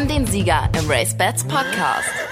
[0.00, 2.29] haben den Sieger im Race Bats Podcast.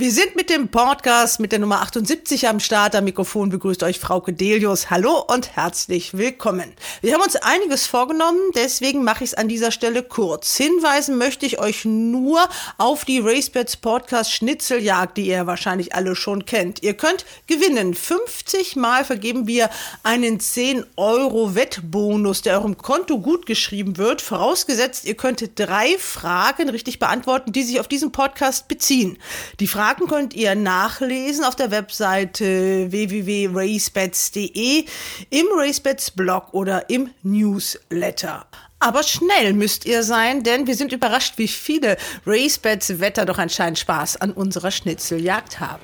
[0.00, 2.94] Wir sind mit dem Podcast mit der Nummer 78 am Start.
[2.94, 4.90] Am Mikrofon begrüßt euch Frauke Delius.
[4.90, 6.72] Hallo und herzlich willkommen.
[7.00, 10.56] Wir haben uns einiges vorgenommen, deswegen mache ich es an dieser Stelle kurz.
[10.56, 16.46] Hinweisen möchte ich euch nur auf die RaceBets Podcast Schnitzeljagd, die ihr wahrscheinlich alle schon
[16.46, 16.80] kennt.
[16.84, 17.92] Ihr könnt gewinnen.
[17.92, 19.68] 50 Mal vergeben wir
[20.04, 24.22] einen 10 Euro Wettbonus, der eurem Konto gut geschrieben wird.
[24.22, 29.18] Vorausgesetzt, ihr könnt drei Fragen richtig beantworten, die sich auf diesen Podcast beziehen.
[29.58, 34.84] Die Frage Fragen könnt ihr nachlesen auf der Webseite www.racebets.de,
[35.30, 38.44] im Racebets Blog oder im Newsletter.
[38.80, 41.96] Aber schnell müsst ihr sein, denn wir sind überrascht, wie viele
[42.26, 45.80] Racebets Wetter doch anscheinend Spaß an unserer Schnitzeljagd haben.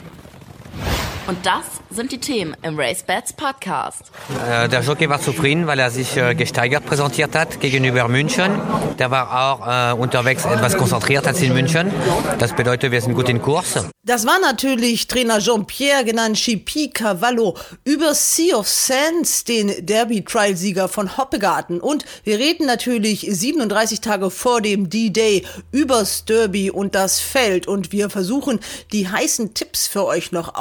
[1.27, 4.13] Und das sind die Themen im Race Bats Podcast.
[4.47, 8.61] Äh, der Jockey war zufrieden, weil er sich äh, gesteigert präsentiert hat gegenüber München.
[8.99, 11.91] Der war auch äh, unterwegs etwas konzentriert als in München.
[12.39, 13.87] Das bedeutet, wir sind gut in Kurs.
[14.07, 21.17] Das war natürlich Trainer Jean-Pierre, genannt Chipi Cavallo, über Sea of Sands, den Derby-Trial-Sieger von
[21.17, 21.81] Hoppegarten.
[21.81, 27.67] Und wir reden natürlich 37 Tage vor dem D-Day übers Derby und das Feld.
[27.67, 28.61] Und wir versuchen,
[28.93, 30.55] die heißen Tipps für euch noch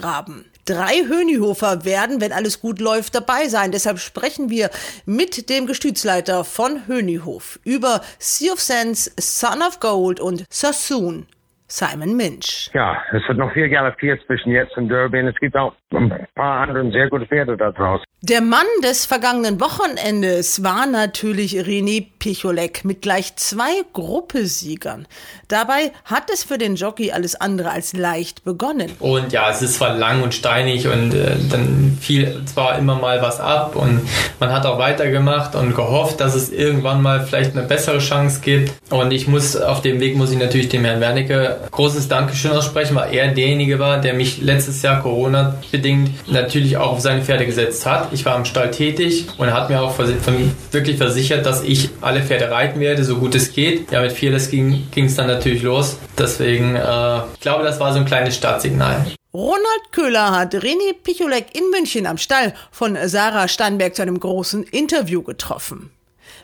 [0.00, 0.44] auszugraben.
[0.66, 3.72] Drei Hönihofer werden, wenn alles gut läuft, dabei sein.
[3.72, 4.70] Deshalb sprechen wir
[5.04, 11.26] mit dem Gestützleiter von Hönihof über Sea of Sands, Son of Gold und Sassoon.
[11.66, 12.68] Simon Minch.
[12.74, 16.26] Ja, es wird noch viel galoppiert zwischen jetzt und Derby und es gibt auch ein
[16.34, 18.04] paar andere sehr gute Pferde da draußen.
[18.22, 25.06] Der Mann des vergangenen Wochenendes war natürlich René Picholek mit gleich zwei Gruppesiegern.
[25.48, 28.90] Dabei hat es für den Jockey alles andere als leicht begonnen.
[28.98, 33.22] Und ja, es ist zwar lang und steinig und äh, dann fiel zwar immer mal
[33.22, 34.02] was ab und
[34.38, 38.70] man hat auch weitergemacht und gehofft, dass es irgendwann mal vielleicht eine bessere Chance gibt.
[38.90, 42.94] Und ich muss auf dem Weg muss ich natürlich dem Herrn Wernicke großes Dankeschön aussprechen,
[42.96, 47.46] weil er derjenige war, der mich letztes Jahr Corona bedingt natürlich auch auf seine Pferde
[47.46, 48.12] gesetzt hat.
[48.12, 52.50] Ich war im Stall tätig und hat mir auch wirklich versichert, dass ich alle Pferde
[52.50, 53.90] reiten werde, so gut es geht.
[53.90, 55.96] Ja, mit Fearless ging es dann natürlich los.
[56.18, 59.06] Deswegen, äh, ich glaube, das war so ein kleines Startsignal.
[59.32, 64.64] Ronald Köhler hat René Picholek in München am Stall von Sarah Steinberg zu einem großen
[64.64, 65.90] Interview getroffen.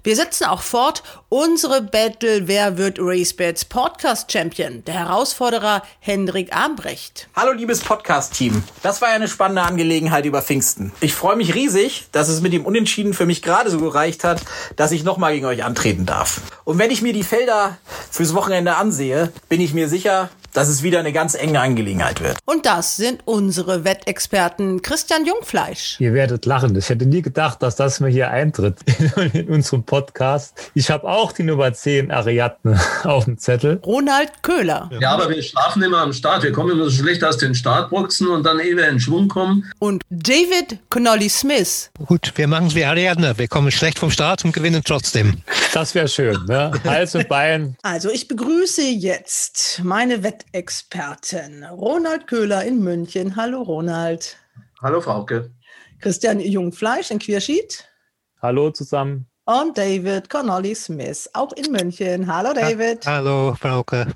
[0.02, 4.84] Wir setzen auch fort unsere Battle Wer wird RaceBets Podcast Champion?
[4.84, 7.28] Der Herausforderer Hendrik Armbrecht.
[7.34, 8.62] Hallo liebes Podcast-Team.
[8.82, 10.92] Das war ja eine spannende Angelegenheit über Pfingsten.
[11.00, 14.42] Ich freue mich riesig, dass es mit dem Unentschieden für mich gerade so gereicht hat,
[14.76, 16.40] dass ich nochmal gegen euch antreten darf.
[16.64, 17.78] Und wenn ich mir die Felder
[18.10, 22.38] fürs Wochenende ansehe, bin ich mir sicher, dass es wieder eine ganz enge Angelegenheit wird.
[22.46, 25.96] Und das sind unsere Wettexperten Christian Jungfleisch.
[26.00, 26.74] Ihr werdet lachen.
[26.76, 28.78] Ich hätte nie gedacht, dass das mir hier eintritt
[29.34, 30.70] in, unserem Podcast.
[30.72, 33.80] Ich habe auch die Nummer 10 Ariadne auf dem Zettel.
[33.84, 34.88] Ronald Köhler.
[34.98, 36.42] Ja, aber wir schlafen immer am Start.
[36.42, 39.70] Wir kommen immer so schlecht aus den Startboxen und dann ehe wir in Schwung kommen.
[39.78, 41.90] Und David Connolly Smith.
[42.06, 43.36] Gut, wir machen es wie Ariadne.
[43.36, 45.42] Wir kommen schlecht vom Start und gewinnen trotzdem.
[45.74, 46.72] Das wäre schön, ne?
[46.84, 47.76] Hals und Bein.
[47.82, 50.45] Also ich begrüße jetzt meine Wettexperten.
[50.52, 51.64] Experten.
[51.64, 53.36] Ronald Köhler in München.
[53.36, 54.36] Hallo Ronald.
[54.82, 55.50] Hallo Frauke.
[56.00, 57.88] Christian Jungfleisch in Quierschied.
[58.42, 59.26] Hallo zusammen.
[59.44, 62.26] Und David Connolly Smith, auch in München.
[62.26, 63.06] Hallo David.
[63.06, 64.06] Hallo Frauke.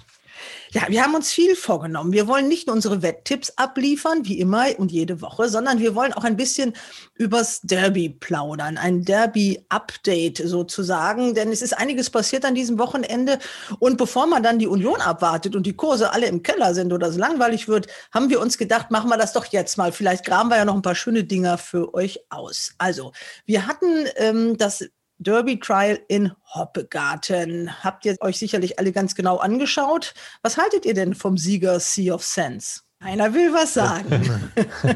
[0.72, 2.12] Ja, wir haben uns viel vorgenommen.
[2.12, 6.12] Wir wollen nicht nur unsere Wetttipps abliefern, wie immer und jede Woche, sondern wir wollen
[6.12, 6.75] auch ein bisschen
[7.14, 13.41] übers Derby plaudern, ein Derby-Update sozusagen, denn es ist einiges passiert an diesem Wochenende.
[13.81, 17.08] Und bevor man dann die Union abwartet und die Kurse alle im Keller sind oder
[17.08, 19.91] es langweilig wird, haben wir uns gedacht, machen wir das doch jetzt mal.
[19.91, 22.75] Vielleicht graben wir ja noch ein paar schöne Dinger für euch aus.
[22.78, 23.10] Also,
[23.44, 24.84] wir hatten ähm, das
[25.20, 27.70] Derby Trial in Hoppegarten.
[27.84, 30.14] Habt ihr euch sicherlich alle ganz genau angeschaut.
[30.42, 32.81] Was haltet ihr denn vom Sieger Sea of Sense?
[33.00, 34.50] Einer will was sagen.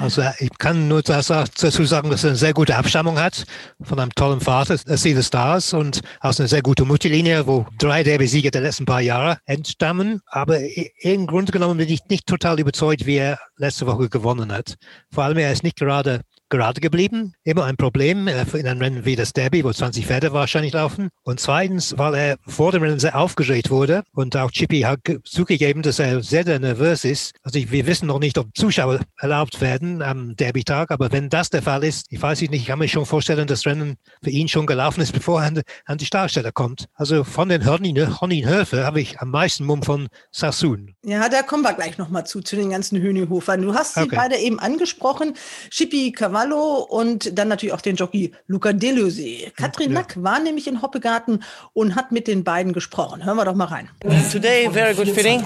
[0.00, 3.44] Also ich kann nur dazu sagen, dass er eine sehr gute Abstammung hat
[3.82, 8.02] von einem tollen Vater, Sea the Stars, und aus einer sehr guten Mutterlinie, wo drei
[8.02, 10.20] Derby-Sieger der letzten paar Jahre entstammen.
[10.26, 10.58] Aber
[11.00, 14.74] im Grunde genommen bin ich nicht total überzeugt, wie er letzte Woche gewonnen hat.
[15.10, 17.34] Vor allem, er ist nicht gerade gerade geblieben.
[17.44, 21.08] Immer ein Problem äh, in einem Rennen wie das Derby, wo 20 Pferde wahrscheinlich laufen.
[21.22, 25.82] Und zweitens, weil er vor dem Rennen sehr aufgeregt wurde und auch Chippy hat zugegeben,
[25.82, 27.34] dass er sehr, sehr nervös ist.
[27.42, 31.62] Also wir wissen noch nicht, ob Zuschauer erlaubt werden am Derby-Tag, aber wenn das der
[31.62, 34.48] Fall ist, ich weiß nicht, ich kann mir schon vorstellen, dass das Rennen für ihn
[34.48, 36.86] schon gelaufen ist, bevor er an die Startstelle kommt.
[36.94, 40.94] Also von den Honninhöfe habe ich am meisten Mumm von Sassoon.
[41.04, 43.62] Ja, da kommen wir gleich nochmal zu, zu den ganzen Hühnehofern.
[43.62, 44.16] Du hast sie okay.
[44.16, 45.34] beide eben angesprochen.
[45.70, 49.50] Chippy Cavallo Cavallo und dann natürlich auch den Jockey Luca Deleuze.
[49.56, 50.00] Katrin ja.
[50.00, 51.42] Nack war nämlich in Hoppegarten
[51.72, 53.24] und hat mit den beiden gesprochen.
[53.24, 53.88] Hören wir doch mal rein.
[54.32, 55.42] Today, very good feeling.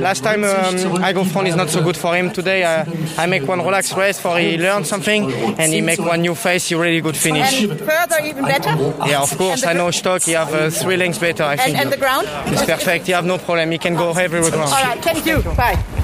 [0.00, 2.32] Last time um, I go phone is not so good for him.
[2.32, 2.84] Today I,
[3.22, 6.68] I make one relaxed race for he learn something and he make one new face,
[6.68, 7.62] he really good finish.
[7.62, 8.76] And further even better?
[9.06, 9.64] Yeah, of course.
[9.64, 11.78] I know stock, he have uh, three lengths better, I think.
[11.78, 12.28] And, and the ground?
[12.46, 13.06] It's perfect.
[13.06, 13.70] He have no problem.
[13.70, 14.72] He can go everywhere ground.
[14.72, 15.42] All right, thank you.
[15.56, 16.03] Bye.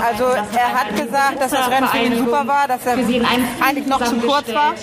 [0.00, 4.02] Also er hat gesagt, dass das Rennen für ihn super war, dass er eigentlich noch
[4.02, 4.74] zu kurz war.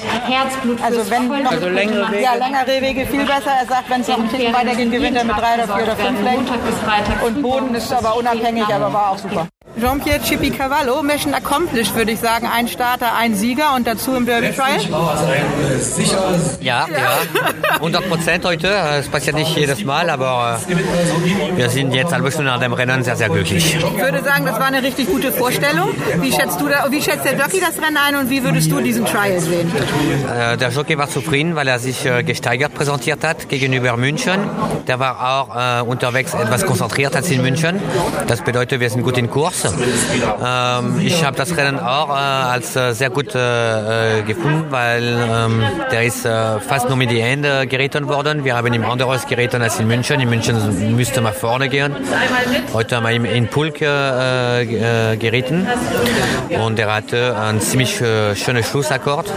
[0.84, 2.24] Also wenn noch also längere Wege.
[2.24, 3.52] Ja, längere Wege viel besser.
[3.60, 5.96] Er sagt, wenn es noch ein bisschen weitergeht, gewinnt er mit drei oder vier oder
[5.96, 6.48] fünf Längen.
[7.26, 9.48] Und Boden ist aber unabhängig, aber war auch super.
[9.78, 12.48] Jean-Pierre Chippy Cavallo, Mission accomplished, würde ich sagen.
[12.48, 14.80] Ein Starter, ein Sieger und dazu im Derby Trial.
[16.60, 17.18] Ja, ja,
[17.76, 18.68] 100 Prozent heute.
[19.00, 23.04] Es passiert nicht jedes Mal, aber äh, wir sind jetzt halbe Stunde nach dem Rennen
[23.04, 23.76] sehr, sehr glücklich.
[23.76, 25.90] Ich würde sagen, das war eine richtig gute Vorstellung.
[26.20, 28.82] Wie schätzt, du da, wie schätzt der Jockey das Rennen ein und wie würdest du
[28.82, 29.72] diesen Trial sehen?
[30.36, 34.40] Äh, der Jockey war zufrieden, weil er sich äh, gesteigert präsentiert hat gegenüber München.
[34.88, 37.80] Der war auch äh, unterwegs etwas konzentriert als in München.
[38.28, 39.59] Das bedeutet, wir sind gut in Kurs.
[39.66, 45.64] Ähm, ich habe das Rennen auch äh, als äh, sehr gut äh, gefunden, weil ähm,
[45.92, 48.44] der ist äh, fast nur mit die Hände geritten worden.
[48.44, 50.20] Wir haben ihm anderes geritten als in München.
[50.20, 51.96] In München müsste man vorne gehen.
[52.74, 54.66] Heute haben wir ihn in Pulk äh,
[55.18, 55.68] geritten
[56.50, 59.32] und er hatte einen ziemlich äh, schönen Schlussakkord.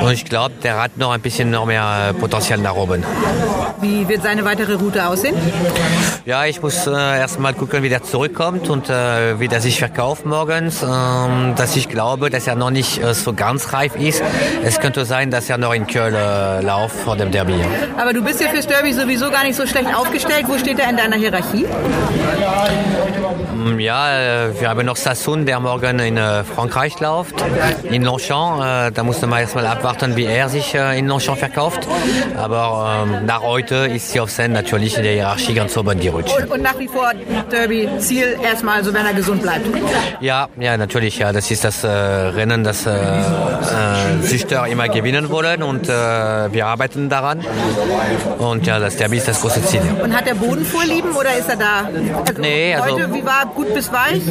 [0.00, 3.04] Und ich glaube, der hat noch ein bisschen noch mehr Potenzial nach oben.
[3.80, 5.34] Wie wird seine weitere Route aussehen?
[6.24, 9.78] Ja, ich muss äh, erst mal gucken, wie der zurückkommt und äh, wie der sich
[9.78, 10.82] verkauft morgens.
[10.82, 14.22] Ähm, dass ich glaube, dass er noch nicht äh, so ganz reif ist.
[14.64, 17.54] Es könnte sein, dass er noch in Köln äh, läuft vor dem Derby.
[17.96, 20.44] Aber du bist ja fürs Derby sowieso gar nicht so schlecht aufgestellt.
[20.46, 21.66] Wo steht er in deiner Hierarchie?
[23.64, 27.34] Ja, äh, wir haben noch Sassoon, der morgen in äh, Frankreich läuft,
[27.84, 28.62] in Longchamp.
[28.62, 31.88] Äh, da musste man erstmal abwarten, wie er sich in Longchamp verkauft.
[32.36, 36.36] Aber ähm, nach heute ist sie auf Sen natürlich in der Hierarchie ganz oben gerutscht.
[36.36, 37.12] Und, und nach wie vor
[37.50, 39.66] Derby Ziel erstmal, so wenn er gesund bleibt.
[40.20, 41.18] Ja, ja, natürlich.
[41.18, 42.86] Ja, das ist das Rennen, das
[44.22, 47.44] Züchter immer gewinnen wollen und wir arbeiten daran.
[48.38, 49.82] Und ja, das Derby ist das große Ziel.
[50.02, 51.88] Und hat er Bodenvorlieben oder ist er da?
[52.26, 54.22] Also nee, also heute, wie war gut bis weich?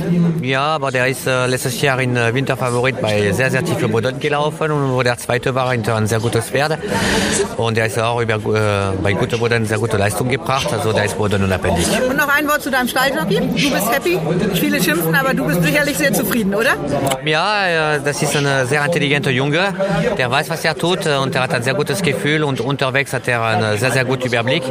[0.42, 4.20] Ja, aber der ist äh, letztes Jahr in äh, Winterfavorit bei sehr, sehr tiefen Boden
[4.20, 6.78] gelaufen und wo der zweite war, hinter ein sehr gutes Pferd.
[7.58, 10.68] Und der ist auch über, äh, bei gutem Boden sehr gute Leistung gebracht.
[10.72, 11.88] Also der ist bodenunabhängig.
[12.10, 13.40] Und noch ein Wort zu deinem Stalljockey.
[13.40, 14.20] Du bist happy.
[14.56, 16.76] Viele schimpfen, aber du bist sicherlich sehr zufrieden, oder?
[17.26, 19.74] Ja, das ist ein sehr intelligenter Junge.
[20.18, 23.28] Der weiß, was er tut und er hat ein sehr gutes Gefühl und unterwegs hat
[23.28, 24.64] er einen sehr, sehr guten Überblick.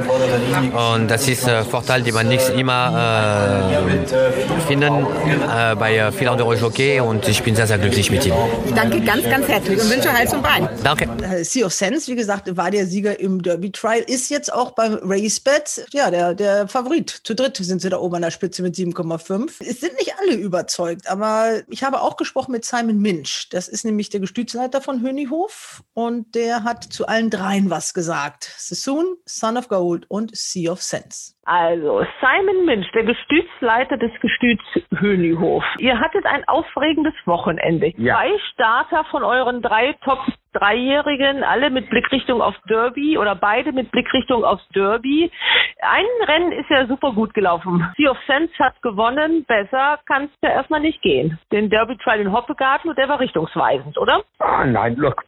[0.93, 6.59] Und das ist ein Vorteil, den man nicht immer äh, finden äh, bei vielen anderen
[6.59, 8.35] Jockey und ich bin sehr, sehr glücklich mit ihm.
[8.75, 10.69] Danke ganz, ganz herzlich und wünsche Hals und Bein.
[10.83, 11.45] Danke.
[11.45, 14.99] Sea of Sense, wie gesagt, war der Sieger im Derby Trial, ist jetzt auch beim
[15.03, 17.11] Race Bet, ja, der, der Favorit.
[17.25, 19.53] Zu dritt sind sie da oben an der Spitze mit 7,5.
[19.61, 23.49] Es sind nicht alle überzeugt, aber ich habe auch gesprochen mit Simon Minch.
[23.51, 28.51] Das ist nämlich der Gestütsleiter von Hönighof und der hat zu allen dreien was gesagt.
[28.59, 31.33] Sassoon, Son of Gold und Sea of Sense.
[31.45, 34.63] Also, Simon Minch, der Gestütsleiter des Gestüts
[34.97, 35.65] Hönihof.
[35.79, 37.93] Ihr hattet ein aufregendes Wochenende.
[37.97, 38.15] Ja.
[38.15, 40.21] Zwei Starter von euren drei Top
[40.53, 45.31] Dreijährigen, alle mit Blickrichtung auf Derby oder beide mit Blickrichtung aufs Derby.
[45.81, 47.87] Ein Rennen ist ja super gut gelaufen.
[47.97, 49.45] Sea of Sense hat gewonnen.
[49.47, 51.39] Besser kann es ja erstmal nicht gehen.
[51.51, 54.23] Den Derby Trial in Hoppegarten und der war richtungsweisend, oder?
[54.39, 55.25] Ah, nein, look,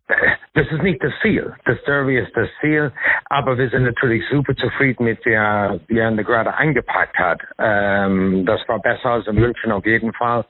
[0.54, 1.54] das ist nicht das Ziel.
[1.64, 2.92] Das Derby ist das Ziel,
[3.26, 7.40] aber wir sind natürlich super zufrieden mit der, wie er gerade angepackt hat.
[7.58, 10.44] Ähm, das war besser als in München auf jeden Fall.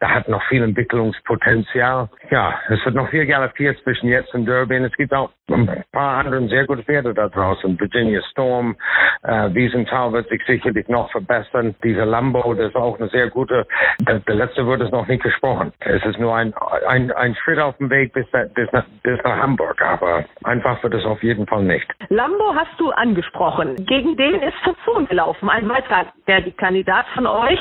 [0.00, 2.08] Da hat noch viel Entwicklungspotenzial.
[2.30, 4.76] Ja, es wird noch viel galoppiert zwischen jetzt und Derby.
[4.76, 7.78] Und es gibt auch ein paar andere sehr gute Pferde da draußen.
[7.78, 8.76] Virginia Storm,
[9.22, 11.74] äh, Wiesenthal wird sich sicherlich noch verbessern.
[11.82, 13.66] Dieser Lambo, das ist auch eine sehr gute.
[14.00, 15.72] Der, der letzte wird es noch nicht gesprochen.
[15.80, 16.52] Es ist nur ein,
[16.88, 19.80] ein, ein Schritt auf dem Weg bis, bis, nach, bis nach Hamburg.
[19.80, 21.86] Aber einfach wird es auf jeden Fall nicht.
[22.08, 23.76] Lambo hast du angesprochen.
[23.86, 25.48] Gegen den ist Sassoon gelaufen.
[25.48, 27.60] Ein weiterer der die Kandidat von euch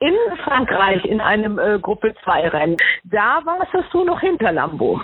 [0.00, 2.76] in Frankreich in einem äh, Gruppe 2 Rennen.
[3.04, 5.00] Da war Sassoon noch hinter Lambo.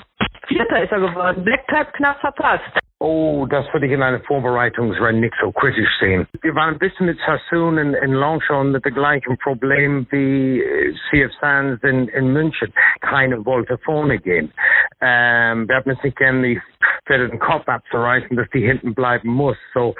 [0.46, 1.44] Vierter ist er geworden.
[1.44, 2.83] Black Type knapp verpasst.
[3.06, 6.26] Oh, das würde ich in einem Vorbereitungsrennen nicht so kritisch sehen.
[6.40, 10.94] Wir waren ein bisschen mit Sassoon in, in Longchamp mit dem gleichen Problem wie äh,
[11.10, 12.72] CF Sands in, in München.
[13.02, 14.50] Keiner wollte vorne gehen.
[15.02, 16.62] Ähm, wir haben es nicht gerne die
[17.04, 19.58] Pferde den Kopf abzureißen, dass die hinten bleiben muss.
[19.74, 19.94] So,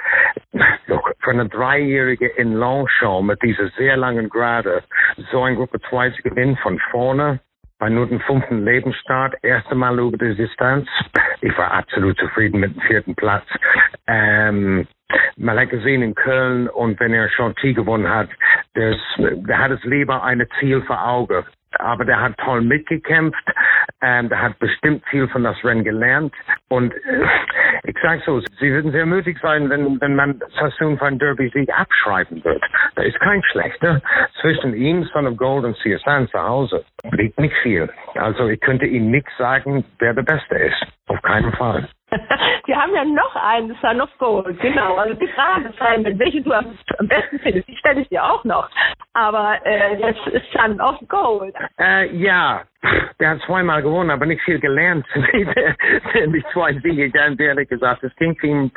[0.87, 4.81] look, für eine Dreijährige in Longchamp mit dieser sehr langen Gerade,
[5.31, 7.39] so ein Gruppe 2 zu gewinnen von vorne,
[7.79, 10.87] bei nur dem fünften Lebensstart, erste Mal über die Distanz.
[11.41, 13.45] Ich war absolut zufrieden mit dem vierten Platz.
[14.07, 14.87] Ähm,
[15.37, 18.29] man hat gesehen in Köln und wenn er T gewonnen hat,
[18.73, 21.43] das, der hat es lieber eine Ziel vor Augen
[21.79, 23.43] aber der hat toll mitgekämpft,
[24.01, 26.33] ähm, der hat bestimmt viel von das Rennen gelernt
[26.69, 27.25] und äh,
[27.83, 32.43] ich sage so, sie würden sehr mutig sein, wenn, wenn man Sassoon von Derby-Sieg abschreiben
[32.43, 32.63] wird.
[32.95, 34.01] Da ist kein schlechter.
[34.41, 37.89] Zwischen ihm, Son of Gold und CSN zu Hause liegt nicht viel.
[38.15, 40.85] Also ich könnte Ihnen nichts sagen, wer der Beste ist.
[41.07, 41.87] Auf keinen Fall.
[42.65, 44.95] Wir haben ja noch einen Son of Gold, genau.
[44.95, 46.75] Also die Frage ist welche du am
[47.07, 48.69] besten findest, die stelle ich dir auch noch.
[49.15, 51.55] Aber äh, jetzt ist Son of Gold.
[51.79, 52.63] Äh, ja,
[53.17, 55.05] der hat zweimal gewonnen, aber nicht viel gelernt.
[55.15, 58.03] die zwei Siege, ganz ehrlich gesagt.
[58.03, 58.71] Es ging ihm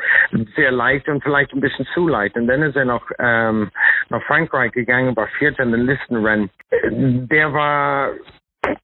[0.55, 2.37] sehr leicht und vielleicht ein bisschen zu leicht.
[2.37, 3.69] Und dann ist er noch ähm,
[4.07, 6.49] nach Frankreich gegangen, war Vierter in den Listenrennen.
[6.71, 8.11] Der war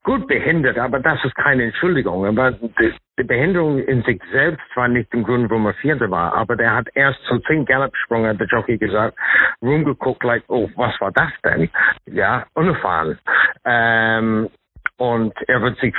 [0.04, 2.26] gut behindert, aber das ist keine Entschuldigung.
[2.26, 6.34] Aber die Behinderung in sich selbst war nicht im Grund, warum er Vierter war.
[6.34, 9.18] Aber der hat erst zum zehn Gallop-Sprung, hat der Jockey gesagt,
[9.62, 11.70] rumgeguckt, like, oh, was war das denn?
[12.06, 13.18] Ja, unerfahren.
[13.64, 14.50] Ähm,
[14.98, 15.94] und er wird sich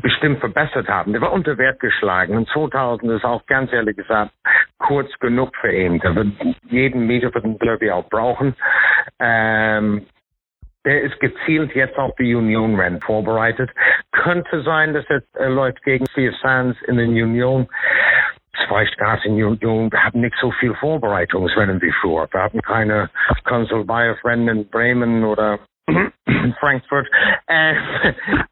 [0.00, 1.12] bestimmt verbessert haben.
[1.12, 2.36] Der war unter Wert geschlagen.
[2.36, 4.32] Und 2000 ist auch ganz ehrlich gesagt
[4.78, 5.98] kurz genug für ihn.
[5.98, 6.28] Der wird
[6.68, 8.54] jeden Meter für den Derby auch brauchen.
[9.18, 10.06] Ähm,
[10.86, 13.70] der ist gezielt jetzt auf die Union-Rennen vorbereitet.
[14.12, 17.68] Könnte sein, dass er äh, läuft gegen Steve Sands in den Union.
[18.66, 19.92] Zwei Stars in Union.
[19.92, 22.28] Wir haben nicht so viel Vorbereitungsrennen wie früher.
[22.30, 23.10] Wir haben keine
[23.44, 25.58] Konsul Bayev-Rennen in Bremen oder
[26.60, 27.08] Frankfurt.
[27.48, 27.76] Äh,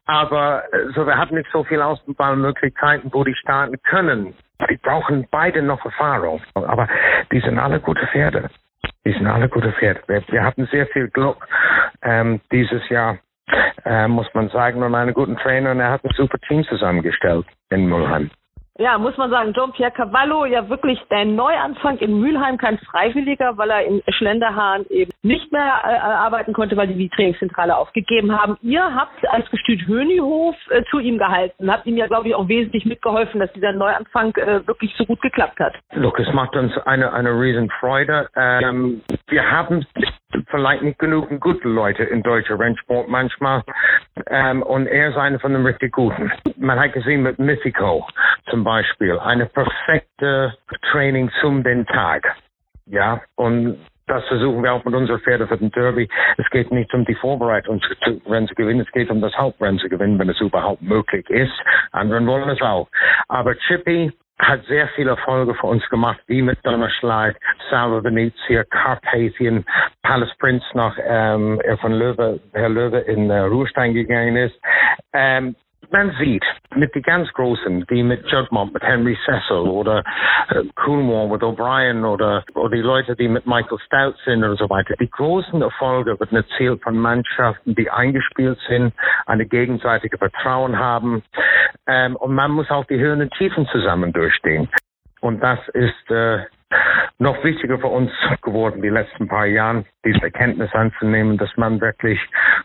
[0.05, 0.63] aber
[0.95, 4.33] so, wir haben nicht so viel Ausballmöglichkeiten, wo die starten können.
[4.69, 6.41] Die brauchen beide noch Erfahrung.
[6.53, 6.87] Aber
[7.29, 8.49] die sind alle gute Pferde.
[9.05, 10.01] Die sind alle gute Pferde.
[10.07, 11.37] Wir, wir hatten sehr viel Glück
[12.01, 13.19] ähm, dieses Jahr,
[13.85, 17.45] äh, muss man sagen, und einen guten Trainer und er hat ein super Team zusammengestellt
[17.69, 18.31] in Mulheim.
[18.77, 23.69] Ja, muss man sagen, Jean-Pierre Cavallo, ja wirklich der Neuanfang in Mülheim, kein Freiwilliger, weil
[23.69, 28.57] er in Schlenderhahn eben nicht mehr äh, arbeiten konnte, weil die die Trainingszentrale aufgegeben haben.
[28.61, 32.49] Ihr habt als Gestüt Hönihof äh, zu ihm gehalten, habt ihm ja, glaube ich, auch
[32.49, 35.73] wesentlich mitgeholfen, dass dieser Neuanfang äh, wirklich so gut geklappt hat.
[35.93, 38.27] Look, es macht uns eine, eine riesen Freude.
[38.35, 39.85] Ähm, wir haben
[40.49, 43.63] vielleicht nicht genug gute Leute in deutscher Rennsport manchmal.
[44.27, 46.31] Ähm, und er ist einer von den richtig Guten.
[46.57, 48.07] Man hat gesehen mit Mythico
[48.49, 50.55] zum Beispiel, eine perfekte
[50.91, 52.35] Training zum den Tag.
[52.85, 53.77] Ja, und
[54.07, 56.07] das versuchen wir auch mit unseren Pferden für den Derby.
[56.37, 57.81] Es geht nicht um die Vorbereitung
[58.27, 61.53] Rennen zu gewinnen, es geht um das Hauptrennen zu gewinnen, wenn es überhaupt möglich ist.
[61.91, 62.87] Anderen wollen es auch.
[63.27, 67.37] Aber Chippy hat sehr viele Erfolge für uns gemacht, wie mit Donnerschlag,
[67.69, 69.65] Salva Venezia, Carpathian,
[70.03, 74.55] Palace Prince noch, ähm, er von Löwe, Herr Löwe in äh, Ruhestand gegangen ist.
[75.13, 75.55] Ähm,
[75.91, 76.43] man sieht
[76.75, 80.03] mit die ganz Großen, wie mit Judmont, mit Henry Cecil oder
[80.49, 84.69] äh, Coolmore mit O'Brien oder, oder die Leute, die mit Michael Stout sind und so
[84.69, 84.95] weiter.
[84.99, 88.93] Die großen Erfolge werden erzielt von Mannschaften, die eingespielt sind,
[89.25, 91.23] eine gegenseitige Vertrauen haben.
[91.87, 94.69] Ähm, und man muss auch die Höhen und Tiefen zusammen durchstehen.
[95.21, 96.45] Und das ist äh,
[97.17, 98.11] noch wichtiger für uns
[98.41, 102.19] geworden, die letzten paar Jahren, diese Erkenntnis anzunehmen, dass man wirklich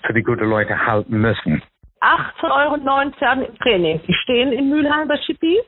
[0.04, 1.62] für die guten Leute halten müssen.
[2.00, 4.00] 18,19 Euro im Training.
[4.06, 5.60] Die stehen in Mülheim bei Chippy.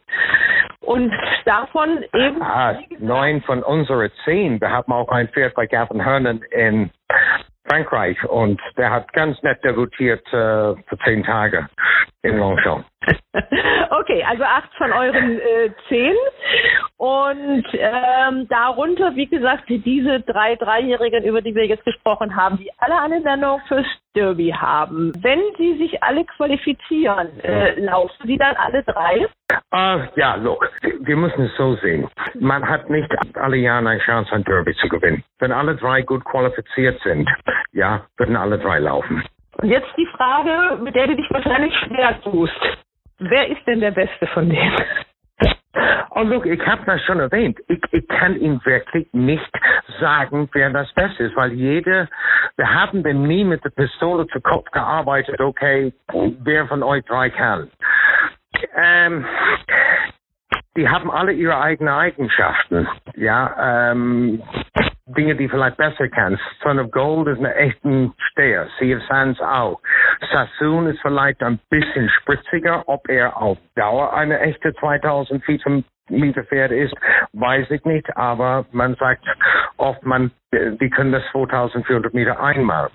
[0.80, 1.12] Und
[1.44, 2.42] davon eben.
[2.42, 4.60] Ah, neun von unseren zehn.
[4.60, 6.90] Wir haben auch ein Pferd bei Gavin Hernan in
[7.68, 11.68] Frankreich und der hat ganz nett debutiert äh, für zehn Tage
[12.22, 12.84] in Longchamp.
[13.90, 16.14] okay, also acht von euren äh, zehn.
[16.96, 22.70] Und ähm, darunter, wie gesagt, diese drei Dreijährigen, über die wir jetzt gesprochen haben, die
[22.78, 25.12] alle eine Nennung fürs Derby haben.
[25.20, 29.26] Wenn sie sich alle qualifizieren, äh, laufen sie dann alle drei?
[29.74, 32.08] Uh, ja, look, wir müssen es so sehen.
[32.38, 35.24] Man hat nicht alle Jahre eine Chance, ein Derby zu gewinnen.
[35.38, 37.28] Wenn alle drei gut qualifiziert sind,
[37.72, 39.24] ja, würden alle drei laufen.
[39.58, 42.60] Und jetzt die Frage, mit der du dich wahrscheinlich schwer tust.
[43.30, 44.76] Wer ist denn der Beste von denen?
[46.14, 47.58] Oh, look, ich habe das schon erwähnt.
[47.68, 49.50] Ich, ich kann Ihnen wirklich nicht
[49.98, 52.06] sagen, wer das Beste ist, weil jede,
[52.56, 57.30] wir haben denn nie mit der Pistole zu Kopf gearbeitet, okay, wer von euch drei
[57.30, 57.70] kann.
[58.76, 59.24] Ähm,
[60.76, 62.86] die haben alle ihre eigenen Eigenschaften.
[63.16, 64.42] Ja, ähm,
[65.14, 66.42] Dinge, die vielleicht besser kennst.
[66.62, 68.66] Son of Gold ist eine echte Steher.
[68.78, 69.80] Sea of Sands auch.
[70.32, 72.84] Sassoon ist vielleicht ein bisschen spritziger.
[72.86, 75.42] Ob er auf Dauer eine echte 2000
[76.08, 76.94] Meter Pferd ist,
[77.32, 78.16] weiß ich nicht.
[78.16, 79.24] Aber man sagt
[79.76, 82.90] oft, man, die können das 2400 Meter einmal.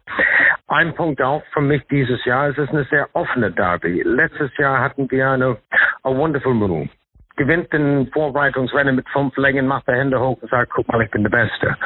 [0.67, 4.03] Ein Punkt auch für mich dieses Jahr, es ist eine sehr offene Derby.
[4.03, 5.57] Letztes Jahr hatten wir eine
[6.03, 6.89] a wonderful move.
[7.37, 11.11] Gewinnt den Vorbereitungsrennen mit fünf Längen, macht der Hände hoch und sagt, guck mal, ich
[11.11, 11.77] bin der Beste.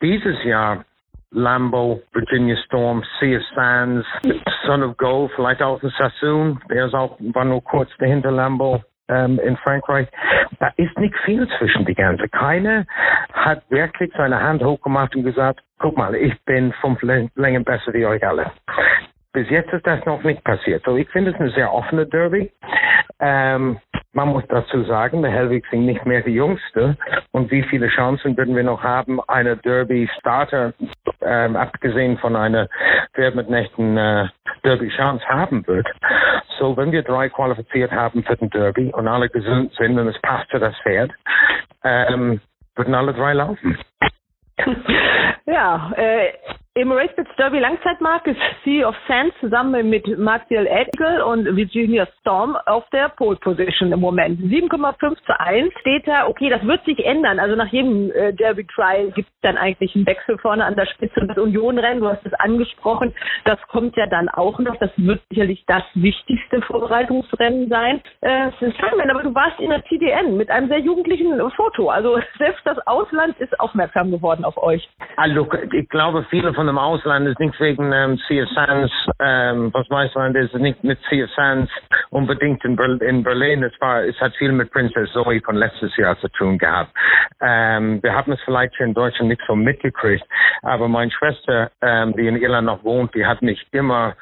[0.00, 0.84] Dieses Jahr
[1.30, 4.06] Lambo, Virginia Storm, Sea of Sands,
[4.64, 8.82] Son of Gold, vielleicht auch ein Sassoon, der ist auch, war nur kurz dahinter Lambo
[9.08, 10.08] ähm, in Frankreich.
[10.58, 12.28] Da ist nicht viel zwischen die ganze.
[12.28, 12.86] Keiner
[13.32, 18.06] hat wirklich seine Hand hochgemacht und gesagt, guck mal, ich bin fünf Längen besser wie
[18.06, 18.50] euch alle.
[19.32, 20.82] Bis jetzt ist das noch nicht passiert.
[20.86, 22.50] So, ich finde es eine sehr offene Derby.
[23.20, 23.78] Ähm,
[24.16, 26.96] man muss dazu sagen, der Helwig sind nicht mehr die Jüngste.
[27.32, 30.72] Und wie viele Chancen würden wir noch haben, eine Derby-Starter,
[31.20, 32.66] ähm, abgesehen von einer
[33.14, 34.28] Pferd mit nächten äh,
[34.64, 35.86] Derby-Chance haben wird.
[36.58, 40.18] So, wenn wir drei qualifiziert haben für den Derby und alle gesund sind und es
[40.22, 41.12] passt für das Pferd,
[41.84, 42.40] ähm,
[42.74, 43.78] würden alle drei laufen.
[45.48, 46.32] Ja, äh,
[46.76, 52.54] im Racebits Derby Langzeitmarkt ist Sea of Sands zusammen mit Martial Edgle und Virginia Storm
[52.66, 54.38] auf der Pole Position im Moment.
[54.40, 56.28] 7,5 zu 1 steht da.
[56.28, 57.40] Okay, das wird sich ändern.
[57.40, 60.84] Also nach jedem äh, Derby Trial gibt es dann eigentlich einen Wechsel vorne an der
[60.84, 61.26] Spitze.
[61.26, 63.14] Das Union-Rennen, du hast es angesprochen,
[63.46, 64.76] das kommt ja dann auch noch.
[64.76, 68.02] Das wird sicherlich das wichtigste Vorbereitungsrennen sein.
[68.20, 71.88] Äh, Simon, aber du warst in der TDN mit einem sehr jugendlichen Foto.
[71.88, 74.86] Also selbst das Ausland ist aufmerksam geworden auf euch.
[75.16, 78.18] Also ich glaube, viele von dem Ausland ist nicht wegen ähm,
[78.54, 80.98] Sands, ähm, was Weißland ist, nicht mit
[81.34, 81.70] Sands
[82.10, 83.62] unbedingt in, Ber in Berlin.
[83.62, 86.92] Es, war, es hat viel mit Princess Zoe von letztes Jahr zu tun gehabt.
[87.40, 90.24] Ähm, wir haben es vielleicht hier in Deutschland nicht so mitgekriegt,
[90.62, 94.14] aber meine Schwester, ähm, die in Irland noch wohnt, die hat mich immer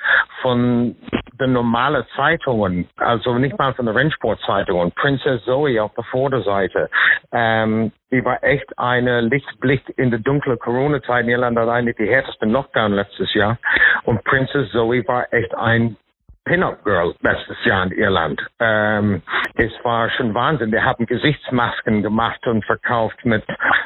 [0.45, 0.95] von
[1.41, 6.91] den normalen Zeitungen, also nicht mal von den Rennsportzeitungen, Princess Zoe auf der Vorderseite,
[7.33, 12.45] ähm, die war echt eine Lichtblick in der dunklen Corona-Zeit Irland, hat eigentlich die härteste
[12.45, 13.57] Lockdown letztes Jahr.
[14.05, 15.97] Und Princess Zoe war echt ein
[16.45, 18.41] Pin-Up Girl letztes Jahr in Irland.
[18.61, 19.23] Ähm,
[19.55, 20.73] es war schon Wahnsinn.
[20.73, 23.43] Wir haben Gesichtsmasken gemacht und verkauft mit,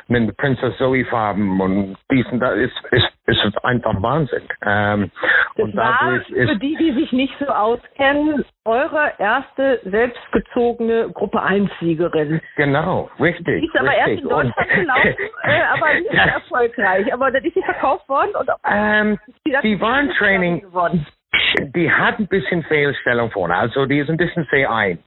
[0.09, 4.43] mit Princess Zoe Farben und diesen, da ist, ist, ist einfach Wahnsinn.
[4.67, 5.11] Ähm,
[5.57, 11.11] Das und war dadurch ist, für die, die sich nicht so auskennen, eure erste selbstgezogene
[11.11, 12.41] Gruppe 1 Siegerin.
[12.57, 13.61] genau, richtig.
[13.61, 14.25] Die ist aber erst richtig.
[14.25, 17.13] in Deutschland gelaufen, äh, aber nicht erfolgreich.
[17.13, 21.07] Aber dann ist sie verkauft worden und auch Ähm, die, die war im Training, geworden.
[21.75, 23.57] Die hat ein bisschen Fehlstellung vorne.
[23.57, 24.99] Also die ist ein bisschen C1.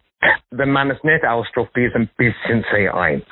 [0.52, 3.24] Wenn man es nicht ausdrückt, die ist ein bisschen C1.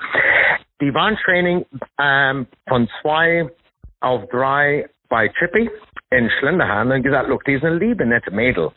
[0.81, 1.65] Die war im Training
[1.99, 3.49] ähm, von zwei
[3.99, 5.69] auf drei bei Chippy
[6.11, 8.71] in Schlinderhahn und gesagt, look, die ist eine liebe, nette Mädel,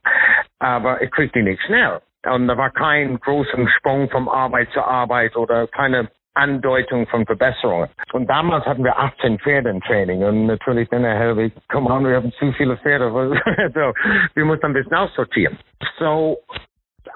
[0.58, 2.00] aber ich krieg die nicht schnell.
[2.26, 7.88] Und da war kein großer Sprung von Arbeit zu Arbeit oder keine Andeutung von Verbesserungen.
[8.12, 12.06] Und damals hatten wir 18 Pferde im Training und natürlich dann Herr Helwig, komm on,
[12.06, 13.10] wir haben zu viele Pferde.
[13.74, 13.92] so,
[14.34, 15.58] wir mussten ein bisschen aussortieren.
[15.98, 16.38] So,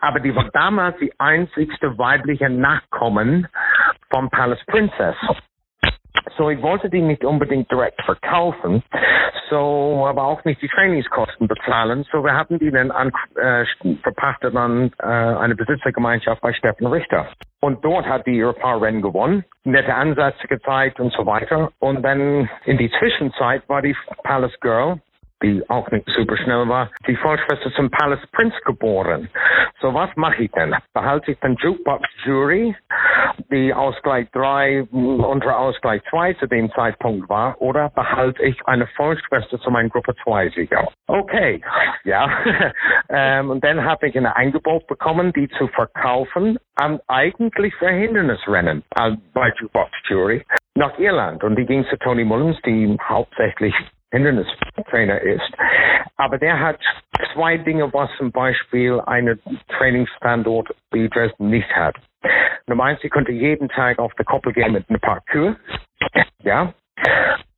[0.01, 3.49] aber die war damals die einzigste weibliche Nachkommen
[4.11, 5.17] vom Palace Princess.
[6.37, 8.83] So, ich wollte die nicht unbedingt direkt verkaufen,
[9.49, 12.05] so, aber auch nicht die Trainingskosten bezahlen.
[12.11, 13.65] So, wir haben die dann an, äh,
[14.03, 17.29] verpachtet an äh, eine Besitzergemeinschaft bei Steffen Richter.
[17.61, 21.71] Und dort hat die ihre paar Rennen gewonnen, nette Ansätze gezeigt und so weiter.
[21.79, 25.01] Und dann in die Zwischenzeit war die Palace Girl,
[25.43, 29.29] die auch nicht super schnell war, die Vollschwester zum Palace Prince geboren.
[29.81, 30.75] So, was mache ich denn?
[30.95, 32.75] Behalte ich den Jukebox Jury,
[33.51, 39.61] die Ausgleich 3 unter Ausgleich 2 zu dem Zeitpunkt war, oder behalte ich eine Vollschwester
[39.61, 40.89] zu meinem Gruppe 2 Sieger?
[41.07, 41.61] Okay,
[42.05, 42.31] ja.
[43.11, 48.83] ähm, und dann habe ich ein Angebot bekommen, die zu verkaufen, an eigentlich für Hindernisrennen
[48.97, 50.45] äh, bei Jukebox Jury
[50.75, 51.43] nach Irland.
[51.45, 53.75] Und die ging zu Tony Mullins, die hauptsächlich
[54.13, 55.53] Hindernistrainer ist.
[56.17, 56.79] Aber der hat
[57.33, 59.39] zwei Dinge, was zum Beispiel eine
[59.77, 61.97] Trainingsstandort wie Dresden nicht hat.
[62.67, 65.57] Nummer eins, sie konnte jeden Tag auf der Koppel gehen mit ein paar Kühe.
[66.41, 66.73] Ja.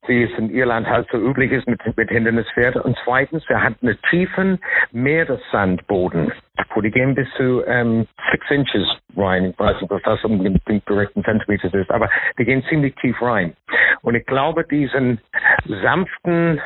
[0.09, 2.81] Wie es in Irland halt so üblich ist mit, mit Hindernispferden.
[2.81, 4.59] Und zweitens, er hat einen tiefen
[4.92, 6.33] Meeressandboden,
[6.75, 9.51] wo die gehen bis zu ähm, six inches rein.
[9.51, 13.55] Ich weiß nicht, was das unbedingt korrekten Zentimeter ist, aber die gehen ziemlich tief rein.
[14.03, 15.21] Und ich glaube, diesen
[15.66, 16.61] sanften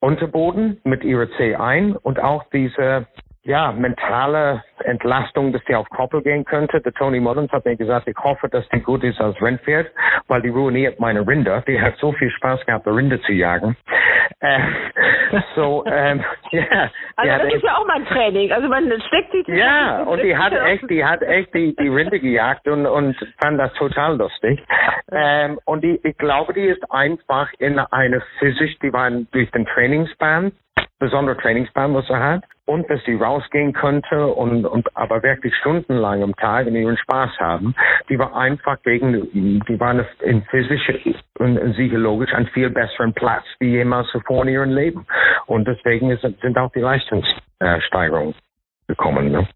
[0.00, 3.06] Unterboden mit ihrer C1 und auch diese
[3.42, 6.80] ja, mentale Entlastung, dass die auf Koppel gehen könnte.
[6.80, 9.90] Der Tony Mullins hat mir gesagt, ich hoffe, dass die gut ist als Rennpferd,
[10.28, 11.62] weil die ruiniert meine Rinder.
[11.66, 13.76] Die hat so viel Spaß gehabt, die Rinder zu jagen.
[14.40, 14.60] Äh,
[15.54, 16.62] so, ähm, ja.
[16.62, 18.52] die Also hat das echt- ist ja auch mal ein Training.
[18.52, 22.20] Also man steckt sich ja, und die hat echt, die hat echt die, die Rinde
[22.20, 24.62] gejagt und, und fand das total lustig.
[25.12, 29.66] Ähm, und die, ich glaube, die ist einfach in eine physisch, die waren durch den
[29.66, 30.52] Trainingsbahn
[30.98, 36.22] besondere Trainingsplan, was er hat, und dass sie rausgehen könnte und, und aber wirklich stundenlang
[36.22, 37.74] am Tag und ihren Spaß haben.
[38.08, 39.28] Die war einfach wegen,
[39.66, 40.88] die waren in physisch
[41.40, 45.04] und psychologisch ein viel besseren Platz wie jemals zuvor in ihrem Leben.
[45.46, 48.34] Und deswegen ist, sind auch die Leistungssteigerungen
[48.90, 49.30] gekommen.
[49.30, 49.46] Ne?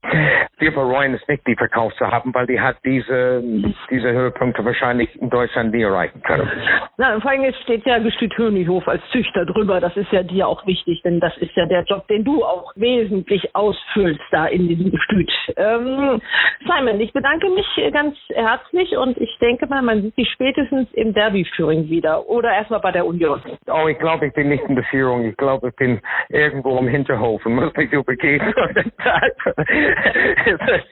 [0.59, 3.43] Wir bereuen es nicht, die verkauft zu haben, weil die hat diese,
[3.91, 6.49] diese Höhepunkte wahrscheinlich in Deutschland nie erreichen können.
[6.97, 9.81] Na, vor allem steht ja Gestüt Hönighof als Züchter drüber.
[9.81, 12.73] Das ist ja dir auch wichtig, denn das ist ja der Job, den du auch
[12.77, 15.31] wesentlich ausfüllst da in diesem Gestüt.
[15.57, 16.21] Ähm,
[16.65, 21.13] Simon, ich bedanke mich ganz herzlich und ich denke mal, man sieht dich spätestens im
[21.13, 23.43] Derby-Führing wieder oder erstmal bei der Union.
[23.67, 25.25] Oh, ich glaube, ich bin nicht in der Führung.
[25.25, 28.55] Ich glaube, ich bin irgendwo im Hinterhof und muss mich übergeben.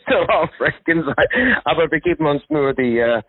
[0.08, 1.56] so aufregend sein.
[1.64, 3.20] Aber wir geben uns nur die, uh,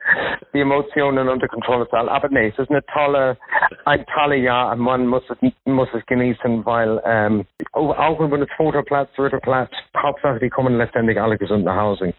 [0.54, 1.88] die Emotionen unter Kontrolle.
[1.92, 3.38] Aber nee, es ist eine tolle,
[3.86, 4.76] ein tolles Jahr.
[4.76, 9.72] Man muss es, muss es genießen, weil ähm, auch über den zweiten Platz, dritter Platz,
[9.98, 12.14] Hauptsache, die kommen letztendlich alle gesund nach Hause.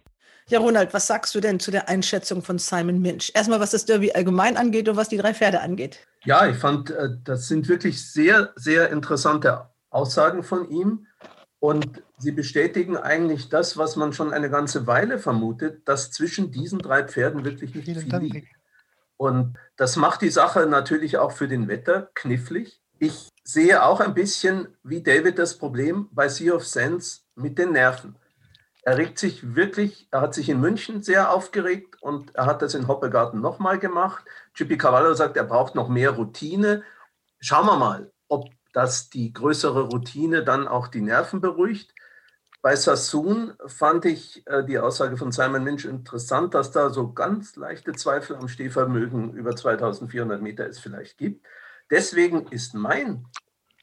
[0.46, 3.32] Ja, Ronald, was sagst du denn zu der Einschätzung von Simon Minch?
[3.34, 6.06] Erstmal, was das Derby allgemein angeht und was die drei Pferde angeht.
[6.24, 11.06] Ja, ich fand, äh, das sind wirklich sehr, sehr interessante Aussagen von ihm.
[11.64, 16.78] Und sie bestätigen eigentlich das, was man schon eine ganze Weile vermutet, dass zwischen diesen
[16.78, 18.54] drei Pferden wirklich nicht viel liegt.
[19.16, 22.82] Und das macht die Sache natürlich auch für den Wetter knifflig.
[22.98, 27.72] Ich sehe auch ein bisschen wie David das Problem bei Sea of Sands mit den
[27.72, 28.16] Nerven.
[28.82, 32.74] Er regt sich wirklich, er hat sich in München sehr aufgeregt und er hat das
[32.74, 34.22] in Hoppegarten nochmal gemacht.
[34.52, 36.82] Chippy Cavallo sagt, er braucht noch mehr Routine.
[37.40, 41.94] Schauen wir mal, ob dass die größere Routine dann auch die Nerven beruhigt.
[42.60, 47.56] Bei Sassoon fand ich äh, die Aussage von Simon Minch interessant, dass da so ganz
[47.56, 51.46] leichte Zweifel am Stehvermögen über 2400 Meter es vielleicht gibt.
[51.90, 53.26] Deswegen ist mein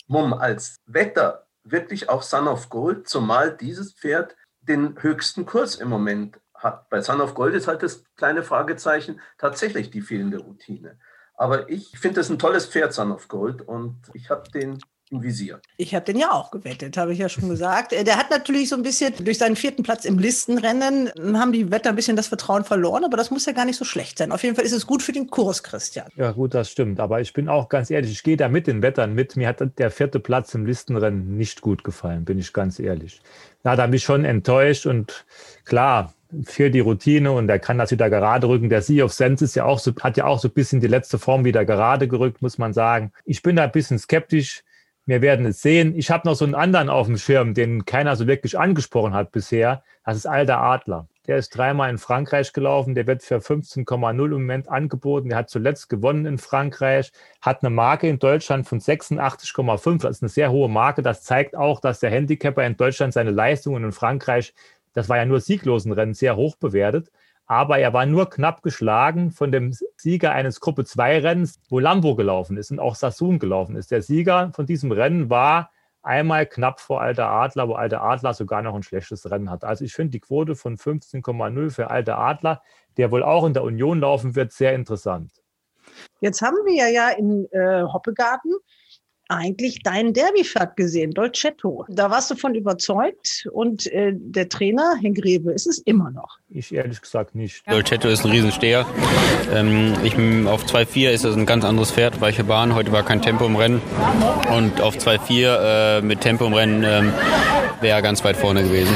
[0.07, 5.87] Mumm als Wetter wirklich auch Son of Gold, zumal dieses Pferd den höchsten Kurs im
[5.87, 6.89] Moment hat.
[6.89, 10.99] Bei Son of Gold ist halt das kleine Fragezeichen tatsächlich die fehlende Routine.
[11.41, 14.77] Aber ich finde das ein tolles Pferd, Son of Gold, und ich habe den
[15.09, 15.59] im Visier.
[15.75, 17.93] Ich habe den ja auch gewettet, habe ich ja schon gesagt.
[17.93, 21.71] Äh, der hat natürlich so ein bisschen durch seinen vierten Platz im Listenrennen, haben die
[21.71, 24.31] Wetter ein bisschen das Vertrauen verloren, aber das muss ja gar nicht so schlecht sein.
[24.31, 26.07] Auf jeden Fall ist es gut für den Kurs, Christian.
[26.15, 26.99] Ja, gut, das stimmt.
[26.99, 29.35] Aber ich bin auch ganz ehrlich, ich gehe da mit den Wettern mit.
[29.35, 33.19] Mir hat der vierte Platz im Listenrennen nicht gut gefallen, bin ich ganz ehrlich.
[33.63, 35.25] Da hat er mich schon enttäuscht und
[35.65, 36.13] klar,
[36.43, 38.69] für die Routine und er kann das wieder gerade rücken.
[38.69, 40.87] Der Sea of Sense ist ja auch so, hat ja auch so ein bisschen die
[40.87, 43.11] letzte Form wieder gerade gerückt, muss man sagen.
[43.25, 44.63] Ich bin da ein bisschen skeptisch.
[45.05, 45.95] Wir werden es sehen.
[45.95, 49.31] Ich habe noch so einen anderen auf dem Schirm, den keiner so wirklich angesprochen hat
[49.31, 49.83] bisher.
[50.05, 51.07] Das ist Alter Adler.
[51.27, 52.95] Der ist dreimal in Frankreich gelaufen.
[52.95, 55.29] Der wird für 15,0 im Moment angeboten.
[55.29, 60.01] Der hat zuletzt gewonnen in Frankreich, hat eine Marke in Deutschland von 86,5.
[60.01, 61.01] Das ist eine sehr hohe Marke.
[61.01, 64.53] Das zeigt auch, dass der Handicapper in Deutschland seine Leistungen in Frankreich
[64.93, 67.11] das war ja nur sieglosen Rennen, sehr hoch bewertet.
[67.45, 72.15] Aber er war nur knapp geschlagen von dem Sieger eines Gruppe 2 Rennens, wo Lambo
[72.15, 73.91] gelaufen ist und auch Sassoon gelaufen ist.
[73.91, 78.61] Der Sieger von diesem Rennen war einmal knapp vor Alter Adler, wo Alter Adler sogar
[78.61, 79.63] noch ein schlechtes Rennen hat.
[79.63, 82.61] Also ich finde die Quote von 15,0 für Alter Adler,
[82.97, 85.31] der wohl auch in der Union laufen wird, sehr interessant.
[86.19, 88.53] Jetzt haben wir ja in äh, Hoppegarten
[89.31, 91.85] eigentlich deinen Derby-Pferd gesehen, Dolcetto.
[91.89, 96.37] Da warst du von überzeugt und äh, der Trainer, Henk Grebe, ist es immer noch.
[96.49, 97.63] Ich ehrlich gesagt nicht.
[97.69, 98.85] Dolcetto ist ein Riesensteher.
[99.53, 100.15] Ähm, ich,
[100.47, 102.75] auf 2-4 ist das ein ganz anderes Pferd, weiche Bahn.
[102.75, 103.81] Heute war kein Tempo im Rennen.
[104.55, 107.13] Und auf 2-4 äh, mit Tempo im Rennen ähm,
[107.79, 108.93] wäre er ganz weit vorne gewesen.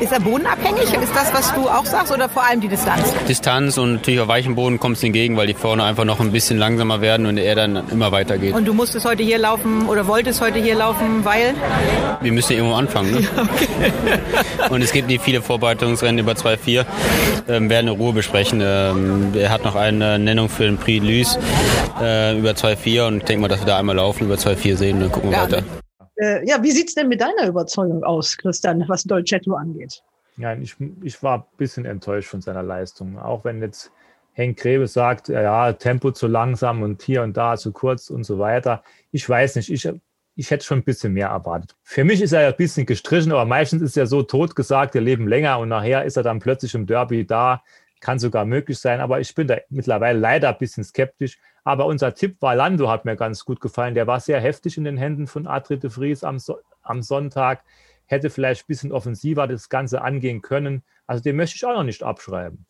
[0.00, 0.82] Ist er bodenabhängig?
[0.82, 3.14] Ist das, was du auch sagst, oder vor allem die Distanz?
[3.28, 6.32] Distanz und natürlich auf weichem Boden kommt es entgegen, weil die vorne einfach noch ein
[6.32, 8.54] bisschen langsamer werden und er dann immer weiter geht.
[8.54, 11.54] Und du musstest heute hier laufen oder wolltest heute hier laufen, weil?
[12.20, 13.12] Wir müssen ja irgendwo anfangen.
[13.12, 13.20] Ne?
[13.36, 14.70] Ja, okay.
[14.70, 16.86] und es gibt nicht viele Vorbereitungsrennen über 2-4.
[17.48, 18.60] Ähm, werden in Ruhe besprechen.
[18.62, 21.38] Ähm, er hat noch eine Nennung für den Prix Lys
[22.00, 24.96] äh, über 2-4 und ich denke mal, dass wir da einmal laufen, über 2-4 sehen
[24.96, 25.44] und dann gucken wir ja.
[25.44, 25.62] weiter.
[26.16, 30.02] Äh, ja, wie sieht es denn mit deiner Überzeugung aus, Christian, was Dolcetto angeht?
[30.38, 33.18] Ja, ich, ich war ein bisschen enttäuscht von seiner Leistung.
[33.18, 33.90] Auch wenn jetzt
[34.32, 38.38] Henk Grebe sagt, ja, Tempo zu langsam und hier und da zu kurz und so
[38.38, 38.82] weiter.
[39.10, 39.88] Ich weiß nicht, ich,
[40.34, 41.74] ich hätte schon ein bisschen mehr erwartet.
[41.82, 44.94] Für mich ist er ja ein bisschen gestrichen, aber meistens ist er so tot gesagt,
[44.94, 47.62] wir leben länger und nachher ist er dann plötzlich im Derby da.
[48.00, 51.38] Kann sogar möglich sein, aber ich bin da mittlerweile leider ein bisschen skeptisch.
[51.64, 53.94] Aber unser Tipp war Lando, hat mir ganz gut gefallen.
[53.94, 57.64] Der war sehr heftig in den Händen von Adri de Vries am, so am Sonntag.
[58.04, 60.84] Hätte vielleicht ein bisschen offensiver das Ganze angehen können.
[61.06, 62.66] Also den möchte ich auch noch nicht abschreiben.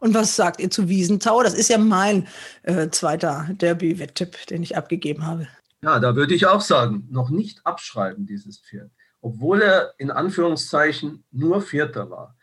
[0.00, 1.42] Und was sagt ihr zu Wiesentau?
[1.42, 2.26] Das ist ja mein
[2.64, 5.46] äh, zweiter Derby-Wetttipp, den ich abgegeben habe.
[5.84, 8.90] Ja, da würde ich auch sagen, noch nicht abschreiben, dieses Pferd.
[9.20, 12.38] Obwohl er in Anführungszeichen nur Vierter war.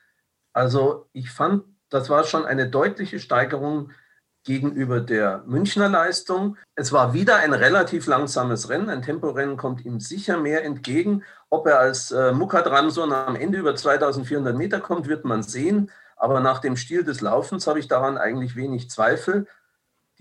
[0.54, 3.90] Also ich fand, das war schon eine deutliche Steigerung
[4.44, 6.56] gegenüber der Münchner Leistung.
[6.76, 8.90] Es war wieder ein relativ langsames Rennen.
[8.90, 11.24] Ein Temporennen kommt ihm sicher mehr entgegen.
[11.50, 15.90] Ob er als äh, Mukat Ramson am Ende über 2400 Meter kommt, wird man sehen.
[16.16, 19.48] Aber nach dem Stil des Laufens habe ich daran eigentlich wenig Zweifel.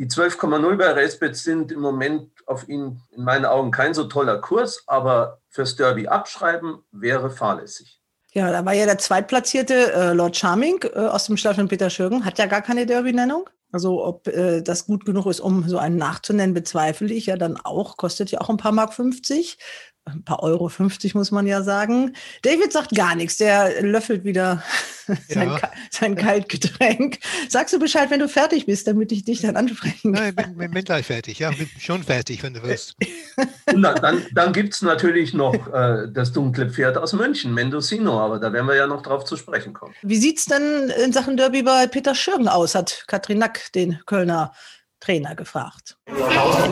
[0.00, 4.38] Die 12,0 bei Racebet sind im Moment auf ihn in meinen Augen kein so toller
[4.40, 8.00] Kurs, aber fürs Derby abschreiben wäre fahrlässig.
[8.32, 11.90] Ja, da war ja der Zweitplatzierte äh, Lord Charming äh, aus dem Stall von Peter
[11.90, 13.48] Schürgen, hat ja gar keine Derby-Nennung.
[13.72, 17.56] Also ob äh, das gut genug ist, um so einen nachzunennen, bezweifle ich ja dann
[17.56, 17.96] auch.
[17.96, 19.58] Kostet ja auch ein paar Mark 50
[20.04, 22.14] ein paar Euro 50 muss man ja sagen.
[22.42, 24.62] David sagt gar nichts, der löffelt wieder
[25.28, 25.60] sein, ja.
[25.90, 27.18] sein Kaltgetränk.
[27.48, 30.34] Sagst du Bescheid, wenn du fertig bist, damit ich dich dann ansprechen kann?
[30.34, 31.38] Nein, ich bin, bin, gleich fertig.
[31.38, 32.96] Ja, bin schon fertig, wenn du willst.
[33.74, 38.38] Na, dann dann gibt es natürlich noch äh, das dunkle Pferd aus München, Mendocino, aber
[38.38, 39.94] da werden wir ja noch drauf zu sprechen kommen.
[40.02, 44.00] Wie sieht es denn in Sachen Derby bei Peter Schürgen aus, hat Katrin Nack den
[44.06, 44.52] Kölner
[45.00, 45.96] Trainer gefragt.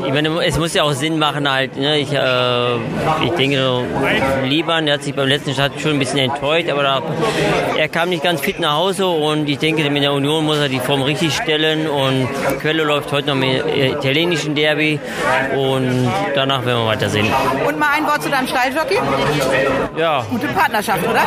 [0.07, 1.77] Ich meine, es muss ja auch Sinn machen halt.
[1.77, 1.99] Ne?
[1.99, 2.77] Ich, äh,
[3.25, 3.85] ich denke,
[4.45, 7.03] Liban, der hat sich beim letzten Start schon ein bisschen enttäuscht, aber da,
[7.77, 10.69] er kam nicht ganz fit nach Hause und ich denke, mit der Union muss er
[10.69, 12.29] die Form richtig stellen und
[12.61, 15.01] Quelle läuft heute noch mit italienischen Derby
[15.57, 17.27] und danach werden wir weitersehen.
[17.67, 18.99] Und mal ein Wort zu deinem Stalljockey?
[19.97, 20.25] Ja.
[20.31, 21.23] Gute Partnerschaft, oder?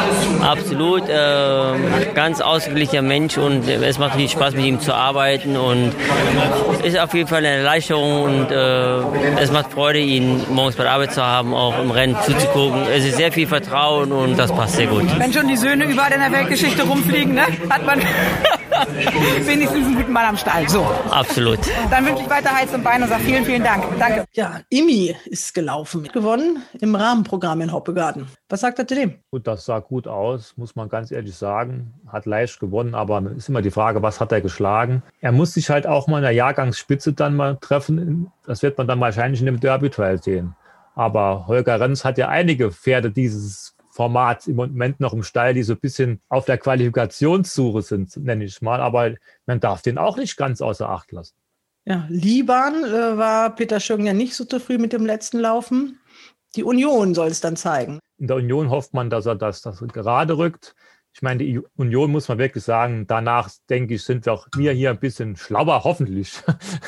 [0.47, 1.09] Absolut.
[1.09, 5.93] Äh, ganz ausgeglichener Mensch und es macht viel Spaß mit ihm zu arbeiten und
[6.93, 10.93] ist auf jeden Fall eine Erleichterung und äh, es macht Freude, ihn morgens bei der
[10.93, 12.83] Arbeit zu haben, auch im Rennen zuzugucken.
[12.91, 15.03] Es ist sehr viel Vertrauen und das passt sehr gut.
[15.17, 17.43] Wenn schon die Söhne überall in der Weltgeschichte rumfliegen, ne?
[17.69, 17.99] hat man
[19.45, 20.67] wenigstens einen guten Mann am Stall.
[20.67, 20.85] So.
[21.09, 21.59] Absolut.
[21.89, 23.83] Dann wünsche ich weiter Heiz und Bein und sage vielen, vielen Dank.
[23.99, 24.25] Danke.
[24.33, 28.27] Ja, Imi ist gelaufen, gewonnen im Rahmenprogramm in Hoppegarten.
[28.51, 29.13] Was sagt er zu dem?
[29.31, 31.93] Gut, das sah gut aus, muss man ganz ehrlich sagen.
[32.05, 35.03] Hat leicht gewonnen, aber ist immer die Frage, was hat er geschlagen?
[35.21, 38.29] Er muss sich halt auch mal in der Jahrgangsspitze dann mal treffen.
[38.45, 40.53] Das wird man dann wahrscheinlich in dem Derby-Trial sehen.
[40.95, 45.63] Aber Holger Renz hat ja einige Pferde dieses Format im Moment noch im Stall, die
[45.63, 48.81] so ein bisschen auf der Qualifikationssuche sind, nenne ich mal.
[48.81, 49.11] Aber
[49.45, 51.35] man darf den auch nicht ganz außer Acht lassen.
[51.85, 56.01] Ja, Liban äh, war Peter Schögen ja nicht so zufrieden mit dem letzten Laufen.
[56.57, 57.99] Die Union soll es dann zeigen.
[58.21, 60.75] In der Union hofft man, dass er das, das gerade rückt.
[61.11, 64.73] Ich meine, die Union muss man wirklich sagen, danach denke ich, sind wir auch wir
[64.73, 66.39] hier ein bisschen schlauer, hoffentlich.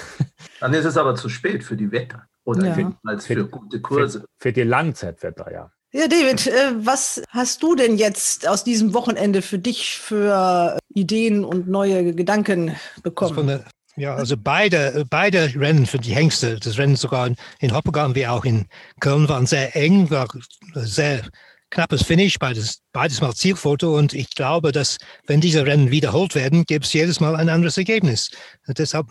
[0.59, 2.73] Dann ist es aber zu spät für die Wetter oder ja.
[2.75, 4.19] für, als für, für gute Kurse.
[4.19, 5.71] Für, für die Langzeitwetter, ja.
[5.91, 11.43] Ja, David, äh, was hast du denn jetzt aus diesem Wochenende für dich für Ideen
[11.43, 13.47] und neue Gedanken bekommen?
[13.47, 17.29] Der, ja, also beide, beide Rennen für die Hengste, das Rennen sogar
[17.59, 18.65] in Hoppegarten wie auch in
[18.99, 20.27] Köln waren sehr eng, war
[20.73, 21.23] sehr
[21.69, 26.65] knappes Finish, beides, beides mal Zielfoto und ich glaube, dass wenn diese Rennen wiederholt werden,
[26.65, 28.31] gibt es jedes Mal ein anderes Ergebnis.
[28.67, 29.07] Deshalb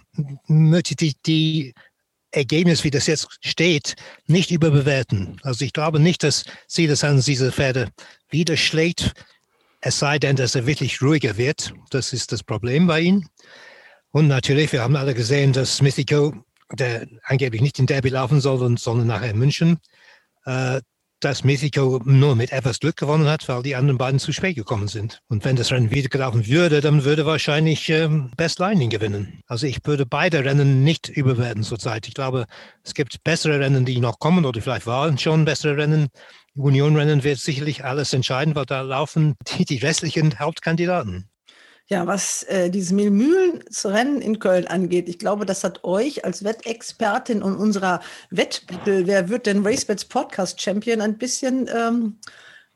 [0.47, 1.75] möchte ich die
[2.31, 3.95] Ergebnis, wie das jetzt steht,
[4.27, 5.38] nicht überbewerten.
[5.42, 7.90] Also ich glaube nicht, dass Silas Hans diese Pferde
[8.31, 9.12] wieder schlägt,
[9.81, 11.75] es sei denn, dass er wirklich ruhiger wird.
[11.90, 13.29] Das ist das Problem bei ihm.
[14.12, 16.35] Und natürlich, wir haben alle gesehen, dass Mythico,
[16.70, 19.79] der angeblich nicht in Derby laufen soll, sondern nachher in München,
[20.44, 20.81] äh,
[21.22, 24.88] dass Mexico nur mit etwas Glück gewonnen hat, weil die anderen beiden zu spät gekommen
[24.88, 25.20] sind.
[25.29, 29.40] Und wenn das Rennen wieder gelaufen würde, dann würde wahrscheinlich ähm, Best Lining gewinnen.
[29.46, 32.09] Also ich würde beide Rennen nicht überwerten zurzeit.
[32.09, 32.46] Ich glaube,
[32.83, 36.09] es gibt bessere Rennen, die noch kommen oder vielleicht waren schon bessere Rennen.
[36.55, 41.29] Union-Rennen wird sicherlich alles entscheiden, weil da laufen die, die restlichen Hauptkandidaten.
[41.93, 47.43] Ja, was äh, dieses Milmühlensrennen in Köln angeht, ich glaube, das hat euch als Wettexpertin
[47.43, 48.01] und unserer
[48.31, 52.17] Wettbattle, wer wird denn RaceBets Podcast Champion, ein bisschen ähm,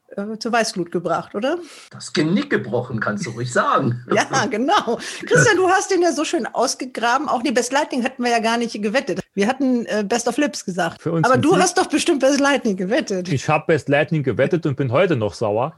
[0.08, 1.56] äh, zur Weißglut gebracht, oder?
[1.90, 4.04] Das Genick gebrochen, kannst du ruhig sagen.
[4.14, 4.98] ja, genau.
[5.24, 7.26] Christian, du hast den ja so schön ausgegraben.
[7.26, 9.20] Auch die Best Lightning hatten wir ja gar nicht gewettet.
[9.32, 11.06] Wir hatten äh, Best of Lips gesagt.
[11.06, 13.30] Aber du hast doch bestimmt Best Lightning gewettet.
[13.30, 15.74] Ich habe Best Lightning gewettet und bin heute noch sauer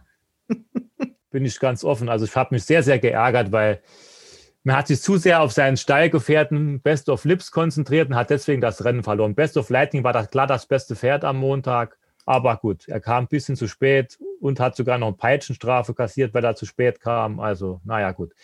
[1.30, 2.08] bin ich ganz offen.
[2.08, 3.80] Also ich habe mich sehr, sehr geärgert, weil
[4.64, 8.60] man hat sich zu sehr auf seinen Steilgefährten Best of Lips konzentriert und hat deswegen
[8.60, 9.34] das Rennen verloren.
[9.34, 11.96] Best of Lightning war das klar das beste Pferd am Montag.
[12.26, 16.34] Aber gut, er kam ein bisschen zu spät und hat sogar noch eine Peitschenstrafe kassiert,
[16.34, 17.40] weil er zu spät kam.
[17.40, 18.34] Also, naja, gut.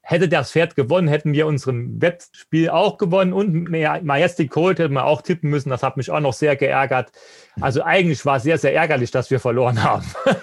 [0.00, 5.04] hätte das Pferd gewonnen, hätten wir unseren Wettspiel auch gewonnen und Majestic Cold hätten wir
[5.04, 5.68] auch tippen müssen.
[5.68, 7.12] Das hat mich auch noch sehr geärgert.
[7.60, 10.06] Also eigentlich war es sehr, sehr ärgerlich, dass wir verloren haben.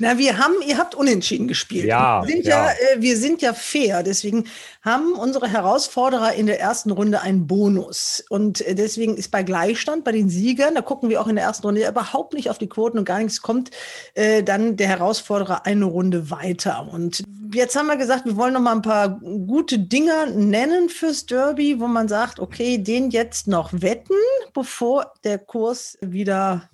[0.00, 1.84] Na, wir haben, ihr habt unentschieden gespielt.
[1.84, 2.66] Ja, wir sind ja.
[2.66, 4.02] ja, äh, wir sind ja fair.
[4.02, 4.46] Deswegen
[4.82, 8.24] haben unsere Herausforderer in der ersten Runde einen Bonus.
[8.30, 11.44] Und äh, deswegen ist bei Gleichstand bei den Siegern, da gucken wir auch in der
[11.44, 13.70] ersten Runde überhaupt nicht auf die Quoten und gar nichts kommt,
[14.14, 16.88] äh, dann der Herausforderer eine Runde weiter.
[16.90, 21.26] Und jetzt haben wir gesagt, wir wollen noch mal ein paar gute Dinger nennen fürs
[21.26, 24.16] Derby, wo man sagt, okay, den jetzt noch wetten,
[24.54, 26.70] bevor der Kurs wieder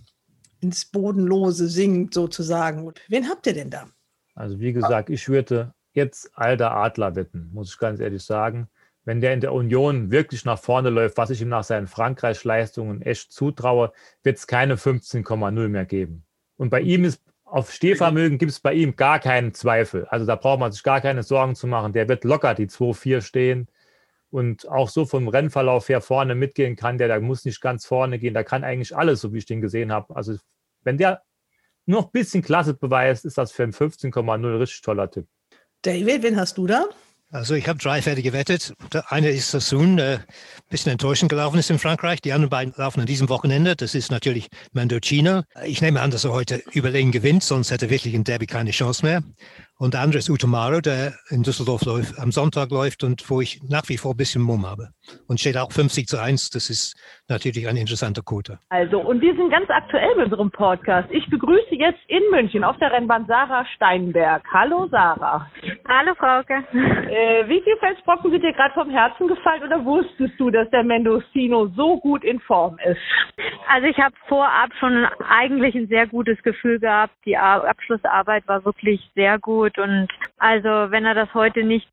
[0.60, 2.92] ins Bodenlose sinkt, sozusagen.
[3.08, 3.86] Wen habt ihr denn da?
[4.34, 8.68] Also wie gesagt, ich würde jetzt alter Adler wetten, muss ich ganz ehrlich sagen.
[9.04, 13.02] Wenn der in der Union wirklich nach vorne läuft, was ich ihm nach seinen Frankreich-Leistungen
[13.02, 13.92] echt zutraue,
[14.22, 16.24] wird es keine 15,0 mehr geben.
[16.56, 20.06] Und bei ihm ist auf Stehvermögen gibt es bei ihm gar keinen Zweifel.
[20.06, 21.92] Also da braucht man sich gar keine Sorgen zu machen.
[21.92, 23.68] Der wird locker die 2-4 stehen
[24.30, 26.98] und auch so vom Rennverlauf her vorne mitgehen kann.
[26.98, 28.34] Der, der muss nicht ganz vorne gehen.
[28.34, 30.14] Da kann eigentlich alles, so wie ich den gesehen habe.
[30.16, 30.36] Also
[30.82, 31.22] wenn der
[31.86, 35.26] noch ein bisschen Klasse beweist, ist das für ein 15,0 richtig toller Tipp.
[35.82, 36.86] David, wen hast du da?
[37.30, 38.72] Also ich habe drei Pferde gewettet.
[38.92, 40.24] Der eine ist Sassoon, der ein
[40.70, 42.20] bisschen enttäuschend gelaufen ist in Frankreich.
[42.22, 43.74] Die anderen beiden laufen an diesem Wochenende.
[43.74, 45.42] Das ist natürlich Mendocino.
[45.64, 48.70] Ich nehme an, dass er heute überlegen gewinnt, sonst hätte er wirklich in Derby keine
[48.70, 49.22] Chance mehr.
[49.78, 53.60] Und der andere ist Utomaro, der in Düsseldorf läuft, am Sonntag läuft und wo ich
[53.68, 54.88] nach wie vor ein bisschen Mumm habe.
[55.28, 56.48] Und steht auch 50 zu 1.
[56.48, 56.96] Das ist
[57.28, 58.58] natürlich ein interessanter Quote.
[58.70, 61.10] Also, und wir sind ganz aktuell mit unserem Podcast.
[61.12, 64.42] Ich begrüße jetzt in München auf der Rennbahn Sarah Steinberg.
[64.50, 65.46] Hallo Sarah.
[65.86, 66.54] Hallo Frauke.
[66.72, 70.84] Äh, wie viele Felsbrocken sind dir gerade vom Herzen gefallen oder wusstest du, dass der
[70.84, 72.98] Mendocino so gut in Form ist?
[73.68, 77.12] Also ich habe vorab schon eigentlich ein sehr gutes Gefühl gehabt.
[77.26, 81.88] Die Ar- Abschlussarbeit war wirklich sehr gut und also wenn er das heute nicht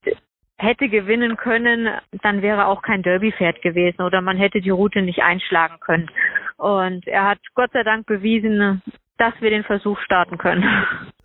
[0.58, 1.90] hätte gewinnen können,
[2.22, 6.10] dann wäre auch kein Derby-Pferd gewesen oder man hätte die Route nicht einschlagen können.
[6.58, 8.82] Und er hat Gott sei Dank bewiesen,
[9.18, 10.64] dass wir den Versuch starten können.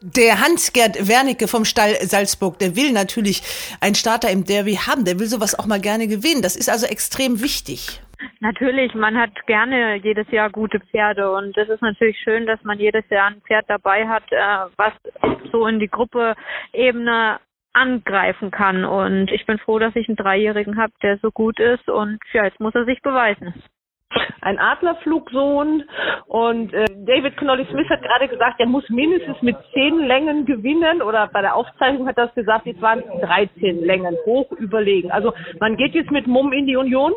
[0.01, 3.43] Der Hans-Gerd Wernicke vom Stall Salzburg, der will natürlich
[3.81, 5.05] einen Starter im Derby haben.
[5.05, 6.43] Der will sowas auch mal gerne gewinnen.
[6.43, 8.01] Das ist also extrem wichtig.
[8.41, 12.79] Natürlich, man hat gerne jedes Jahr gute Pferde und es ist natürlich schön, dass man
[12.79, 14.93] jedes Jahr ein Pferd dabei hat, äh, was
[15.53, 17.41] so in die Gruppe-Ebene
[17.73, 18.85] angreifen kann.
[18.85, 22.45] Und ich bin froh, dass ich einen Dreijährigen habe, der so gut ist und ja,
[22.45, 23.55] jetzt muss er sich beweisen.
[24.40, 25.85] Ein Adlerflugsohn
[26.27, 31.03] und äh, David Connolly Smith hat gerade gesagt, er muss mindestens mit zehn Längen gewinnen
[31.03, 35.11] oder bei der Aufzeichnung hat er das gesagt, jetzt waren es 13 Längen, hoch überlegen.
[35.11, 37.12] Also man geht jetzt mit Mumm in die Union.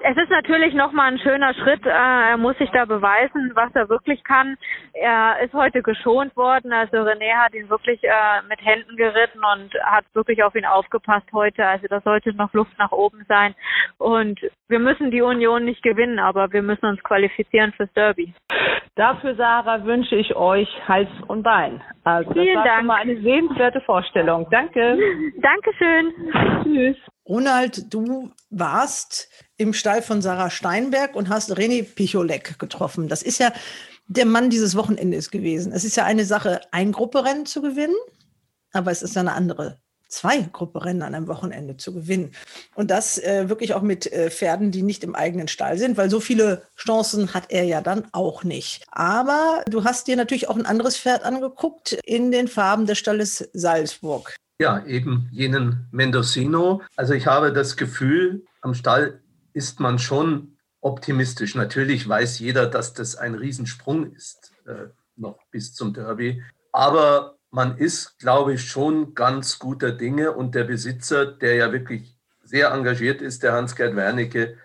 [0.00, 1.86] Es ist natürlich nochmal ein schöner Schritt.
[1.86, 1.90] Äh,
[2.34, 4.56] Er muss sich da beweisen, was er wirklich kann.
[4.92, 6.72] Er ist heute geschont worden.
[6.72, 11.26] Also René hat ihn wirklich äh, mit Händen geritten und hat wirklich auf ihn aufgepasst
[11.32, 11.64] heute.
[11.66, 13.54] Also da sollte noch Luft nach oben sein.
[13.98, 18.34] Und wir müssen die Union nicht gewinnen, aber wir müssen uns qualifizieren fürs Derby.
[18.96, 21.82] Dafür, Sarah, wünsche ich euch Hals und Bein.
[22.04, 22.78] Also das Vielen war Dank.
[22.78, 24.46] schon mal eine sehenswerte Vorstellung.
[24.50, 24.96] Danke.
[25.42, 26.12] Dankeschön.
[26.62, 26.96] Tschüss.
[27.28, 33.08] Ronald, du warst im Stall von Sarah Steinberg und hast René Picholek getroffen.
[33.08, 33.50] Das ist ja
[34.06, 35.72] der Mann dieses Wochenendes gewesen.
[35.72, 37.96] Es ist ja eine Sache, ein Grupperennen zu gewinnen,
[38.72, 42.32] aber es ist ja eine andere, zwei Grupperennen an einem Wochenende zu gewinnen.
[42.74, 46.10] Und das äh, wirklich auch mit äh, Pferden, die nicht im eigenen Stall sind, weil
[46.10, 48.84] so viele Chancen hat er ja dann auch nicht.
[48.90, 53.48] Aber du hast dir natürlich auch ein anderes Pferd angeguckt in den Farben des Stalles
[53.52, 54.34] Salzburg.
[54.60, 56.82] Ja, eben jenen Mendocino.
[56.96, 59.20] Also ich habe das Gefühl, am Stall
[59.52, 61.54] ist man schon optimistisch.
[61.54, 66.42] Natürlich weiß jeder, dass das ein Riesensprung ist, äh, noch bis zum Derby.
[66.72, 70.32] Aber man ist, glaube ich, schon ganz guter Dinge.
[70.32, 74.58] Und der Besitzer, der ja wirklich sehr engagiert ist, der Hans-Gerd Wernicke,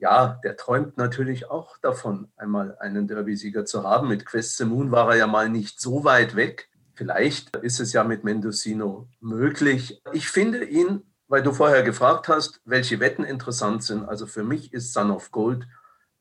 [0.00, 4.08] ja, der träumt natürlich auch davon, einmal einen Derby-Sieger zu haben.
[4.08, 6.68] Mit Quest Moon war er ja mal nicht so weit weg.
[6.94, 10.02] Vielleicht ist es ja mit Mendocino möglich.
[10.12, 14.08] Ich finde ihn, weil du vorher gefragt hast, welche Wetten interessant sind.
[14.08, 15.68] Also für mich ist Son of Gold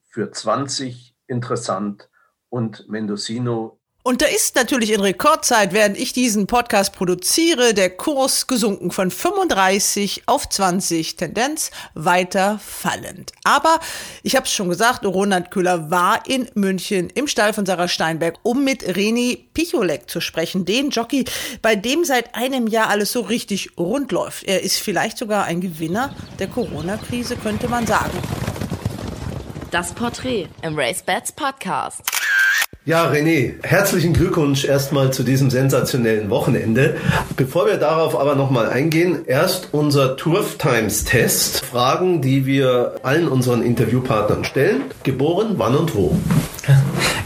[0.04, 2.10] für 20 interessant
[2.50, 3.77] und Mendocino
[4.08, 9.12] Und da ist natürlich in Rekordzeit, während ich diesen Podcast produziere, der Kurs gesunken von
[9.12, 13.34] 35 auf 20, Tendenz weiter fallend.
[13.44, 13.82] Aber
[14.24, 18.40] ich habe es schon gesagt, Ronald Köhler war in München im Stall von Sarah Steinberg,
[18.44, 21.26] um mit René Picholek zu sprechen, den Jockey,
[21.62, 24.46] bei dem seit einem Jahr alles so richtig rund läuft.
[24.46, 28.18] Er ist vielleicht sogar ein Gewinner der Corona-Krise, könnte man sagen.
[29.72, 32.04] Das Porträt im Race Bats Podcast.
[32.88, 36.96] Ja, René, herzlichen Glückwunsch erstmal zu diesem sensationellen Wochenende.
[37.36, 41.66] Bevor wir darauf aber nochmal eingehen, erst unser Turf Times Test.
[41.66, 44.84] Fragen, die wir allen unseren Interviewpartnern stellen.
[45.04, 46.18] Geboren, wann und wo?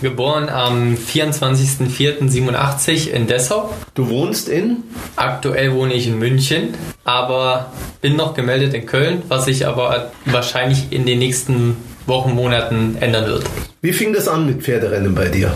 [0.01, 3.71] Geboren am 24.04.87 in Dessau.
[3.93, 4.77] Du wohnst in?
[5.15, 6.69] Aktuell wohne ich in München,
[7.03, 7.71] aber
[8.01, 11.77] bin noch gemeldet in Köln, was sich aber wahrscheinlich in den nächsten
[12.07, 13.43] Wochen, Monaten ändern wird.
[13.84, 15.51] Wie fing das an mit Pferderennen bei dir?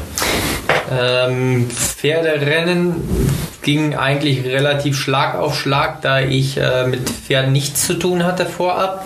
[0.92, 2.96] Ähm, Pferderennen
[3.62, 8.48] ging eigentlich relativ Schlag auf Schlag, da ich äh, mit Pferden nichts zu tun hatte
[8.48, 9.06] vorab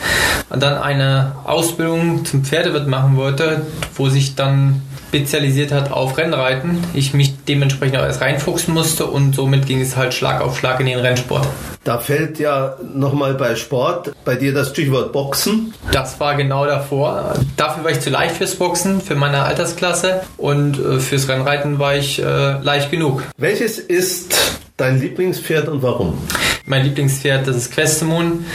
[0.49, 3.65] und dann eine Ausbildung zum Pferdewirt machen wollte,
[3.95, 6.83] wo sich dann spezialisiert hat auf Rennreiten.
[6.93, 10.79] Ich mich dementsprechend auch erst reinfuchsen musste und somit ging es halt Schlag auf Schlag
[10.79, 11.47] in den Rennsport.
[11.83, 15.73] Da fällt ja nochmal bei Sport bei dir das Stichwort Boxen.
[15.91, 17.33] Das war genau davor.
[17.57, 21.95] Dafür war ich zu leicht fürs Boxen, für meine Altersklasse und äh, fürs Rennreiten war
[21.95, 23.23] ich äh, leicht genug.
[23.37, 26.17] Welches ist dein Lieblingspferd und warum?
[26.65, 28.45] Mein Lieblingspferd, das ist Questemon.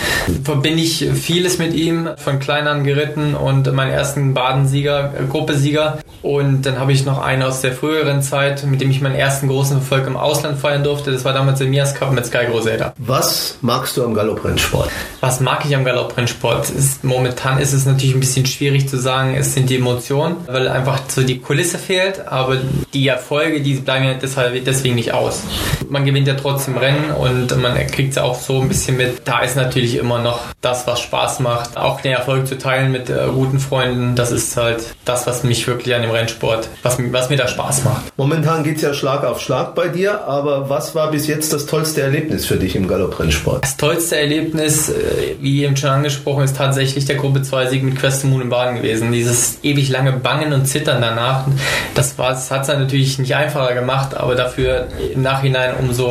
[0.44, 5.98] Verbinde ich vieles mit ihm, von klein an geritten und meinen ersten Badensieger, äh, Gruppesieger.
[6.22, 9.48] Und dann habe ich noch einen aus der früheren Zeit, mit dem ich meinen ersten
[9.48, 11.10] großen Erfolg im Ausland feiern durfte.
[11.10, 12.94] Das war damals der Mias Cup mit Sky Groseda.
[12.98, 14.88] Was magst du am Galopprennsport?
[15.20, 16.70] Was mag ich am Galopprennsport?
[16.70, 20.68] Ist, momentan ist es natürlich ein bisschen schwierig zu sagen, es sind die Emotionen, weil
[20.68, 22.58] einfach so die Kulisse fehlt, aber
[22.94, 25.42] die Erfolge, die bleiben ja deshalb deswegen nicht aus.
[25.90, 29.22] Man gewinnt ja trotzdem Rennen und man kriegt es auch so ein bisschen mit.
[29.24, 31.76] Da ist natürlich immer noch das, was Spaß macht.
[31.76, 35.66] Auch den Erfolg zu teilen mit äh, guten Freunden, das ist halt das, was mich
[35.66, 38.16] wirklich an dem Rennsport, was, was mir da Spaß macht.
[38.16, 41.66] Momentan geht es ja Schlag auf Schlag bei dir, aber was war bis jetzt das
[41.66, 43.64] tollste Erlebnis für dich im Galopprennsport?
[43.64, 47.96] Das tollste Erlebnis, äh, wie eben schon angesprochen, ist tatsächlich der Gruppe 2 Sieg mit
[47.96, 49.10] Questemoon im Baden gewesen.
[49.10, 51.48] Dieses ewig lange Bangen und Zittern danach,
[51.96, 56.03] das, das hat es natürlich nicht einfacher gemacht, aber dafür im Nachhinein umso,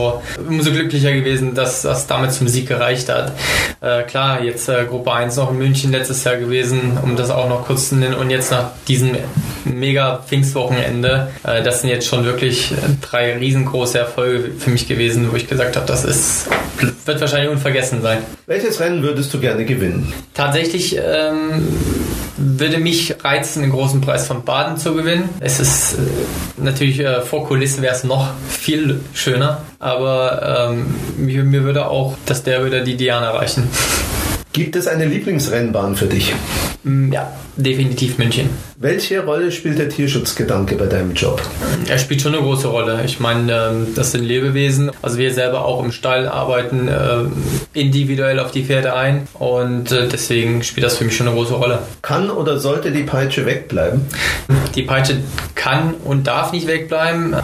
[0.48, 3.34] umso glücklicher gewesen, dass das damit zum Sieg gereicht hat.
[3.82, 7.50] Äh, klar, jetzt äh, Gruppe 1 noch in München letztes Jahr gewesen, um das auch
[7.50, 9.16] noch kurz zu nennen und jetzt nach diesem
[9.66, 15.36] mega Pfingstwochenende, äh, das sind jetzt schon wirklich drei riesengroße Erfolge für mich gewesen, wo
[15.36, 16.48] ich gesagt habe, das ist,
[17.06, 18.20] wird wahrscheinlich unvergessen sein.
[18.46, 20.12] Welches Rennen würdest du gerne gewinnen?
[20.34, 21.68] Tatsächlich ähm,
[22.44, 25.30] würde mich reizen, den großen Preis von Baden zu gewinnen.
[25.40, 25.98] Es ist äh,
[26.58, 32.16] natürlich äh, vor Kulissen wäre es noch viel schöner, aber ähm, mir, mir würde auch
[32.26, 33.68] das Derby oder die Diana reichen.
[34.54, 36.32] Gibt es eine Lieblingsrennbahn für dich?
[36.84, 38.50] Mm, Ja, definitiv München.
[38.78, 41.42] Welche Rolle spielt der Tierschutzgedanke bei deinem Job?
[41.88, 43.02] Er spielt schon eine große Rolle.
[43.06, 44.92] Ich meine, ähm, das sind Lebewesen.
[45.02, 50.08] Also wir selber auch im Stall arbeiten äh, individuell auf die Pferde ein und äh,
[50.08, 51.80] deswegen spielt das für mich schon eine große Rolle.
[52.04, 54.02] Kann oder sollte die Peitsche wegbleiben?
[54.76, 55.18] Die Peitsche
[55.56, 57.36] kann und darf nicht wegbleiben.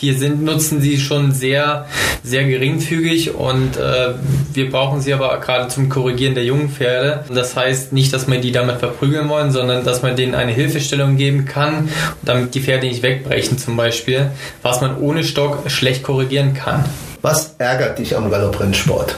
[0.00, 1.86] Wir sind, nutzen sie schon sehr,
[2.24, 4.14] sehr geringfügig und äh,
[4.54, 7.24] wir brauchen sie aber gerade zum Korrigieren der jungen Pferde.
[7.32, 11.16] Das heißt nicht, dass wir die damit verprügeln wollen, sondern dass man denen eine Hilfestellung
[11.16, 11.88] geben kann,
[12.22, 14.30] damit die Pferde nicht wegbrechen zum Beispiel,
[14.62, 16.84] was man ohne Stock schlecht korrigieren kann.
[17.22, 19.16] Was ärgert dich am Galopprennsport?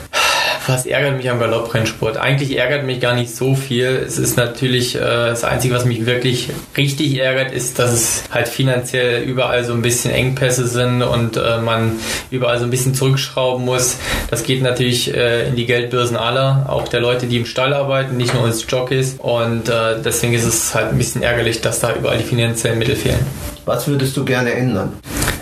[0.68, 2.18] Was ärgert mich am Galopprennsport?
[2.18, 3.86] Eigentlich ärgert mich gar nicht so viel.
[3.86, 8.48] Es ist natürlich äh, das Einzige, was mich wirklich richtig ärgert, ist, dass es halt
[8.48, 11.92] finanziell überall so ein bisschen Engpässe sind und äh, man
[12.30, 13.96] überall so ein bisschen zurückschrauben muss.
[14.30, 18.18] Das geht natürlich äh, in die Geldbörsen aller, auch der Leute, die im Stall arbeiten,
[18.18, 19.14] nicht nur uns Jockeys.
[19.16, 22.94] Und äh, deswegen ist es halt ein bisschen ärgerlich, dass da überall die finanziellen Mittel
[22.94, 23.24] fehlen.
[23.64, 24.92] Was würdest du gerne ändern?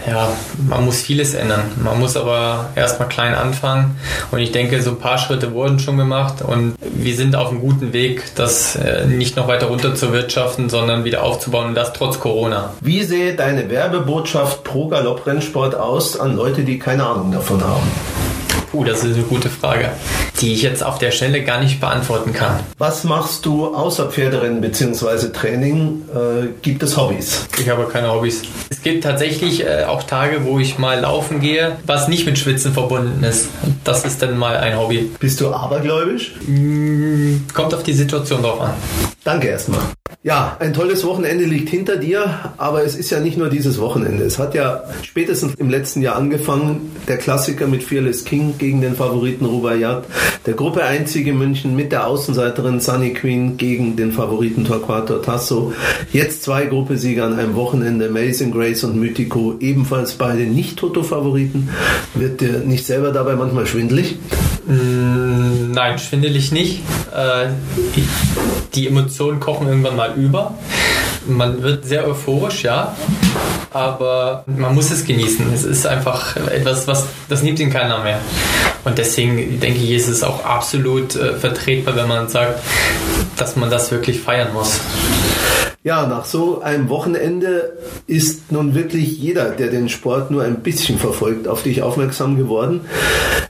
[0.06, 0.28] Ja,
[0.68, 1.62] man muss vieles ändern.
[1.82, 3.98] Man muss aber erstmal klein anfangen.
[4.30, 7.60] Und ich denke, so ein paar Schritte wurden schon gemacht und wir sind auf einem
[7.60, 11.92] guten Weg, das äh, nicht noch weiter runter zu wirtschaften, sondern wieder aufzubauen und das
[11.92, 12.74] trotz Corona.
[12.80, 17.90] Wie sähe deine Werbebotschaft pro Galopprennsport aus an Leute, die keine Ahnung davon haben?
[18.76, 19.88] Puh, das ist eine gute Frage,
[20.42, 22.60] die ich jetzt auf der Stelle gar nicht beantworten kann.
[22.76, 25.28] Was machst du außer Pferderennen bzw.
[25.32, 26.02] Training?
[26.14, 27.46] Äh, gibt es Hobbys?
[27.58, 28.42] Ich habe keine Hobbys.
[28.68, 32.74] Es gibt tatsächlich äh, auch Tage, wo ich mal laufen gehe, was nicht mit Schwitzen
[32.74, 33.48] verbunden ist.
[33.82, 35.10] Das ist dann mal ein Hobby.
[35.20, 36.34] Bist du abergläubisch?
[36.46, 38.74] Mm, kommt auf die Situation drauf an.
[39.24, 39.80] Danke erstmal.
[40.22, 44.24] Ja, ein tolles Wochenende liegt hinter dir, aber es ist ja nicht nur dieses Wochenende.
[44.24, 48.96] Es hat ja spätestens im letzten Jahr angefangen, der Klassiker mit Fearless King gegen den
[48.96, 50.06] Favoriten Rubaiyat,
[50.44, 55.72] der Gruppe Einzige München mit der Außenseiterin Sunny Queen gegen den Favoriten Torquato Tasso.
[56.12, 61.68] Jetzt zwei Gruppesieger an einem Wochenende, Amazing Grace und Mythico, ebenfalls beide nicht Toto-Favoriten.
[62.14, 64.16] Wird dir nicht selber dabei manchmal schwindelig?
[64.66, 66.80] Mm, Nein, schwindelig nicht.
[67.14, 67.50] Äh,
[68.74, 70.54] Die Emotionen kochen irgendwann mal über.
[71.28, 72.96] Man wird sehr euphorisch, ja,
[73.76, 75.52] aber man muss es genießen.
[75.52, 78.18] Es ist einfach etwas, was das nimmt ihn keiner mehr.
[78.84, 82.60] Und deswegen denke ich, ist es auch absolut äh, vertretbar, wenn man sagt,
[83.36, 84.80] dass man das wirklich feiern muss.
[85.82, 87.76] Ja, nach so einem Wochenende
[88.08, 92.80] ist nun wirklich jeder, der den Sport nur ein bisschen verfolgt, auf dich aufmerksam geworden.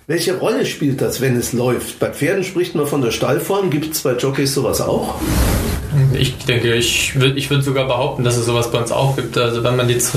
[0.08, 1.98] Welche Rolle spielt das, wenn es läuft?
[1.98, 3.70] Bei Pferden spricht man von der Stallform.
[3.70, 5.16] Gibt es bei Jockeys sowas auch?
[6.12, 9.36] Ich denke, ich würde ich würd sogar behaupten, dass es sowas bei uns auch gibt.
[9.36, 10.14] Also wenn man jetzt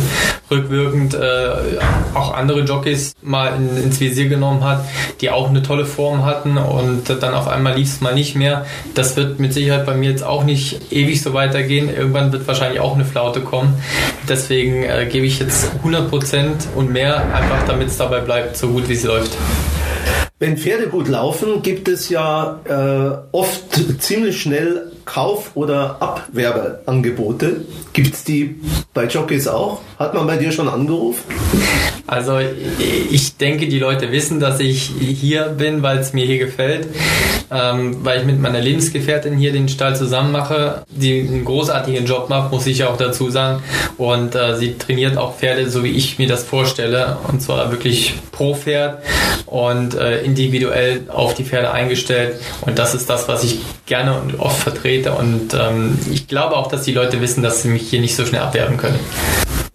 [0.51, 1.79] rückwirkend äh,
[2.13, 4.85] auch andere Jockeys mal in, ins Visier genommen hat,
[5.21, 8.67] die auch eine tolle Form hatten und dann auf einmal lief es mal nicht mehr.
[8.93, 11.89] Das wird mit Sicherheit bei mir jetzt auch nicht ewig so weitergehen.
[11.89, 13.73] Irgendwann wird wahrscheinlich auch eine Flaute kommen.
[14.27, 18.87] Deswegen äh, gebe ich jetzt 100% und mehr, einfach damit es dabei bleibt, so gut
[18.87, 19.35] wie es läuft.
[20.39, 27.65] Wenn Pferde gut laufen, gibt es ja äh, oft ziemlich schnell Kauf- oder Abwerbeangebote.
[27.93, 28.57] Gibt es die
[28.93, 29.81] bei Jockeys auch?
[29.97, 31.23] Hat man bei dir schon angerufen?
[32.05, 32.39] Also
[33.11, 36.87] ich denke, die Leute wissen, dass ich hier bin, weil es mir hier gefällt,
[37.51, 42.29] ähm, weil ich mit meiner Lebensgefährtin hier den Stall zusammen mache, die einen großartigen Job
[42.29, 43.63] macht, muss ich auch dazu sagen.
[43.97, 48.13] Und äh, sie trainiert auch Pferde, so wie ich mir das vorstelle, und zwar wirklich
[48.31, 49.03] pro Pferd
[49.45, 52.39] und äh, individuell auf die Pferde eingestellt.
[52.61, 54.98] Und das ist das, was ich gerne und oft vertrete.
[55.07, 58.25] Und ähm, ich glaube auch, dass die Leute wissen, dass sie mich hier nicht so
[58.25, 58.99] schnell abwerben können.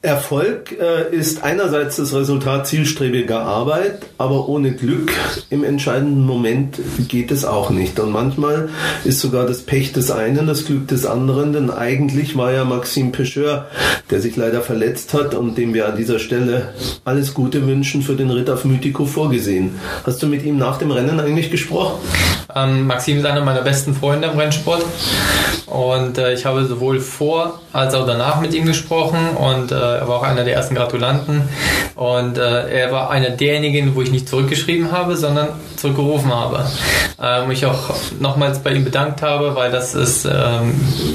[0.04, 5.10] Erfolg äh, ist einerseits das Resultat zielstrebiger Arbeit, aber ohne Glück
[5.48, 6.78] im entscheidenden Moment
[7.08, 7.98] geht es auch nicht.
[7.98, 8.68] Und manchmal
[9.04, 13.12] ist sogar das Pech des einen das Glück des anderen, denn eigentlich war ja Maxime
[13.12, 13.66] Pecheur,
[14.10, 16.74] der sich leider verletzt hat und dem wir an dieser Stelle
[17.06, 19.80] alles Gute wünschen für den Ritt auf Mythico vorgesehen.
[20.04, 21.98] Hast du mit ihm nach dem Rennen eigentlich gesprochen?
[22.54, 24.84] Ähm, Maxim ist einer meiner besten Freunde im Rennsport
[25.66, 30.18] und äh, ich habe sowohl vor als auch danach mit ihm gesprochen und äh, war
[30.18, 31.42] auch einer der ersten Gratulanten
[31.94, 36.64] und äh, er war einer derjenigen, wo ich nicht zurückgeschrieben habe, sondern zurückgerufen habe.
[37.22, 40.74] Ähm, mich auch nochmals bei ihm bedankt habe, weil das ist, ähm,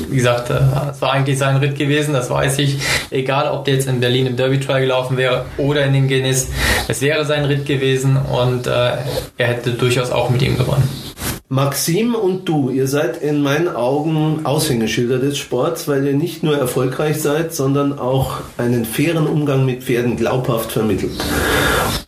[0.09, 0.59] wie gesagt, äh,
[0.91, 2.77] es war eigentlich sein Ritt gewesen, das weiß ich.
[3.09, 6.47] Egal, ob der jetzt in Berlin im Derby Trial gelaufen wäre oder in den Guinness,
[6.87, 8.71] es wäre sein Ritt gewesen und äh,
[9.37, 10.87] er hätte durchaus auch mit ihm gewonnen.
[11.51, 16.55] Maxim und du, ihr seid in meinen Augen Aushängeschilder des Sports, weil ihr nicht nur
[16.55, 21.17] erfolgreich seid, sondern auch einen fairen Umgang mit Pferden glaubhaft vermittelt.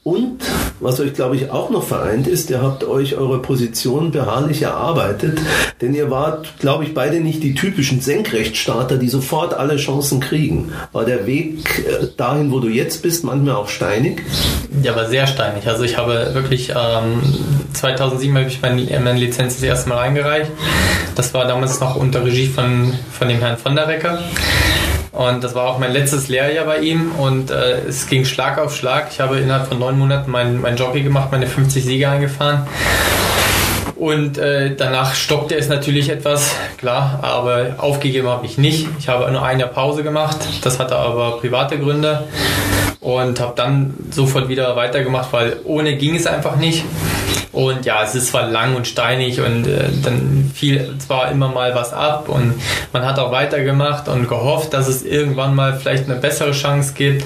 [0.04, 0.44] Und
[0.82, 5.40] was euch, glaube ich, auch noch vereint ist, ihr habt euch eure Position beharrlich erarbeitet,
[5.80, 10.72] denn ihr wart, glaube ich, beide nicht die typischen Senkrechtstarter, die sofort alle Chancen kriegen.
[10.92, 14.24] War der Weg äh, dahin, wo du jetzt bist, manchmal auch steinig?
[14.82, 15.68] Ja, war sehr steinig.
[15.68, 17.22] Also ich habe wirklich ähm,
[17.74, 20.52] 2007 habe ich meine, meine Lizenz das erste Mal eingereicht.
[21.16, 24.20] Das war damals noch unter Regie von, von dem Herrn von der Recker.
[25.12, 28.76] Und das war auch mein letztes Lehrjahr bei ihm und äh, es ging Schlag auf
[28.76, 29.07] Schlag.
[29.12, 32.66] Ich habe innerhalb von neun Monaten meinen mein Jockey gemacht, meine 50 Siege eingefahren.
[33.97, 38.88] Und äh, danach stockte es natürlich etwas, klar, aber aufgegeben habe ich nicht.
[38.97, 42.24] Ich habe nur ein Jahr Pause gemacht, das hatte aber private Gründe
[43.01, 46.84] und habe dann sofort wieder weitergemacht, weil ohne ging es einfach nicht.
[47.52, 51.76] Und ja, es ist zwar lang und steinig und äh, dann fiel zwar immer mal
[51.76, 52.54] was ab und
[52.93, 57.26] man hat auch weitergemacht und gehofft, dass es irgendwann mal vielleicht eine bessere Chance gibt.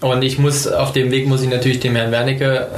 [0.00, 2.68] Und ich muss auf dem Weg muss ich natürlich dem Herrn Wernicke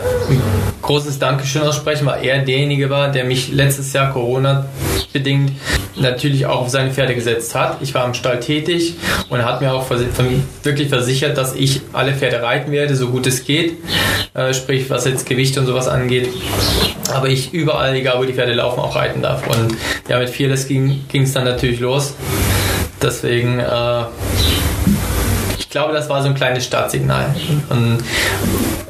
[0.85, 4.67] großes Dankeschön aussprechen, weil er derjenige war, der mich letztes Jahr Corona
[5.13, 5.53] bedingt
[5.97, 7.79] natürlich auch auf seine Pferde gesetzt hat.
[7.81, 8.95] Ich war am Stall tätig
[9.31, 13.27] und er hat mir auch wirklich versichert, dass ich alle Pferde reiten werde, so gut
[13.27, 13.79] es geht.
[14.35, 16.29] Äh, sprich, was jetzt Gewicht und sowas angeht.
[17.13, 19.47] Aber ich überall, egal wo die Pferde laufen, auch reiten darf.
[19.47, 19.77] Und
[20.09, 22.15] ja, mit Fearless ging es dann natürlich los.
[23.01, 24.03] Deswegen, äh,
[25.59, 27.35] ich glaube, das war so ein kleines Startsignal.
[27.71, 27.99] Und,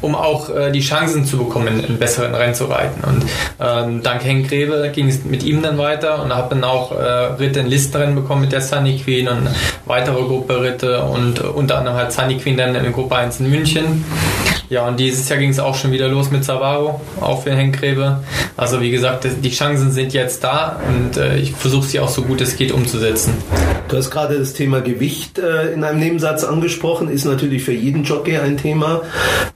[0.04, 3.02] um auch äh, die Chancen zu bekommen, in besseren Rennen zu reiten.
[3.04, 3.24] Und
[3.60, 7.04] ähm, dank Henk Grebe ging es mit ihm dann weiter und habe dann auch äh,
[7.38, 9.48] Ritte in Listenrennen bekommen mit der Sunny Queen und
[9.86, 13.50] weitere Gruppe Ritte und äh, unter anderem halt Sunny Queen dann in Gruppe 1 in
[13.50, 14.04] München.
[14.70, 17.78] Ja, und dieses Jahr ging es auch schon wieder los mit Savaro, auch für Henk
[17.78, 18.20] Grebe.
[18.56, 22.22] Also wie gesagt, die Chancen sind jetzt da und äh, ich versuche sie auch so
[22.22, 23.34] gut es geht umzusetzen.
[23.88, 28.04] Du hast gerade das Thema Gewicht äh, in einem Nebensatz angesprochen, ist natürlich für jeden
[28.04, 29.02] Jockey ein Thema.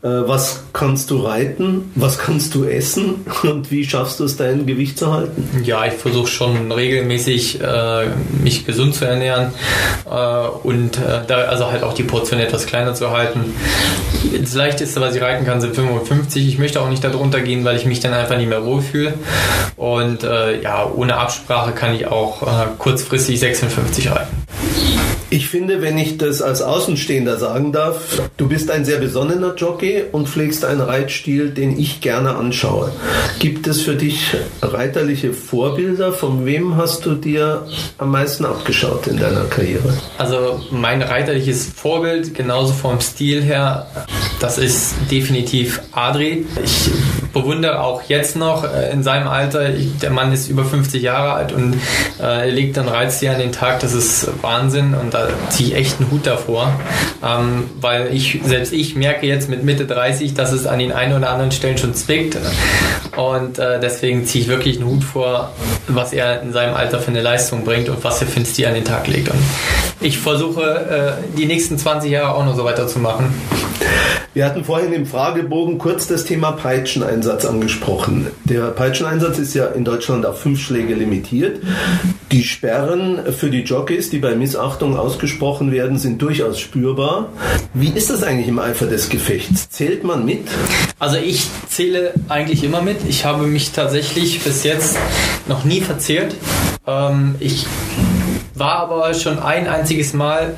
[0.03, 1.91] Äh, was kannst du reiten?
[1.95, 3.25] Was kannst du essen?
[3.43, 5.63] Und wie schaffst du es, dein Gewicht zu halten?
[5.65, 8.07] Ja, ich versuche schon regelmäßig äh,
[8.43, 9.53] mich gesund zu ernähren
[10.05, 13.55] äh, und äh, da also halt auch die Portion etwas kleiner zu halten.
[14.41, 16.47] Das leichteste, was ich reiten kann, sind 55.
[16.47, 19.15] Ich möchte auch nicht darunter gehen, weil ich mich dann einfach nicht mehr wohlfühle.
[19.77, 22.47] Und äh, ja, ohne Absprache kann ich auch
[22.79, 24.18] kurzfristig 56 reiten.
[25.31, 30.05] Ich finde, wenn ich das als Außenstehender sagen darf, du bist ein sehr besonnener Jockey
[30.11, 32.93] und pflegst einen Reitstil, den ich gerne anschaue.
[33.39, 36.15] Gibt es für dich reiterliche Vorbilder?
[36.15, 37.67] Von wem hast du dir
[37.99, 39.93] am meisten abgeschaut in deiner Karriere?
[40.17, 43.87] Also mein reiterliches Vorbild, genauso vom Stil her,
[44.41, 46.47] das ist definitiv Adri.
[46.65, 46.91] Ich
[47.43, 51.53] bewundere auch jetzt noch äh, in seinem Alter, der Mann ist über 50 Jahre alt
[51.53, 51.75] und
[52.21, 55.75] äh, er legt dann Reitstil an den Tag, das ist Wahnsinn und da ziehe ich
[55.77, 56.73] echt einen Hut davor,
[57.25, 61.17] ähm, weil ich, selbst ich merke jetzt mit Mitte 30, dass es an den einen
[61.17, 62.37] oder anderen Stellen schon zwickt.
[63.17, 65.53] Und äh, deswegen ziehe ich wirklich einen Hut vor,
[65.89, 68.67] was er in seinem Alter für eine Leistung bringt und was er für ein Stil
[68.67, 69.29] an den Tag legt.
[69.29, 69.41] Und
[70.01, 73.35] ich versuche äh, die nächsten 20 Jahre auch noch so weiterzumachen.
[74.39, 78.29] Wir hatten vorhin im Fragebogen kurz das Thema Peitscheneinsatz angesprochen.
[78.45, 81.61] Der Peitscheneinsatz ist ja in Deutschland auf fünf Schläge limitiert.
[82.31, 87.33] Die Sperren für die Jockeys, die bei Missachtung ausgesprochen werden, sind durchaus spürbar.
[87.75, 89.71] Wie ist das eigentlich im Eifer des Gefechts?
[89.71, 90.47] Zählt man mit?
[91.01, 92.99] Also ich zähle eigentlich immer mit.
[93.09, 94.99] Ich habe mich tatsächlich bis jetzt
[95.49, 96.37] noch nie verzählt.
[96.87, 97.67] Ähm, ich
[98.59, 100.55] war aber schon ein einziges Mal,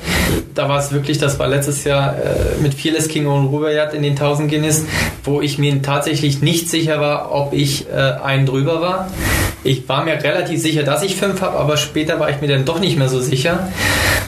[0.55, 4.03] da war es wirklich, das war letztes Jahr äh, mit Fearless King und Rubayat in
[4.03, 4.85] den 1000 Guinness,
[5.25, 9.11] wo ich mir tatsächlich nicht sicher war, ob ich äh, einen drüber war.
[9.63, 12.65] Ich war mir relativ sicher, dass ich fünf habe, aber später war ich mir dann
[12.65, 13.69] doch nicht mehr so sicher.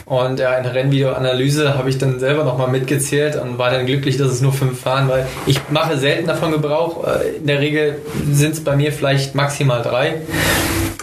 [0.05, 4.17] Und ja, in der Rennvideoanalyse habe ich dann selber nochmal mitgezählt und war dann glücklich,
[4.17, 7.07] dass es nur fünf waren, weil ich mache selten davon Gebrauch.
[7.07, 7.95] Äh, in der Regel
[8.31, 10.21] sind es bei mir vielleicht maximal drei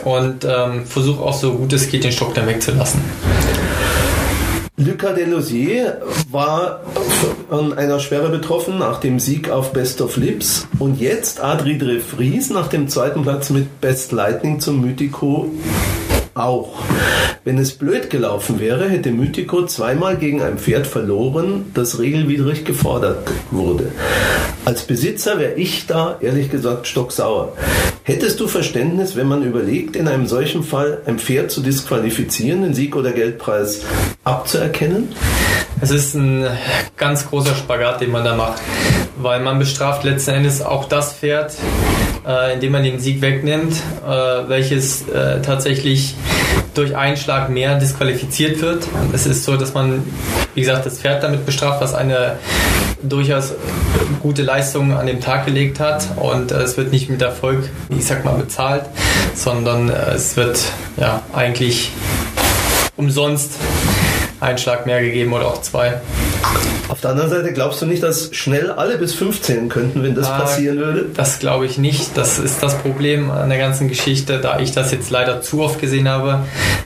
[0.04, 3.00] und ähm, versuche auch so gut es geht, den Stock dann wegzulassen.
[4.76, 6.80] Lucas Delosier war
[7.50, 12.00] an einer Sperre betroffen nach dem Sieg auf Best of Lips und jetzt Adri de
[12.00, 15.50] Vries nach dem zweiten Platz mit Best Lightning zum Mythico
[16.34, 16.78] auch.
[17.44, 23.30] Wenn es blöd gelaufen wäre, hätte Mythico zweimal gegen ein Pferd verloren, das regelwidrig gefordert
[23.50, 23.92] wurde.
[24.64, 27.56] Als Besitzer wäre ich da ehrlich gesagt stocksauer.
[28.02, 32.74] Hättest du Verständnis, wenn man überlegt, in einem solchen Fall ein Pferd zu disqualifizieren, den
[32.74, 33.82] Sieg oder Geldpreis
[34.24, 35.08] abzuerkennen?
[35.82, 36.46] Es ist ein
[36.98, 38.60] ganz großer Spagat, den man da macht,
[39.16, 41.54] weil man bestraft letzten Endes auch das Pferd,
[42.26, 43.72] äh, indem man den Sieg wegnimmt,
[44.06, 46.14] äh, welches äh, tatsächlich
[46.74, 48.86] durch einen Schlag mehr disqualifiziert wird.
[49.14, 50.02] Es ist so, dass man,
[50.54, 52.36] wie gesagt, das Pferd damit bestraft, was eine
[53.02, 53.54] durchaus
[54.20, 58.26] gute Leistung an dem Tag gelegt hat und es wird nicht mit Erfolg, ich sag
[58.26, 58.84] mal, bezahlt,
[59.34, 60.60] sondern es wird
[60.98, 61.90] ja eigentlich
[62.96, 63.52] umsonst
[64.40, 66.00] einen Schlag mehr gegeben oder auch zwei.
[66.88, 70.28] Auf der anderen Seite glaubst du nicht, dass schnell alle bis 15 könnten, wenn das
[70.28, 71.06] ah, passieren würde?
[71.14, 72.16] Das glaube ich nicht.
[72.16, 75.80] Das ist das Problem an der ganzen Geschichte, da ich das jetzt leider zu oft
[75.80, 76.40] gesehen habe.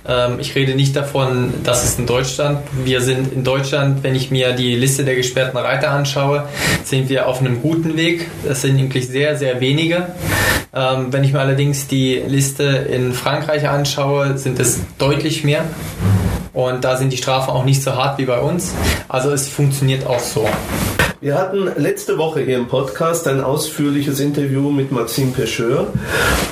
[0.07, 4.30] Ähm, ich rede nicht davon, dass es in Deutschland, wir sind in Deutschland, wenn ich
[4.30, 6.44] mir die Liste der gesperrten Reiter anschaue,
[6.84, 8.28] sind wir auf einem guten Weg.
[8.46, 10.09] Das sind eigentlich sehr, sehr wenige.
[10.74, 15.64] Ähm, wenn ich mir allerdings die Liste in Frankreich anschaue, sind es deutlich mehr.
[16.55, 18.72] Und da sind die Strafen auch nicht so hart wie bei uns.
[19.09, 20.48] Also es funktioniert auch so.
[21.24, 25.86] Wir hatten letzte Woche hier im Podcast ein ausführliches Interview mit Maxime Pecheur,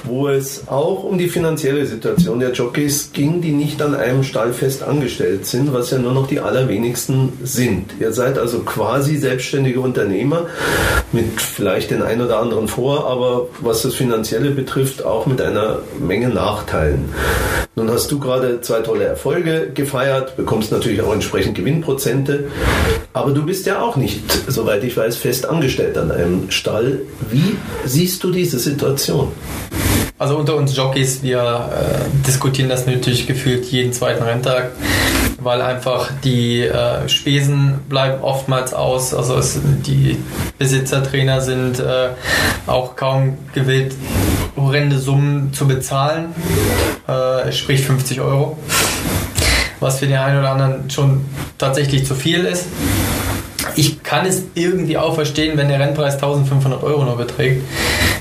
[0.05, 4.55] wo es auch um die finanzielle Situation der Jockeys ging, die nicht an einem Stall
[4.55, 7.91] fest angestellt sind, was ja nur noch die allerwenigsten sind.
[8.01, 10.47] Ihr seid also quasi selbstständige Unternehmer
[11.13, 15.81] mit vielleicht den ein oder anderen Vor, aber was das Finanzielle betrifft, auch mit einer
[16.01, 17.11] Menge Nachteilen.
[17.75, 22.51] Nun hast du gerade zwei tolle Erfolge gefeiert, bekommst natürlich auch entsprechend Gewinnprozente,
[23.15, 27.01] aber du bist ja auch nicht so soweit ich weiß, fest angestellt an einem Stall.
[27.29, 29.33] Wie siehst du diese Situation?
[30.19, 34.71] Also unter uns Jockeys, wir äh, diskutieren das natürlich gefühlt jeden zweiten Renntag,
[35.41, 39.13] weil einfach die äh, Spesen bleiben oftmals aus.
[39.15, 40.17] Also es, die
[40.59, 42.11] Besitzertrainer sind äh,
[42.69, 43.97] auch kaum gewillt,
[44.57, 46.27] horrende Summen zu bezahlen,
[47.09, 48.59] äh, sprich 50 Euro,
[49.81, 51.25] was für den einen oder anderen schon
[51.59, 52.67] tatsächlich zu viel ist.
[53.77, 57.63] Ich kann es irgendwie auch verstehen, wenn der Rennpreis 1500 Euro nur beträgt.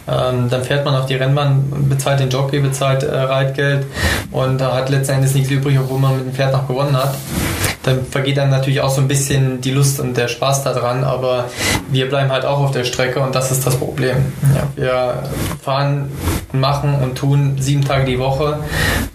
[0.07, 3.85] Ähm, dann fährt man auf die Rennbahn, bezahlt den Jockey, bezahlt äh, Reitgeld
[4.31, 7.15] und da hat letztendlich nichts übrig, obwohl man mit dem Pferd noch gewonnen hat
[7.83, 11.45] dann vergeht dann natürlich auch so ein bisschen die Lust und der Spaß daran, aber
[11.89, 14.17] wir bleiben halt auch auf der Strecke und das ist das Problem.
[14.55, 15.23] Ja, wir
[15.63, 16.11] fahren,
[16.53, 18.59] machen und tun sieben Tage die Woche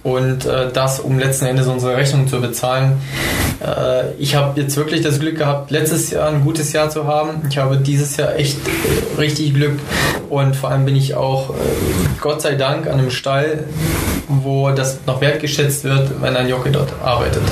[0.02, 3.00] und äh, das, um letzten Endes unsere Rechnung zu bezahlen.
[3.60, 7.42] Äh, ich habe jetzt wirklich das Glück gehabt, letztes Jahr ein gutes Jahr zu haben.
[7.48, 9.78] Ich habe dieses Jahr echt äh, richtig Glück
[10.28, 11.54] und vor allem bin ich auch, äh,
[12.20, 13.64] Gott sei Dank, an einem Stall,
[14.28, 17.42] wo das noch wertgeschätzt wird, wenn ein Jockey dort arbeitet.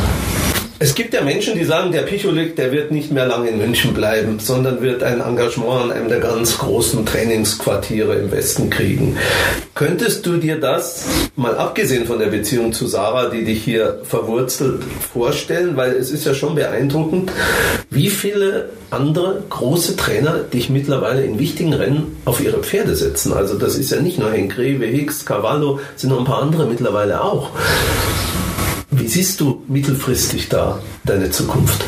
[0.85, 3.95] Es gibt ja Menschen, die sagen, der Picholik, der wird nicht mehr lange in München
[3.95, 9.17] bleiben, sondern wird ein Engagement an einem der ganz großen Trainingsquartiere im Westen kriegen.
[9.75, 11.07] Könntest du dir das,
[11.37, 15.75] mal abgesehen von der Beziehung zu Sarah, die dich hier verwurzelt, vorstellen?
[15.75, 17.33] Weil es ist ja schon beeindruckend,
[17.89, 23.33] wie viele andere große Trainer dich mittlerweile in wichtigen Rennen auf ihre Pferde setzen.
[23.33, 26.67] Also das ist ja nicht nur Henk Greve, Hicks, Cavallo, sind noch ein paar andere
[26.67, 27.53] mittlerweile auch.
[29.05, 31.85] Wie siehst du mittelfristig da deine Zukunft?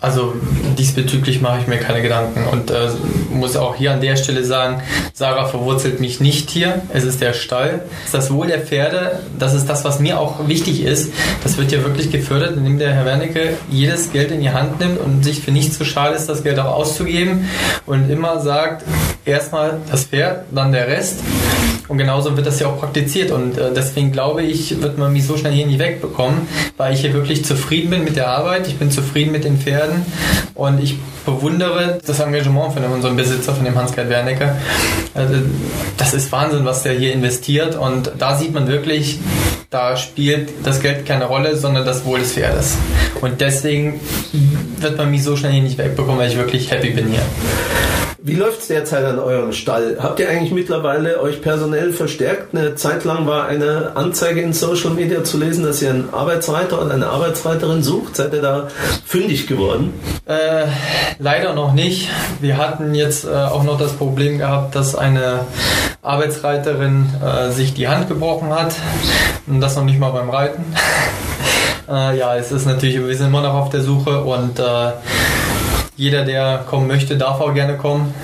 [0.00, 0.32] Also
[0.78, 2.88] diesbezüglich mache ich mir keine Gedanken und äh,
[3.30, 4.80] muss auch hier an der Stelle sagen,
[5.12, 6.80] Sarah verwurzelt mich nicht hier.
[6.94, 7.82] Es ist der Stall.
[8.12, 9.20] Das Wohl der Pferde.
[9.38, 11.12] Das ist das, was mir auch wichtig ist.
[11.42, 14.98] Das wird ja wirklich gefördert, indem der Herr Wernicke jedes Geld in die Hand nimmt
[14.98, 17.46] und sich für nichts zu schade ist, das Geld auch auszugeben
[17.84, 18.86] und immer sagt,
[19.26, 21.18] erstmal das Pferd, dann der Rest.
[21.88, 23.30] Und genauso wird das ja auch praktiziert.
[23.30, 27.00] Und äh, deswegen glaube ich, wird man mich so schnell hier nicht wegbekommen, weil ich
[27.00, 28.66] hier wirklich zufrieden bin mit der Arbeit.
[28.66, 30.04] Ich bin zufrieden mit den Pferden
[30.54, 34.56] und ich bewundere das Engagement von unserem Besitzer, von dem Hans-Gerd Wernicke.
[35.14, 35.34] Also,
[35.96, 37.76] das ist Wahnsinn, was der hier investiert.
[37.76, 39.18] Und da sieht man wirklich,
[39.70, 42.76] da spielt das Geld keine Rolle, sondern das Wohl des Pferdes.
[43.20, 44.00] Und deswegen
[44.78, 47.22] wird man mich so schnell hier nicht wegbekommen, weil ich wirklich happy bin hier.
[48.26, 49.98] Wie läuft es derzeit an eurem Stall?
[50.00, 52.56] Habt ihr eigentlich mittlerweile euch personell verstärkt?
[52.56, 56.82] Eine Zeit lang war eine Anzeige in Social Media zu lesen, dass ihr einen Arbeitsreiter
[56.82, 58.16] oder eine Arbeitsreiterin sucht.
[58.16, 58.66] Seid ihr da
[59.04, 59.94] fündig geworden?
[60.26, 60.66] Äh,
[61.20, 62.10] leider noch nicht.
[62.40, 65.42] Wir hatten jetzt äh, auch noch das Problem gehabt, dass eine
[66.02, 68.74] Arbeitsreiterin äh, sich die Hand gebrochen hat.
[69.46, 70.64] Und das noch nicht mal beim Reiten.
[71.88, 74.90] Äh, ja, es ist natürlich, wir sind immer noch auf der Suche und äh,
[75.96, 78.14] jeder, der kommen möchte, darf auch gerne kommen.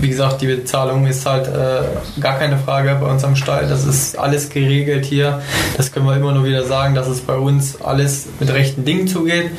[0.00, 3.68] Wie gesagt, die Bezahlung ist halt äh, gar keine Frage bei uns am Stall.
[3.68, 5.40] Das ist alles geregelt hier.
[5.76, 9.06] Das können wir immer nur wieder sagen, dass es bei uns alles mit rechten Dingen
[9.06, 9.50] zugeht.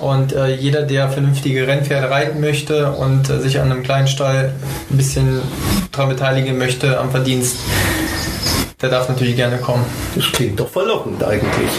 [0.00, 4.52] Und äh, jeder, der vernünftige Rennpferde reiten möchte und äh, sich an einem kleinen Stall
[4.90, 5.42] ein bisschen
[5.92, 7.56] daran beteiligen möchte am Verdienst,
[8.80, 9.84] der darf natürlich gerne kommen.
[10.14, 11.70] Das klingt doch verlockend eigentlich.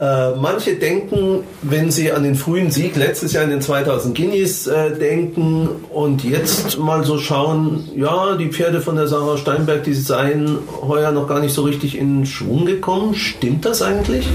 [0.00, 4.66] Äh, manche denken, wenn sie an den frühen Sieg letztes Jahr in den 2000 Guineas
[4.66, 9.92] äh, denken und jetzt mal so schauen, ja, die Pferde von der Sarah Steinberg, die
[9.92, 13.14] seien heuer noch gar nicht so richtig in Schwung gekommen.
[13.14, 14.26] Stimmt das eigentlich?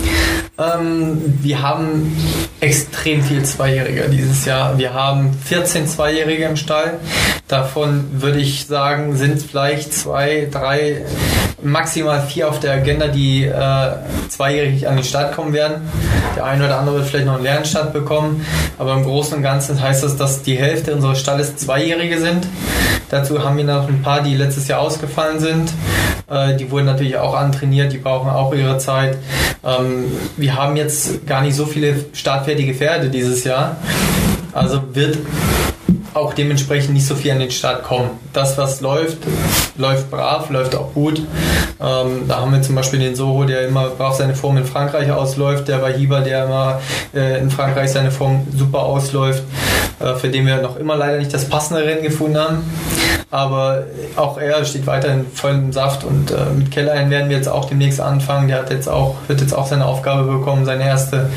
[0.59, 2.15] Ähm, wir haben
[2.61, 4.77] extrem viel Zweijährige dieses Jahr.
[4.77, 6.99] Wir haben 14 Zweijährige im Stall.
[7.47, 11.05] Davon würde ich sagen, sind vielleicht zwei, drei,
[11.61, 13.91] maximal vier auf der Agenda, die äh,
[14.29, 15.89] zweijährig an den Start kommen werden.
[16.35, 18.45] Der eine oder andere wird vielleicht noch einen Lernstart bekommen,
[18.77, 22.47] aber im Großen und Ganzen heißt das, dass die Hälfte unseres Stalles Zweijährige sind.
[23.09, 25.71] Dazu haben wir noch ein paar, die letztes Jahr ausgefallen sind.
[26.29, 29.17] Äh, die wurden natürlich auch antrainiert, die brauchen auch ihre Zeit.
[29.63, 30.05] Ähm,
[30.37, 33.77] wir haben jetzt gar nicht so viele startfertige Pferde dieses Jahr.
[34.51, 35.17] Also wird
[36.15, 38.09] auch dementsprechend nicht so viel an den Start kommen.
[38.31, 39.17] Das, was läuft,
[39.77, 41.21] läuft brav, läuft auch gut.
[41.81, 45.11] Ähm, da haben wir zum Beispiel den Soho, der immer brav seine Form in Frankreich
[45.11, 46.79] ausläuft, der Wahiba, der immer
[47.13, 49.43] äh, in Frankreich seine Form super ausläuft,
[49.99, 52.63] äh, für den wir noch immer leider nicht das passende Rennen gefunden haben.
[53.29, 53.83] Aber
[54.15, 57.65] auch er steht weiterhin voll im Saft und äh, mit Kellerein werden wir jetzt auch
[57.65, 58.47] demnächst anfangen.
[58.47, 61.29] Der hat jetzt auch, wird jetzt auch seine Aufgabe bekommen, seine erste.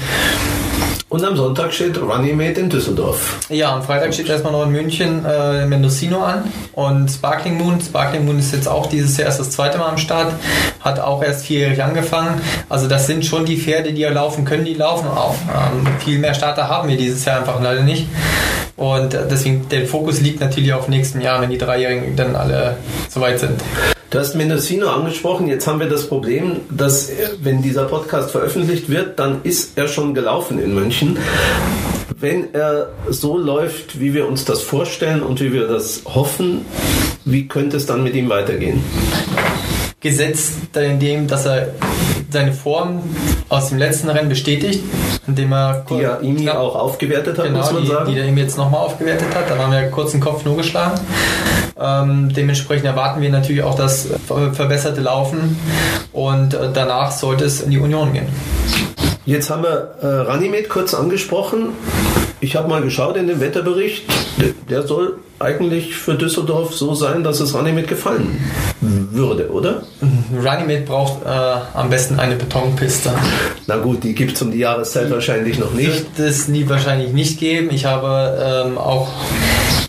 [1.10, 3.38] Und am Sonntag steht Runnymede in Düsseldorf.
[3.48, 7.80] Ja, am Freitag steht erstmal noch in München äh, Mendocino an und Sparkling Moon.
[7.80, 10.34] Sparkling Moon ist jetzt auch dieses Jahr erst das zweite Mal am Start,
[10.80, 12.42] hat auch erst vierjährig angefangen.
[12.68, 15.36] Also das sind schon die Pferde, die ja laufen können, die laufen auch.
[15.48, 18.06] Ähm, viel mehr Starter haben wir dieses Jahr einfach leider nicht.
[18.76, 22.76] Und äh, deswegen der Fokus liegt natürlich auf nächsten Jahr, wenn die Dreijährigen dann alle
[23.08, 23.62] soweit sind.
[24.10, 25.48] Du hast Mendocino angesprochen.
[25.48, 30.14] Jetzt haben wir das Problem, dass wenn dieser Podcast veröffentlicht wird, dann ist er schon
[30.14, 31.18] gelaufen in München.
[32.18, 36.64] Wenn er so läuft, wie wir uns das vorstellen und wie wir das hoffen,
[37.26, 38.82] wie könnte es dann mit ihm weitergehen?
[40.00, 41.74] Gesetzt in dem, dass er
[42.30, 43.02] seine Form
[43.48, 44.82] aus dem letzten Rennen bestätigt,
[45.26, 48.12] indem er die er ihm auch aufgewertet hat, genau, muss man die, sagen.
[48.12, 49.50] die er ihm jetzt nochmal aufgewertet hat.
[49.50, 51.00] Da haben wir kurz den Kopf nur geschlagen.
[51.80, 55.58] Ähm, dementsprechend erwarten wir natürlich auch das verbesserte Laufen
[56.12, 58.28] und äh, danach sollte es in die Union gehen.
[59.24, 61.70] Jetzt haben wir äh, Ranimed kurz angesprochen.
[62.40, 64.04] Ich habe mal geschaut in den Wetterbericht.
[64.68, 68.40] Der soll eigentlich für Düsseldorf so sein, dass es Ranimed gefallen
[68.80, 69.82] würde, oder?
[70.32, 73.10] Runnymede braucht äh, am besten eine Betonpiste.
[73.66, 75.88] Na gut, die gibt es um die Jahreszeit wahrscheinlich noch nicht.
[76.18, 77.70] Wird es nie wahrscheinlich nicht geben.
[77.70, 79.08] Ich habe ähm, auch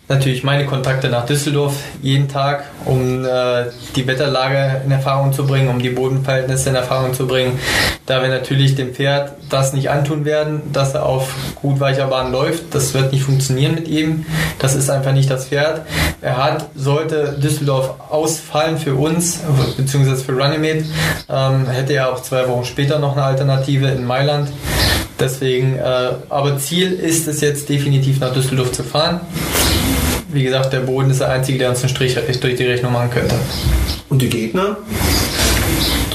[0.10, 5.70] natürlich meine Kontakte nach Düsseldorf jeden Tag, um äh, die Wetterlage in Erfahrung zu bringen,
[5.70, 7.60] um die Bodenverhältnisse in Erfahrung zu bringen.
[8.08, 12.32] Da wir natürlich dem Pferd das nicht antun werden, dass er auf gut weicher Bahn
[12.32, 14.26] läuft, das wird nicht funktionieren mit ihm.
[14.58, 15.84] Das ist einfach nicht das Pferd.
[16.22, 19.42] Er hat, sollte Düsseldorf ausfallen für uns,
[19.78, 20.86] beziehungsweise für Runnymede,
[21.30, 24.50] ähm, hätte er auch zwei Wochen später noch eine Alternative in Mailand.
[25.20, 29.22] Deswegen, äh, aber Ziel ist es jetzt definitiv nach Düsseldorf zu fahren.
[30.32, 33.10] Wie gesagt, der Boden ist der einzige, der uns einen Strich durch die Rechnung machen
[33.10, 33.36] könnte.
[34.10, 34.78] Und die Gegner?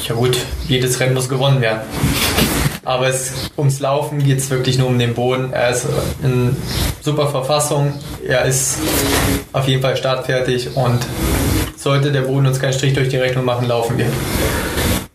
[0.09, 0.39] Ja gut,
[0.69, 1.81] jedes Rennen muss gewonnen werden.
[2.85, 5.53] Aber es, ums Laufen geht es wirklich nur um den Boden.
[5.53, 5.87] Er ist
[6.23, 6.55] in
[7.01, 7.95] super Verfassung.
[8.25, 8.79] Er ist
[9.53, 11.01] auf jeden Fall startfertig und
[11.77, 14.07] sollte der Boden uns keinen Strich durch die Rechnung machen, laufen wir.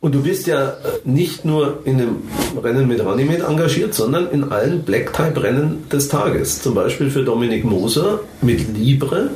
[0.01, 2.15] Und du bist ja nicht nur in dem
[2.63, 6.61] Rennen mit Ranimed engagiert, sondern in allen Black-Type-Rennen des Tages.
[6.61, 9.31] Zum Beispiel für Dominik Moser mit Libre.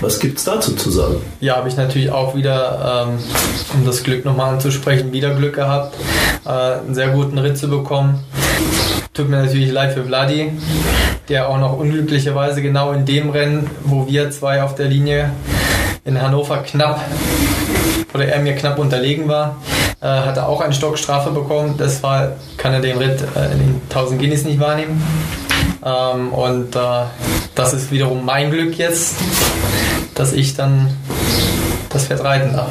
[0.00, 1.16] Was gibt es dazu zu sagen?
[1.40, 3.18] Ja, habe ich natürlich auch wieder, ähm,
[3.74, 5.94] um das Glück nochmal anzusprechen, wieder Glück gehabt,
[6.46, 8.24] äh, einen sehr guten Ritt zu bekommen.
[9.12, 10.50] Tut mir natürlich leid für Vladi,
[11.28, 15.32] der auch noch unglücklicherweise genau in dem Rennen, wo wir zwei auf der Linie
[16.06, 17.00] in Hannover knapp
[18.14, 19.56] oder er mir knapp unterlegen war,
[20.00, 21.74] äh, hat er auch eine Stockstrafe bekommen.
[21.76, 25.02] Das war, kann er den Ritt äh, in den 1000 Guineas nicht wahrnehmen.
[25.84, 26.78] Ähm, und äh,
[27.54, 29.16] das ist wiederum mein Glück jetzt,
[30.14, 30.90] dass ich dann
[31.90, 32.70] das Pferd reiten darf.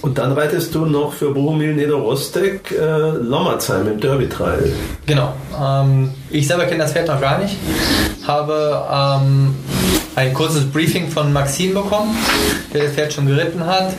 [0.00, 4.72] Und dann reitest du noch für Bohumil Niederrostek äh, Lommerzheim im Derby-Trial.
[5.06, 5.34] Genau.
[5.60, 7.56] Ähm, ich selber kenne das Pferd noch gar nicht.
[8.26, 9.54] Habe ähm,
[10.18, 12.16] ein kurzes Briefing von Maxim bekommen,
[12.74, 13.94] der das Pferd schon geritten hat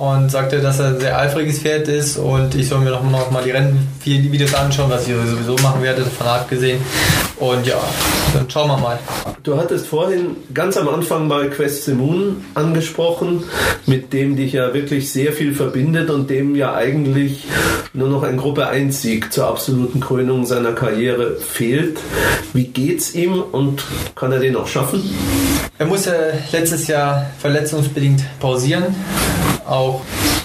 [0.00, 3.30] und sagte, dass er ein sehr eifriges Pferd ist und ich soll mir noch, noch
[3.30, 6.80] mal die Rennvideos anschauen, was ich sowieso machen werde, davon abgesehen.
[7.36, 7.76] Und ja,
[8.32, 8.98] dann schauen wir mal.
[9.42, 13.44] Du hattest vorhin ganz am Anfang mal Quest Simon angesprochen,
[13.84, 17.44] mit dem dich ja wirklich sehr viel verbindet und dem ja eigentlich
[17.92, 21.98] nur noch ein Gruppe 1 Sieg zur absoluten Krönung seiner Karriere fehlt.
[22.54, 23.84] Wie geht's ihm und
[24.14, 25.02] kann er den auch schaffen?
[25.78, 28.94] Er musste letztes Jahr verletzungsbedingt pausieren,
[29.70, 30.02] auch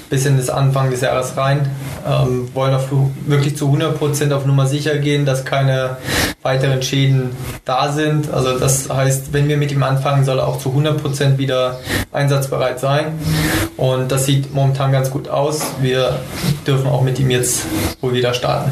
[0.10, 1.70] bis in das Anfang des Jahres rein.
[2.08, 2.90] Ähm, wollen auf,
[3.26, 5.98] wirklich zu 100% auf Nummer sicher gehen, dass keine
[6.44, 7.32] weiteren Schäden
[7.66, 8.32] da sind.
[8.32, 11.80] Also das heißt, wenn wir mit ihm anfangen, soll er auch zu 100% wieder
[12.12, 13.20] einsatzbereit sein.
[13.78, 15.62] Und das sieht momentan ganz gut aus.
[15.82, 16.20] Wir
[16.68, 17.64] dürfen auch mit ihm jetzt
[18.02, 18.72] wohl wieder starten.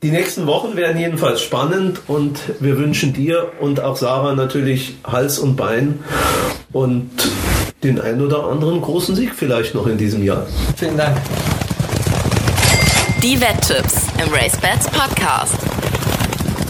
[0.00, 5.40] Die nächsten Wochen werden jedenfalls spannend und wir wünschen dir und auch Sarah natürlich Hals
[5.40, 5.98] und Bein
[6.72, 7.10] und
[7.82, 10.46] den ein oder anderen großen Sieg vielleicht noch in diesem Jahr.
[10.76, 11.16] Vielen Dank.
[13.24, 15.56] Die Wetttipps im RaceBets Podcast.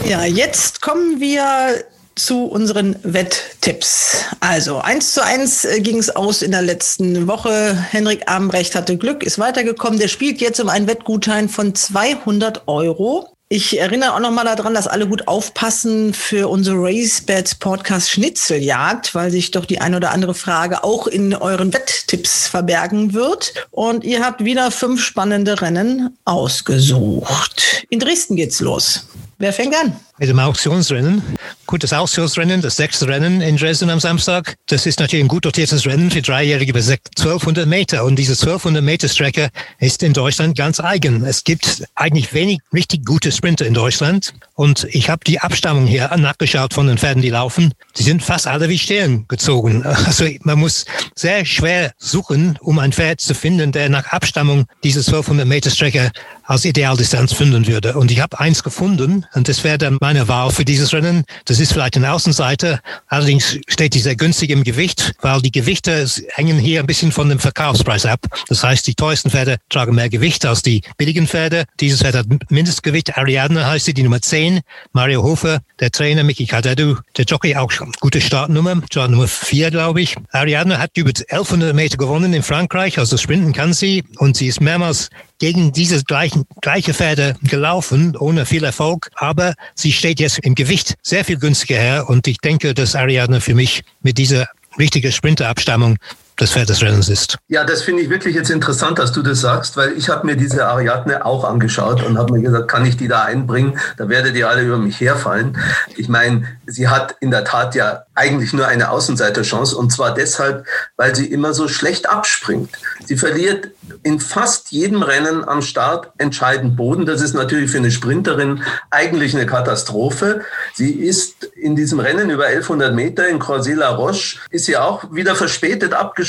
[0.09, 1.85] Ja, jetzt kommen wir
[2.18, 4.24] zu unseren Wetttipps.
[4.40, 7.74] Also eins zu eins ging es aus in der letzten Woche.
[7.90, 9.98] Henrik Abendrecht hatte Glück, ist weitergekommen.
[9.98, 13.28] Der spielt jetzt um einen Wettgutschein von 200 Euro.
[13.50, 19.14] Ich erinnere auch noch mal daran, dass alle gut aufpassen für unsere RaceBets Podcast Schnitzeljagd,
[19.14, 23.54] weil sich doch die ein oder andere Frage auch in euren Wetttipps verbergen wird.
[23.70, 27.86] Und ihr habt wieder fünf spannende Rennen ausgesucht.
[27.88, 29.06] In Dresden geht's los.
[29.38, 29.98] Wer fängt an?
[30.18, 31.22] Mit dem Auktionsrennen.
[31.66, 34.56] Gut, das Auktionsrennen, das sechste Rennen in Dresden am Samstag.
[34.66, 38.04] Das ist natürlich ein gut dotiertes Rennen für Dreijährige über 1200 Meter.
[38.04, 41.24] Und diese 1200 Meter Strecke ist in Deutschland ganz eigen.
[41.24, 44.34] Es gibt eigentlich wenig richtig gute Sprinter in Deutschland.
[44.54, 47.72] Und ich habe die Abstammung hier nachgeschaut von den Pferden, die laufen.
[47.96, 49.84] Die sind fast alle wie Stern gezogen.
[50.08, 55.00] Also man muss sehr schwer suchen, um ein Pferd zu finden, der nach Abstammung diese
[55.00, 56.10] 1200 Meter Strecke
[56.44, 57.94] als Idealdistanz finden würde.
[57.94, 61.24] Und ich habe eins gefunden und das wäre der meine Wahl für dieses Rennen.
[61.44, 62.80] Das ist vielleicht eine Außenseite.
[63.09, 67.28] Allerdings steht die sehr günstig im Gewicht, weil die Gewichte hängen hier ein bisschen von
[67.28, 68.20] dem Verkaufspreis ab.
[68.48, 71.66] Das heißt, die teuersten Pferde tragen mehr Gewicht als die billigen Pferde.
[71.78, 73.18] Dieses Pferd hat Mindestgewicht.
[73.18, 74.61] Ariadne heißt sie, die Nummer 10.
[74.92, 77.70] Mario Hofer, der Trainer, Mickey Kadedu, der Jockey auch.
[78.00, 80.16] Gute Startnummer, Startnummer 4, glaube ich.
[80.32, 84.04] Ariadne hat über 1100 Meter gewonnen in Frankreich, also sprinten kann sie.
[84.16, 89.11] Und sie ist mehrmals gegen diese gleichen, gleiche Pferde gelaufen, ohne viel Erfolg.
[89.14, 92.09] Aber sie steht jetzt im Gewicht sehr viel günstiger her.
[92.09, 95.97] Und ich denke, dass Ariadne für mich mit dieser richtigen Sprinterabstammung
[96.39, 97.36] des Rennens ist.
[97.49, 100.36] Ja, das finde ich wirklich jetzt interessant, dass du das sagst, weil ich habe mir
[100.36, 103.78] diese Ariadne auch angeschaut und habe mir gesagt, kann ich die da einbringen?
[103.97, 105.59] Da werdet ihr alle über mich herfallen.
[105.97, 110.66] Ich meine, sie hat in der Tat ja eigentlich nur eine Außenseiterchance und zwar deshalb,
[110.97, 112.70] weil sie immer so schlecht abspringt.
[113.05, 113.68] Sie verliert
[114.03, 117.07] in fast jedem Rennen am Start entscheidend Boden.
[117.07, 120.43] Das ist natürlich für eine Sprinterin eigentlich eine Katastrophe.
[120.74, 125.34] Sie ist in diesem Rennen über 1100 Meter in Corsila Roche, ist sie auch wieder
[125.34, 126.28] verspätet abgesprungen,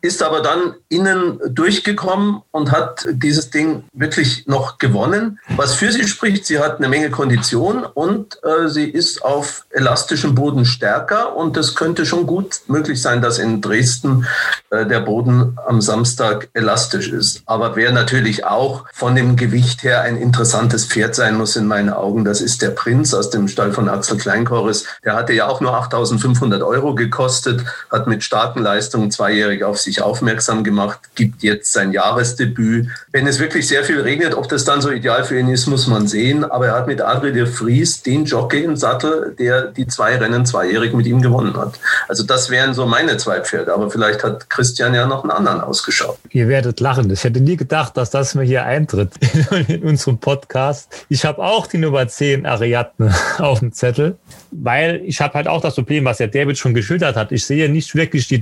[0.00, 5.38] ist aber dann innen durchgekommen und hat dieses Ding wirklich noch gewonnen.
[5.56, 10.34] Was für sie spricht, sie hat eine Menge Kondition und äh, sie ist auf elastischem
[10.34, 14.26] Boden stärker und es könnte schon gut möglich sein, dass in Dresden
[14.70, 17.42] äh, der Boden am Samstag elastisch ist.
[17.46, 21.90] Aber wer natürlich auch von dem Gewicht her ein interessantes Pferd sein muss in meinen
[21.90, 24.84] Augen, das ist der Prinz aus dem Stall von Axel Kleinkorres.
[25.04, 30.02] Der hatte ja auch nur 8.500 Euro gekostet, hat mit starken Leistungen zweijährig auf sich
[30.02, 32.88] aufmerksam gemacht, gibt jetzt sein Jahresdebüt.
[33.12, 35.86] Wenn es wirklich sehr viel regnet, ob das dann so ideal für ihn ist, muss
[35.86, 36.44] man sehen.
[36.44, 40.44] Aber er hat mit Adri de Vries den Jockey im Sattel, der die zwei Rennen
[40.44, 41.78] zweijährig mit ihm gewonnen hat.
[42.08, 43.72] Also das wären so meine zwei Pferde.
[43.72, 46.18] Aber vielleicht hat Christian ja noch einen anderen ausgeschaut.
[46.30, 47.10] Ihr werdet lachen.
[47.10, 49.12] Ich hätte nie gedacht, dass das mir hier eintritt
[49.68, 51.06] in unserem Podcast.
[51.08, 54.16] Ich habe auch die Nummer 10 Ariadne auf dem Zettel,
[54.50, 57.32] weil ich habe halt auch das Problem, was ja David schon geschildert hat.
[57.32, 58.40] Ich sehe nicht wirklich die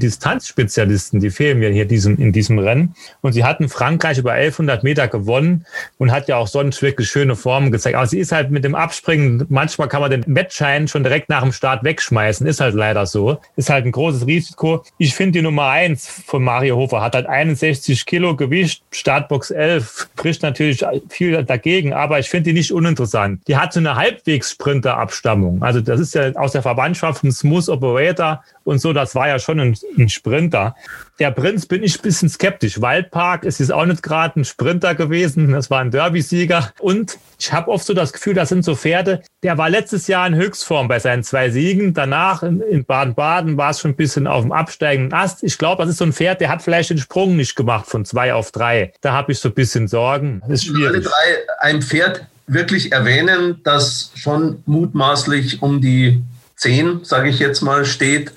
[0.84, 2.94] Distanzspezialisten, die fehlen mir hier diesem, in diesem Rennen.
[3.20, 5.66] Und sie hatten Frankreich über 1100 Meter gewonnen
[5.98, 7.96] und hat ja auch sonst wirklich schöne Formen gezeigt.
[7.96, 11.42] Aber sie ist halt mit dem Abspringen, manchmal kann man den Wettschein schon direkt nach
[11.42, 12.46] dem Start wegschmeißen.
[12.46, 13.38] Ist halt leider so.
[13.56, 14.84] Ist halt ein großes Risiko.
[14.98, 20.08] Ich finde die Nummer 1 von Mario Hofer hat halt 61 Kilo Gewicht, Startbox 11,
[20.16, 23.46] spricht natürlich viel dagegen, aber ich finde die nicht uninteressant.
[23.48, 25.62] Die hat so eine Halbwegs-Sprinter-Abstammung.
[25.62, 29.38] Also das ist ja aus der Verwandtschaft ein Smooth Operator und so, das war ja
[29.38, 30.69] schon ein, ein Sprinter.
[31.18, 32.80] Der Prinz bin ich ein bisschen skeptisch.
[32.80, 36.72] Waldpark ist jetzt auch nicht gerade ein Sprinter gewesen, das war ein Derby-Sieger.
[36.78, 40.26] Und ich habe oft so das Gefühl, das sind so Pferde, der war letztes Jahr
[40.26, 41.94] in Höchstform bei seinen zwei Siegen.
[41.94, 45.42] Danach in Baden-Baden war es schon ein bisschen auf dem absteigenden Ast.
[45.42, 48.04] Ich glaube, das ist so ein Pferd, der hat vielleicht den Sprung nicht gemacht von
[48.04, 48.92] zwei auf drei.
[49.00, 50.40] Da habe ich so ein bisschen Sorgen.
[50.42, 50.86] Das ist schwierig.
[50.88, 56.22] Alle drei ein Pferd wirklich erwähnen, das schon mutmaßlich um die
[56.56, 58.32] zehn, sage ich jetzt mal, steht,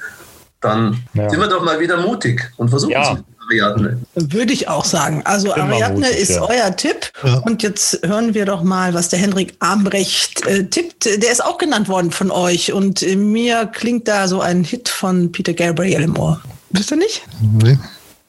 [0.63, 1.29] dann ja.
[1.29, 3.13] sind wir doch mal wieder mutig und versuchen ja.
[3.13, 3.19] es.
[3.45, 3.99] Ariadne.
[4.15, 5.21] Würde ich auch sagen.
[5.25, 6.41] Also Immer Ariadne mutig, ist ja.
[6.43, 7.11] euer Tipp.
[7.23, 7.39] Ja.
[7.39, 11.05] Und jetzt hören wir doch mal, was der Henrik Armbrecht äh, tippt.
[11.05, 12.71] Der ist auch genannt worden von euch.
[12.71, 16.41] Und äh, mir klingt da so ein Hit von Peter Gabriel im Ohr.
[16.71, 17.23] Wisst ihr nicht?
[17.41, 17.77] Nee.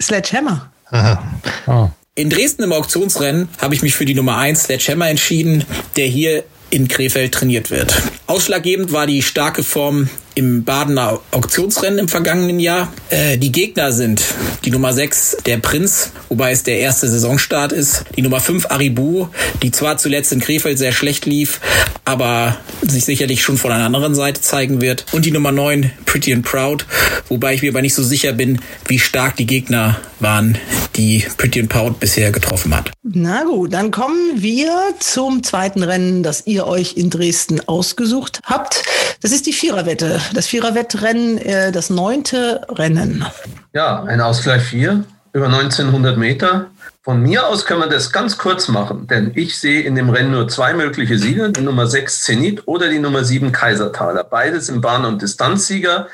[0.02, 0.70] Sledgehammer.
[0.90, 1.22] Aha.
[1.66, 1.88] Oh.
[2.16, 5.64] In Dresden im Auktionsrennen habe ich mich für die Nummer 1 Sledgehammer entschieden,
[5.96, 7.94] der hier in Krefeld trainiert wird.
[8.26, 12.92] Ausschlaggebend war die starke Form im Badener Auktionsrennen im vergangenen Jahr.
[13.10, 14.22] Äh, die Gegner sind
[14.64, 18.04] die Nummer 6, der Prinz, wobei es der erste Saisonstart ist.
[18.16, 19.28] Die Nummer 5, Aribu,
[19.62, 21.60] die zwar zuletzt in Krefeld sehr schlecht lief,
[22.04, 25.06] aber sich sicherlich schon von einer anderen Seite zeigen wird.
[25.12, 26.86] Und die Nummer 9, Pretty and Proud,
[27.28, 30.58] wobei ich mir aber nicht so sicher bin, wie stark die Gegner waren,
[30.96, 32.90] die Pretty and Proud bisher getroffen hat.
[33.02, 38.82] Na gut, dann kommen wir zum zweiten Rennen, das ihr euch in Dresden ausgesucht habt.
[39.20, 43.24] Das ist die Viererwette das Viererwettrennen, äh, das neunte Rennen.
[43.72, 46.66] Ja, ein Ausgleich 4 über 1900 Meter.
[47.02, 50.30] Von mir aus können wir das ganz kurz machen, denn ich sehe in dem Rennen
[50.30, 54.24] nur zwei mögliche Sieger, die Nummer 6 Zenit oder die Nummer 7 Kaisertaler.
[54.24, 56.08] Beides im Bahn- und Distanzsieger.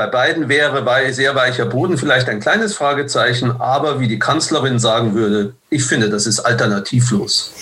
[0.00, 5.14] Bei beiden wäre sehr weicher Boden vielleicht ein kleines Fragezeichen, aber wie die Kanzlerin sagen
[5.14, 7.52] würde, ich finde, das ist alternativlos.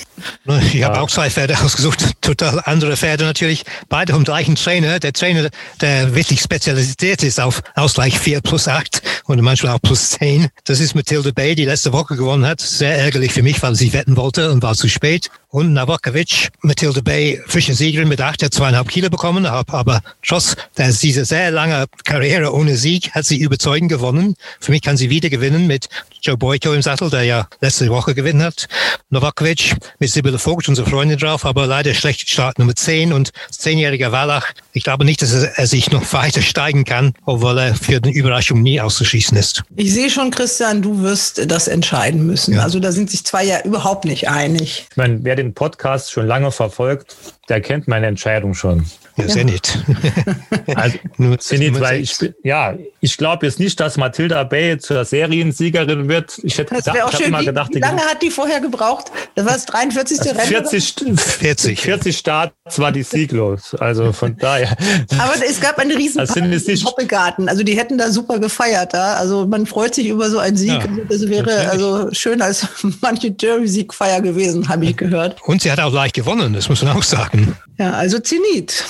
[0.72, 3.64] Ich habe auch zwei Pferde ausgesucht, total andere Pferde natürlich.
[3.88, 5.00] Beide vom gleichen Trainer.
[5.00, 5.48] Der Trainer,
[5.80, 10.48] der wirklich spezialisiert ist auf Ausgleich 4 plus 8 und manchmal auch plus 10.
[10.64, 12.60] Das ist Mathilde Bay, die letzte Woche gewonnen hat.
[12.60, 15.28] Sehr ärgerlich für mich, weil sie wetten wollte und war zu spät.
[15.50, 21.50] Und Navakovic, Matilda Bay, frische Siegerin mit 8, zweieinhalb Kilo bekommen, aber trotz dieser sehr
[21.50, 24.34] lange Karriere ohne Sieg hat sie überzeugend gewonnen.
[24.60, 25.88] Für mich kann sie wieder gewinnen mit
[26.20, 28.68] Joe Boyko im Sattel, der ja letzte Woche gewonnen hat.
[29.08, 34.12] Novakovic mit Sibylle Vogt, unsere Freundin drauf, aber leider schlecht Start Nummer 10 und 10-jähriger
[34.12, 34.52] Wallach.
[34.74, 38.60] Ich glaube nicht, dass er, sich noch weiter steigen kann, obwohl er für die Überraschung
[38.60, 39.62] nie auszuschließen ist.
[39.76, 42.54] Ich sehe schon, Christian, du wirst das entscheiden müssen.
[42.54, 42.64] Ja.
[42.64, 44.86] Also da sind sich zwei ja überhaupt nicht einig.
[44.90, 47.16] Ich meine, wer den Podcast schon lange verfolgt,
[47.48, 48.84] der kennt meine Entscheidung schon.
[49.18, 49.30] Ja, ja.
[49.30, 49.78] Zenit.
[50.74, 50.98] also,
[51.38, 56.38] Zenit, weil ich, ja, ich glaube jetzt nicht, dass Matilda Bay zur Seriensiegerin wird.
[56.42, 57.26] Ich hätte das da, auch schön.
[57.26, 59.10] Immer gedacht, wie, lange hat die vorher gebraucht?
[59.34, 60.20] Das war das 43.
[60.20, 60.46] Also Rennen.
[60.46, 61.80] 40, 40.
[61.80, 63.74] 40 Starts war die sieglos.
[63.74, 64.76] Also von daher.
[65.18, 66.52] Aber es gab einen riesen also im
[66.84, 67.48] Hoppelgarten.
[67.48, 69.14] Also die hätten da super gefeiert da.
[69.14, 70.70] Also man freut sich über so einen Sieg.
[70.70, 72.66] Ja, das wäre also schön als
[73.00, 75.36] manche Derby-Siegfeier gewesen, habe ich gehört.
[75.42, 77.56] Und sie hat auch leicht gewonnen, das muss man auch sagen.
[77.78, 78.84] Ja, also Zenit.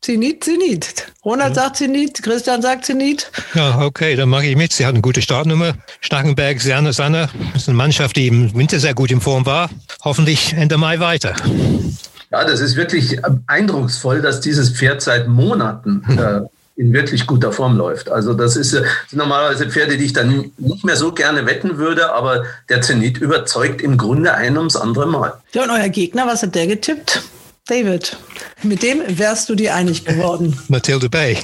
[0.00, 1.06] Zenit, Zenit.
[1.24, 1.62] Ronald ja.
[1.62, 3.30] sagt Zenit, Christian sagt Zenit.
[3.54, 4.72] Ja, okay, dann mache ich mit.
[4.72, 5.74] Sie hat eine gute Startnummer.
[6.00, 7.28] Starkenberg, Serne, Sanne.
[7.52, 9.68] Das ist eine Mannschaft, die im Winter sehr gut in Form war.
[10.02, 11.34] Hoffentlich Ende Mai weiter.
[12.30, 16.40] Ja, das ist wirklich eindrucksvoll, dass dieses Pferd seit Monaten äh,
[16.80, 18.08] in wirklich guter Form läuft.
[18.08, 21.76] Also das ist äh, sind normalerweise Pferde, die ich dann nicht mehr so gerne wetten
[21.76, 25.34] würde, aber der Zenit überzeugt im Grunde ein ums andere Mal.
[25.52, 27.22] Ja, und euer Gegner, was hat der getippt?
[27.70, 28.16] David,
[28.64, 30.58] mit dem wärst du dir einig geworden.
[30.66, 31.38] Matilda Bay.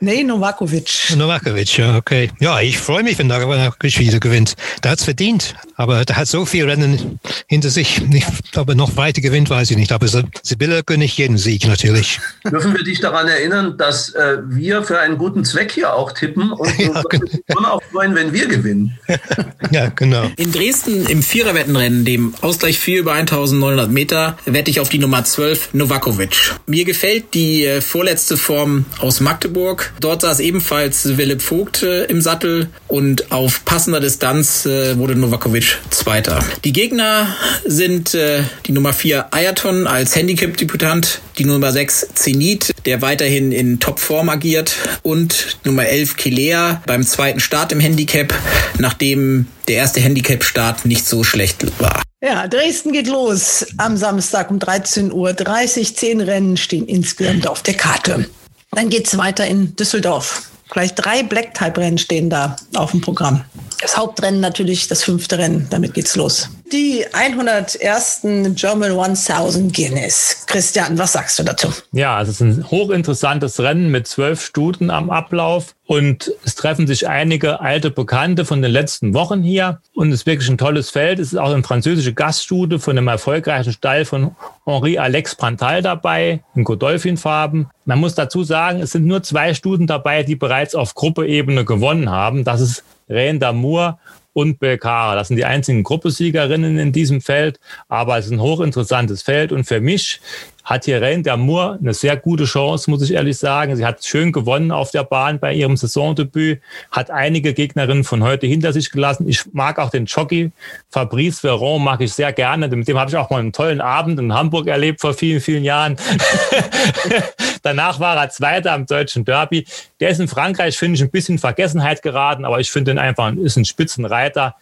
[0.00, 1.14] Nee, Novakovic.
[1.16, 2.30] Novakovic, ja, okay.
[2.40, 4.54] Ja, ich freue mich, wenn Novakovic wieder gewinnt.
[4.82, 5.54] Der hat es verdient.
[5.76, 8.02] Aber der hat so viel Rennen hinter sich.
[8.12, 8.24] Ich,
[8.56, 9.92] ob er noch weiter gewinnt, weiß ich nicht.
[9.92, 10.06] Aber
[10.42, 12.20] Sibylle gönne ich jeden Sieg natürlich.
[12.48, 16.52] Dürfen wir dich daran erinnern, dass äh, wir für einen guten Zweck hier auch tippen
[16.52, 17.26] und ja, genau.
[17.56, 18.98] uns auch freuen, wenn wir gewinnen.
[19.70, 20.30] ja, genau.
[20.36, 25.24] In Dresden im Viererwettenrennen, dem Ausgleich 4 über 1900 Meter, wette ich auf die Nummer
[25.24, 26.54] 12, Novakovic.
[26.66, 29.83] Mir gefällt die äh, vorletzte Form aus Magdeburg.
[30.00, 35.78] Dort saß ebenfalls Philipp Vogt äh, im Sattel und auf passender Distanz äh, wurde Novakovic
[35.90, 36.44] Zweiter.
[36.64, 43.02] Die Gegner sind äh, die Nummer 4 Ayaton als Handicap-Deputant, die Nummer 6 Zenit, der
[43.02, 48.34] weiterhin in Topform agiert und Nummer 11 Kilea beim zweiten Start im Handicap,
[48.78, 52.02] nachdem der erste Handicap-Start nicht so schlecht war.
[52.22, 55.94] Ja, Dresden geht los am Samstag um 13.30 Uhr.
[55.94, 58.26] Zehn Rennen stehen insgesamt auf der Karte.
[58.74, 60.50] Dann geht es weiter in Düsseldorf.
[60.70, 63.44] Gleich drei Black-Type-Rennen stehen da auf dem Programm.
[63.84, 65.66] Das Hauptrennen natürlich, das fünfte Rennen.
[65.68, 66.48] Damit geht's los.
[66.72, 68.22] Die 101.
[68.54, 70.46] German 1000 Guinness.
[70.46, 71.68] Christian, was sagst du dazu?
[71.92, 75.74] Ja, es ist ein hochinteressantes Rennen mit zwölf Stuten am Ablauf.
[75.86, 79.82] Und es treffen sich einige alte Bekannte von den letzten Wochen hier.
[79.92, 81.18] Und es ist wirklich ein tolles Feld.
[81.18, 86.42] Es ist auch eine französische Gaststute von einem erfolgreichen Stall von Henri Alex Prantal dabei,
[86.54, 87.68] in Godolphin-Farben.
[87.84, 92.08] Man muss dazu sagen, es sind nur zwei Stuten dabei, die bereits auf Gruppeebene gewonnen
[92.08, 92.44] haben.
[92.44, 93.98] Das ist Reine d'Amour
[94.34, 95.14] und Belcara.
[95.14, 99.64] Das sind die einzigen Gruppesiegerinnen in diesem Feld, aber es ist ein hochinteressantes Feld und
[99.64, 100.20] für mich
[100.64, 103.76] hat hier Reine d'Amour eine sehr gute Chance, muss ich ehrlich sagen.
[103.76, 108.46] Sie hat schön gewonnen auf der Bahn bei ihrem Saisondebüt, hat einige Gegnerinnen von heute
[108.46, 109.28] hinter sich gelassen.
[109.28, 110.50] Ich mag auch den Jockey
[110.88, 112.68] Fabrice Veron, mag ich sehr gerne.
[112.68, 115.64] Mit dem habe ich auch mal einen tollen Abend in Hamburg erlebt vor vielen, vielen
[115.64, 115.96] Jahren.
[117.64, 119.66] Danach war er Zweiter am deutschen Derby.
[119.98, 122.98] Der ist in Frankreich, finde ich, ein bisschen in Vergessenheit geraten, aber ich finde ihn
[122.98, 124.54] einfach, ist ein Spitzenreiter.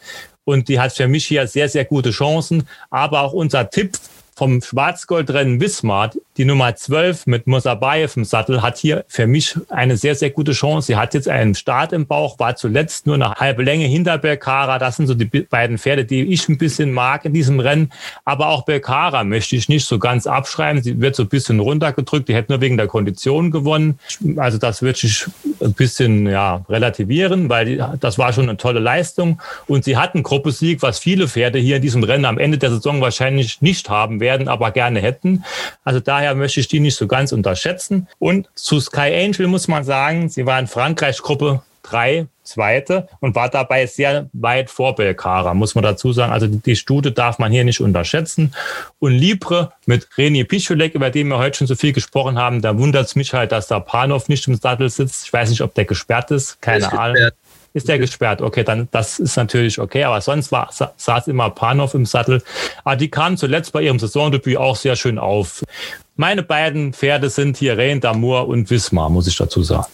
[0.45, 2.69] Und die hat für mich hier sehr, sehr gute Chancen.
[2.91, 3.99] Aber auch unser Tipp
[4.35, 9.99] vom Schwarzgoldrennen Wismar, die Nummer 12 mit Mosabayev im Sattel, hat hier für mich eine
[9.99, 10.87] sehr, sehr gute Chance.
[10.87, 14.79] Sie hat jetzt einen Start im Bauch, war zuletzt nur eine halbe Länge hinter Belcara.
[14.79, 17.93] Das sind so die beiden Pferde, die ich ein bisschen mag in diesem Rennen.
[18.25, 20.83] Aber auch Belcara möchte ich nicht so ganz abschreiben.
[20.83, 22.29] Sie wird so ein bisschen runtergedrückt.
[22.29, 23.99] Die hätte nur wegen der Kondition gewonnen.
[24.37, 25.27] Also das würde ich
[25.61, 29.43] ein bisschen ja, relativieren, weil die, das war schon eine tolle Leistung.
[29.67, 32.71] Und sie hat einen Gruppesieg, was viele Pferde hier in diesem Rennen am Ende der
[32.71, 35.45] Saison wahrscheinlich nicht haben werden, aber gerne hätten.
[35.85, 38.09] Also daher möchte ich die nicht so ganz unterschätzen.
[38.19, 43.35] Und zu Sky Angel muss man sagen, sie war in Frankreich Gruppe 3, zweite und
[43.35, 46.33] war dabei sehr weit vor Belcara, muss man dazu sagen.
[46.33, 48.55] Also die Stute darf man hier nicht unterschätzen.
[48.99, 52.79] Und Libre mit Reni Pichulek, über den wir heute schon so viel gesprochen haben, da
[52.79, 55.27] wundert es mich halt, dass da Panov nicht im Sattel sitzt.
[55.27, 57.15] Ich weiß nicht, ob der gesperrt ist, keine Ahnung.
[57.15, 57.35] Gesperrt.
[57.75, 58.43] Ist der gesperrt?
[58.43, 60.05] Okay, dann das ist natürlich okay.
[60.05, 62.43] Aber sonst war, saß immer Panov im Sattel.
[62.85, 65.63] Aber die kamen zuletzt bei ihrem Saisondebüt auch sehr schön auf.
[66.17, 69.87] Meine beiden Pferde sind hier Rein d'Amour und Wismar, muss ich dazu sagen.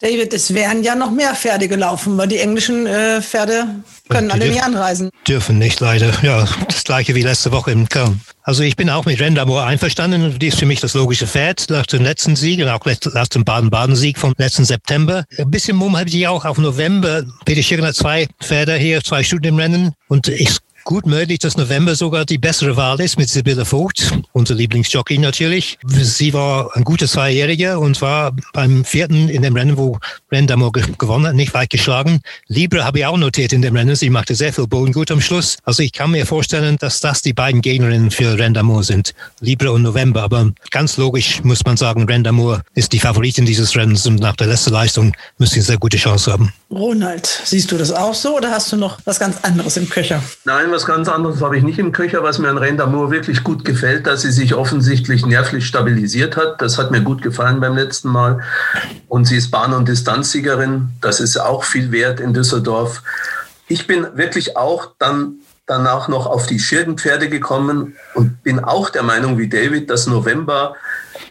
[0.00, 3.66] David, es wären ja noch mehr Pferde gelaufen, weil die englischen äh, Pferde
[4.08, 5.10] können alle nicht anreisen.
[5.26, 6.12] Dürfen nicht, leider.
[6.22, 8.20] Ja, das gleiche wie letzte Woche in Köln.
[8.42, 10.38] Also ich bin auch mit Rendamore einverstanden.
[10.38, 12.84] Die ist für mich das logische Pferd nach dem letzten Sieg und auch
[13.14, 15.24] nach dem Baden-Baden-Sieg vom letzten September.
[15.38, 17.24] Ein bisschen Mumm habe ich auch auf November.
[17.44, 19.92] Peter Schirgen hat zwei Pferde hier, zwei Stunden im Rennen.
[20.08, 24.54] Und ich gut möglich, dass November sogar die bessere Wahl ist mit Sibylle Vogt, unser
[24.54, 25.78] Lieblingsjockey natürlich.
[25.84, 29.98] Sie war ein guter Zweijähriger und war beim vierten in dem Rennen, wo
[30.30, 32.20] Rendamo gewonnen hat, nicht weit geschlagen.
[32.46, 33.96] Libre habe ich auch notiert in dem Rennen.
[33.96, 35.58] Sie machte sehr viel Boden gut am Schluss.
[35.64, 39.12] Also ich kann mir vorstellen, dass das die beiden Gegnerinnen für Rendamo sind.
[39.40, 40.22] Libre und November.
[40.22, 44.46] Aber ganz logisch muss man sagen, Rendamo ist die Favoritin dieses Rennens und nach der
[44.46, 46.52] letzten Leistung müsste sie eine sehr gute Chance haben.
[46.70, 50.22] Ronald, siehst du das auch so oder hast du noch was ganz anderes im Köcher?
[50.44, 53.64] Nein, was ganz anderes habe ich nicht im Köcher, was mir an Rendamour wirklich gut
[53.64, 56.60] gefällt, dass sie sich offensichtlich nervlich stabilisiert hat.
[56.60, 58.42] Das hat mir gut gefallen beim letzten Mal.
[59.08, 60.90] Und sie ist Bahn- und Distanzsiegerin.
[61.00, 63.02] Das ist auch viel wert in Düsseldorf.
[63.68, 69.02] Ich bin wirklich auch dann danach noch auf die Schirdenpferde gekommen und bin auch der
[69.02, 70.76] Meinung wie David, dass November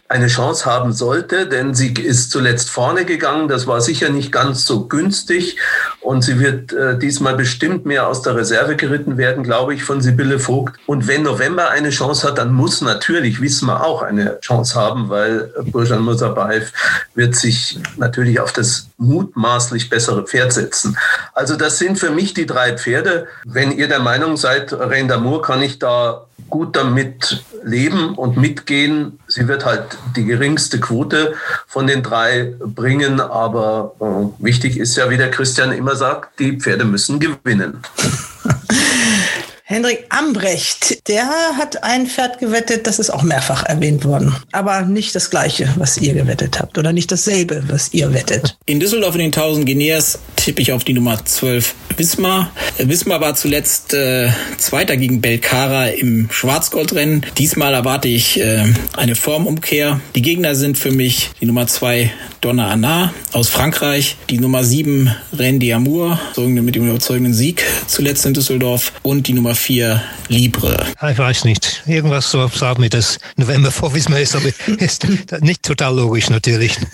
[0.08, 3.48] eine Chance haben sollte, denn sie ist zuletzt vorne gegangen.
[3.48, 5.56] Das war sicher nicht ganz so günstig
[6.00, 10.00] und sie wird äh, diesmal bestimmt mehr aus der Reserve geritten werden, glaube ich, von
[10.00, 10.76] Sibylle Vogt.
[10.86, 15.52] Und wenn November eine Chance hat, dann muss natürlich Wismar auch eine Chance haben, weil
[15.64, 16.72] Burjan Musabayev
[17.14, 20.96] wird sich natürlich auf das mutmaßlich bessere Pferd setzen.
[21.34, 23.26] Also das sind für mich die drei Pferde.
[23.44, 29.18] Wenn ihr der Meinung seid, Reine d'Amour kann ich da gut damit leben und mitgehen.
[29.26, 31.34] Sie wird halt die geringste Quote
[31.66, 36.58] von den drei bringen, aber äh, wichtig ist ja, wie der Christian immer sagt, die
[36.58, 37.78] Pferde müssen gewinnen.
[39.68, 41.26] Hendrik Ambrecht, der
[41.58, 44.32] hat ein Pferd gewettet, das ist auch mehrfach erwähnt worden.
[44.52, 46.78] Aber nicht das gleiche, was ihr gewettet habt.
[46.78, 48.56] Oder nicht dasselbe, was ihr wettet.
[48.66, 52.52] In Düsseldorf in den 1000 Guineas tippe ich auf die Nummer 12 Wismar.
[52.78, 54.28] Wismar war zuletzt äh,
[54.58, 57.26] Zweiter gegen Belcara im Schwarzgoldrennen.
[57.36, 58.64] Diesmal erwarte ich äh,
[58.96, 60.00] eine Formumkehr.
[60.14, 65.10] Die Gegner sind für mich die Nummer 2 Donna Anna aus Frankreich, die Nummer 7
[65.32, 70.86] Randy Amour, mit dem überzeugenden Sieg zuletzt in Düsseldorf und die Nummer 4 Libre.
[71.10, 71.82] Ich weiß nicht.
[71.86, 75.06] Irgendwas so sagen mit das November vor Wismar ist, aber ist
[75.40, 76.76] nicht total logisch natürlich.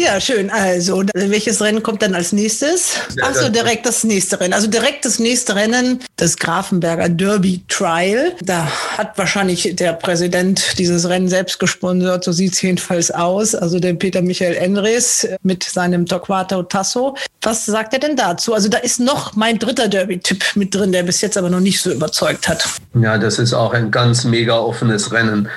[0.00, 0.48] Ja, schön.
[0.48, 2.92] Also, welches Rennen kommt dann als nächstes?
[3.20, 4.52] Achso, direkt das nächste Rennen.
[4.52, 8.32] Also direkt das nächste Rennen, das Grafenberger Derby Trial.
[8.40, 13.56] Da hat wahrscheinlich der Präsident dieses Rennen selbst gesponsert, so sieht es jedenfalls aus.
[13.56, 17.16] Also der Peter Michael Enres mit seinem Torquato Tasso.
[17.42, 18.54] Was sagt er denn dazu?
[18.54, 21.80] Also da ist noch mein dritter Derby-Tipp mit drin, der bis jetzt aber noch nicht
[21.80, 22.64] so überzeugt hat.
[22.94, 25.48] Ja, das ist auch ein ganz mega offenes Rennen.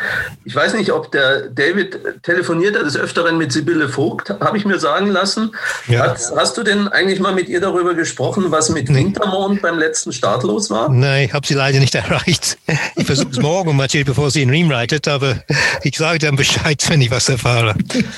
[0.45, 4.65] Ich weiß nicht, ob der David telefoniert hat des Öfteren mit Sibylle Vogt habe ich
[4.65, 5.51] mir sagen lassen.
[5.87, 6.11] Ja.
[6.11, 8.99] Hast, hast, du denn eigentlich mal mit ihr darüber gesprochen, was mit nee.
[8.99, 10.89] Wintermond beim letzten Start los war?
[10.89, 12.57] Nein, ich habe sie leider nicht erreicht.
[12.95, 15.43] Ich versuche es morgen, Matthias, bevor sie in Riem reitet, aber
[15.83, 17.75] ich sage dann Bescheid, wenn ich was erfahre.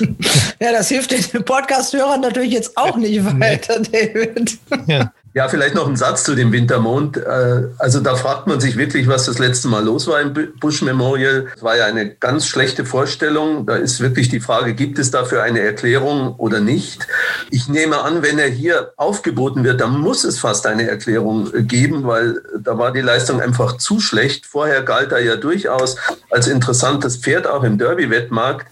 [0.60, 4.04] ja, das hilft den Podcast-Hörern natürlich jetzt auch nicht weiter, nee.
[4.14, 4.58] David.
[4.86, 5.12] Ja.
[5.36, 7.16] Ja, vielleicht noch ein Satz zu dem Wintermond.
[7.16, 10.80] Äh, also da fragt man sich wirklich, was das letzte Mal los war im Bush
[10.82, 11.48] Memorial.
[11.56, 13.66] Es war ja eine ganz schlechte Vorstellung.
[13.66, 17.08] Da ist wirklich die Frage, gibt es dafür eine Erklärung oder nicht?
[17.50, 22.06] Ich nehme an, wenn er hier aufgeboten wird, dann muss es fast eine Erklärung geben,
[22.06, 24.46] weil da war die Leistung einfach zu schlecht.
[24.46, 25.96] Vorher galt er ja durchaus
[26.30, 28.68] als interessantes Pferd auch im Derby-Wettmarkt.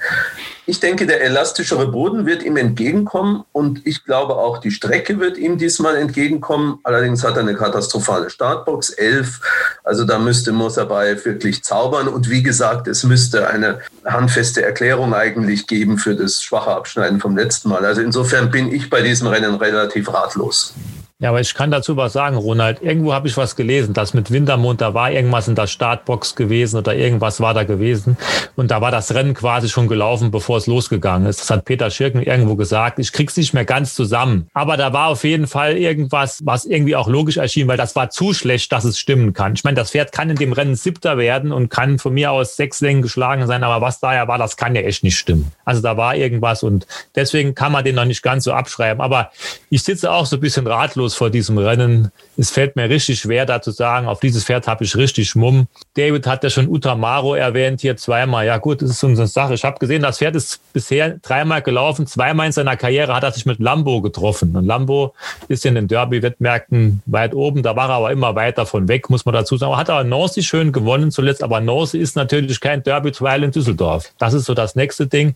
[0.64, 5.36] Ich denke, der elastischere Boden wird ihm entgegenkommen und ich glaube auch, die Strecke wird
[5.36, 6.78] ihm diesmal entgegenkommen.
[6.84, 9.40] Allerdings hat er eine katastrophale Startbox, 11.
[9.82, 15.66] Also da müsste Mosabayev wirklich zaubern und wie gesagt, es müsste eine handfeste Erklärung eigentlich
[15.66, 17.84] geben für das schwache Abschneiden vom letzten Mal.
[17.84, 20.74] Also insofern bin ich bei diesem Rennen relativ ratlos.
[21.22, 22.82] Ja, aber ich kann dazu was sagen, Ronald.
[22.82, 26.78] Irgendwo habe ich was gelesen, dass mit Wintermond, da war irgendwas in der Startbox gewesen
[26.78, 28.16] oder irgendwas war da gewesen.
[28.56, 31.40] Und da war das Rennen quasi schon gelaufen, bevor es losgegangen ist.
[31.40, 32.98] Das hat Peter Schirken irgendwo gesagt.
[32.98, 34.48] Ich krieg's nicht mehr ganz zusammen.
[34.52, 38.10] Aber da war auf jeden Fall irgendwas, was irgendwie auch logisch erschien, weil das war
[38.10, 39.52] zu schlecht, dass es stimmen kann.
[39.54, 42.56] Ich meine, das Pferd kann in dem Rennen Siebter werden und kann von mir aus
[42.56, 45.52] sechs Längen geschlagen sein, aber was daher war, das kann ja echt nicht stimmen.
[45.64, 49.00] Also da war irgendwas und deswegen kann man den noch nicht ganz so abschreiben.
[49.00, 49.30] Aber
[49.70, 52.12] ich sitze auch so ein bisschen ratlos vor diesem Rennen.
[52.36, 55.66] Es fällt mir richtig schwer, da zu sagen, auf dieses Pferd habe ich richtig Mumm.
[55.94, 58.46] David hat ja schon Utamaro erwähnt, hier zweimal.
[58.46, 59.54] Ja gut, das ist eine Sache.
[59.54, 62.06] Ich habe gesehen, das Pferd ist bisher dreimal gelaufen.
[62.06, 64.56] Zweimal in seiner Karriere hat er sich mit Lambo getroffen.
[64.56, 65.14] Und Lambo
[65.48, 67.62] ist in den Derby-Wettmärkten weit oben.
[67.62, 69.76] Da war er aber immer weit davon weg, muss man dazu sagen.
[69.76, 71.42] Hat aber Nancy schön gewonnen zuletzt.
[71.42, 74.12] Aber Nancy ist natürlich kein Derby-Trial in Düsseldorf.
[74.18, 75.34] Das ist so das nächste Ding.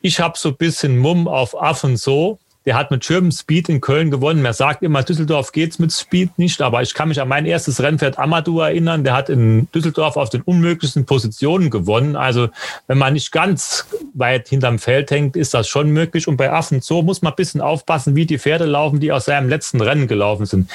[0.00, 2.38] Ich habe so ein bisschen Mumm auf Affen so.
[2.64, 4.42] Der hat mit German Speed in Köln gewonnen.
[4.42, 7.82] Man sagt immer, Düsseldorf geht's mit Speed nicht, aber ich kann mich an mein erstes
[7.82, 9.02] Rennpferd Amadou erinnern.
[9.02, 12.14] Der hat in Düsseldorf auf den unmöglichsten Positionen gewonnen.
[12.14, 12.48] Also
[12.86, 16.28] wenn man nicht ganz weit hinterm Feld hängt, ist das schon möglich.
[16.28, 19.24] Und bei Affen so muss man ein bisschen aufpassen, wie die Pferde laufen, die aus
[19.24, 20.70] seinem letzten Rennen gelaufen sind.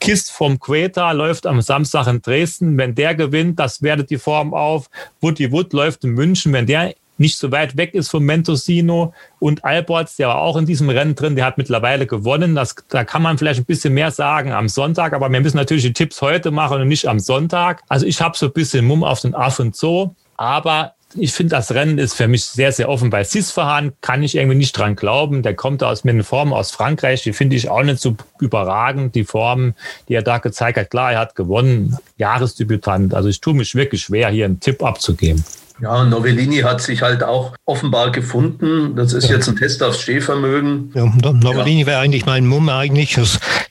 [0.00, 2.78] Kist vom Queta läuft am Samstag in Dresden.
[2.78, 4.88] Wenn der gewinnt, das wertet die Form auf.
[5.20, 6.52] Woody Wood läuft in München.
[6.52, 10.66] Wenn der nicht so weit weg ist vom Mentosino und Alberts, der war auch in
[10.66, 12.54] diesem Rennen drin, der hat mittlerweile gewonnen.
[12.54, 15.84] Das, da kann man vielleicht ein bisschen mehr sagen am Sonntag, aber wir müssen natürlich
[15.84, 17.82] die Tipps heute machen und nicht am Sonntag.
[17.88, 21.56] Also ich habe so ein bisschen Mumm auf den Aff und so, aber ich finde,
[21.56, 23.08] das Rennen ist für mich sehr, sehr offen.
[23.10, 25.42] Bei Sisfahan kann ich irgendwie nicht dran glauben.
[25.42, 27.22] Der kommt aus mit einer Form aus Frankreich.
[27.22, 29.14] Die finde ich auch nicht so überragend.
[29.14, 29.74] Die Form,
[30.08, 30.90] die er da gezeigt hat.
[30.90, 31.96] Klar, er hat gewonnen.
[32.18, 33.14] Jahresdebütant.
[33.14, 35.42] Also ich tue mich wirklich schwer, hier einen Tipp abzugeben.
[35.80, 38.96] Ja, Novellini hat sich halt auch offenbar gefunden.
[38.96, 39.36] Das ist ja.
[39.36, 40.90] jetzt ein Test aufs Stehvermögen.
[40.94, 41.86] Ja, Novellini ja.
[41.86, 43.18] wäre eigentlich mein Mumm eigentlich,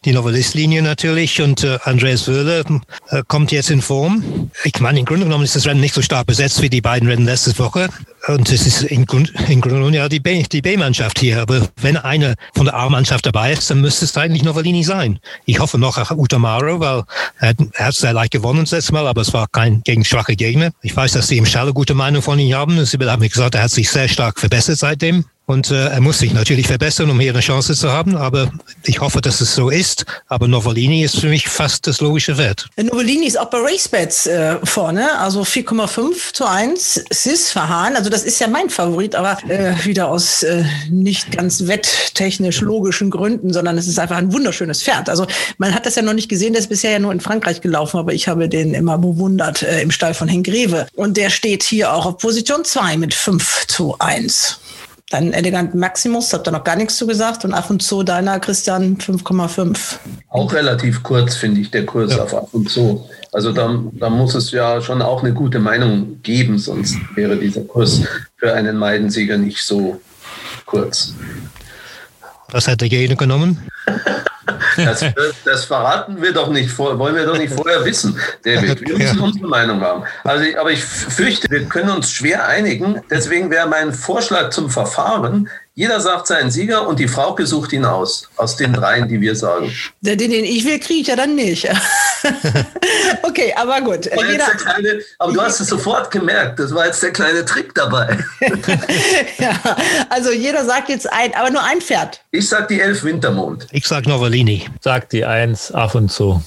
[0.05, 1.41] die Novellistlinie natürlich.
[1.41, 2.63] Und äh, Andreas Wöhle
[3.09, 4.51] äh, kommt jetzt in Form.
[4.63, 7.09] Ich meine, im Grunde genommen ist das Rennen nicht so stark besetzt wie die beiden
[7.09, 7.89] Rennen letzte Woche.
[8.27, 11.41] Und es ist im Grunde, genommen ja die B-Mannschaft hier.
[11.41, 15.19] Aber wenn eine von der A-Mannschaft dabei ist, dann müsste es eigentlich Novellini sein.
[15.45, 17.03] Ich hoffe noch auf Utamaro, weil
[17.39, 20.35] er, er hat sehr leicht gewonnen das letzte Mal, aber es war kein gegen schwache
[20.35, 20.71] Gegner.
[20.81, 22.83] Ich weiß, dass sie im Schalle gute Meinung von ihm haben.
[22.85, 25.25] Sie haben mir gesagt, er hat sich sehr stark verbessert seitdem.
[25.47, 28.17] Und äh, er muss sich natürlich verbessern, um hier eine Chance zu haben.
[28.17, 28.51] Aber
[28.83, 30.05] ich hoffe, dass es so ist.
[30.27, 32.67] Aber Novellini ist für mich fast das logische Wert.
[32.75, 37.05] Novellini ist auch bei RaceBets äh, vorne, also 4,5 zu 1.
[37.11, 41.65] Sis Verhahn, also das ist ja mein Favorit, aber äh, wieder aus äh, nicht ganz
[41.65, 45.09] wetttechnisch logischen Gründen, sondern es ist einfach ein wunderschönes Pferd.
[45.09, 47.61] Also man hat das ja noch nicht gesehen, der ist bisher ja nur in Frankreich
[47.61, 50.87] gelaufen, aber ich habe den immer bewundert äh, im Stall von Hengreve.
[50.93, 54.59] Und der steht hier auch auf Position 2 mit 5 zu 1.
[55.09, 57.45] Dann Elegant Maximus, habt ihr noch gar nichts zu gesagt.
[57.45, 59.99] Und Af und Zu deiner, Christian, 5,5.
[60.27, 62.23] Auch relativ kurz, finde ich, der Kurs ja.
[62.23, 63.07] auf Af und Zu.
[63.31, 67.61] Also da, da muss es ja schon auch eine gute Meinung geben, sonst wäre dieser
[67.61, 68.01] Kurs
[68.35, 70.01] für einen Meidensieger nicht so
[70.65, 71.13] kurz.
[72.51, 73.69] Was hat der jene genommen?
[74.77, 75.03] Das,
[75.45, 78.81] das, verraten wir doch nicht wollen wir doch nicht vorher wissen, David.
[78.81, 80.03] Wir müssen unsere Meinung haben.
[80.23, 83.01] Also, aber ich fürchte, wir können uns schwer einigen.
[83.09, 87.85] Deswegen wäre mein Vorschlag zum Verfahren, jeder sagt seinen Sieger und die Frau gesucht ihn
[87.85, 89.71] aus, aus den dreien, die wir sagen.
[90.01, 91.69] Den, den ich will, kriege ich ja dann nicht.
[93.21, 94.09] okay, aber gut.
[94.09, 98.17] Kleine, aber du hast es sofort gemerkt, das war jetzt der kleine Trick dabei.
[99.37, 99.77] ja,
[100.09, 102.21] also jeder sagt jetzt ein, aber nur ein Pferd.
[102.31, 103.67] Ich sag die Elf Wintermond.
[103.69, 104.67] Ich sag Novellini.
[104.81, 106.41] Sag die Eins ab und zu.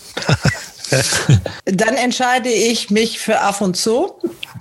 [1.67, 4.17] Dann entscheide ich mich für Af und Zu,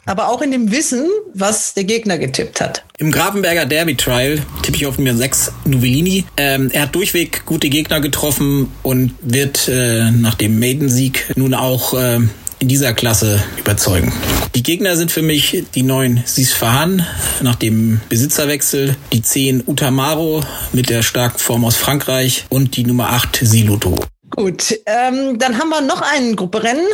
[0.06, 2.84] aber auch in dem Wissen, was der Gegner getippt hat.
[2.98, 6.26] Im Gravenberger Derby Trial tippe ich auf Nummer 6 Novellini.
[6.38, 11.94] Ähm, er hat durchweg gute Gegner getroffen und wird äh, nach dem Maiden-Sieg nun auch
[11.94, 12.20] äh,
[12.60, 14.12] in dieser Klasse überzeugen.
[14.56, 17.06] Die Gegner sind für mich die neun Sisfahan
[17.42, 20.44] nach dem Besitzerwechsel, die zehn Utamaro
[20.74, 23.98] mit der starken Form aus Frankreich und die Nummer 8 Siluto.
[24.32, 26.86] Gut, ähm, dann haben wir noch ein Grupperennen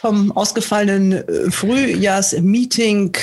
[0.00, 3.16] vom ausgefallenen äh, Frühjahrsmeeting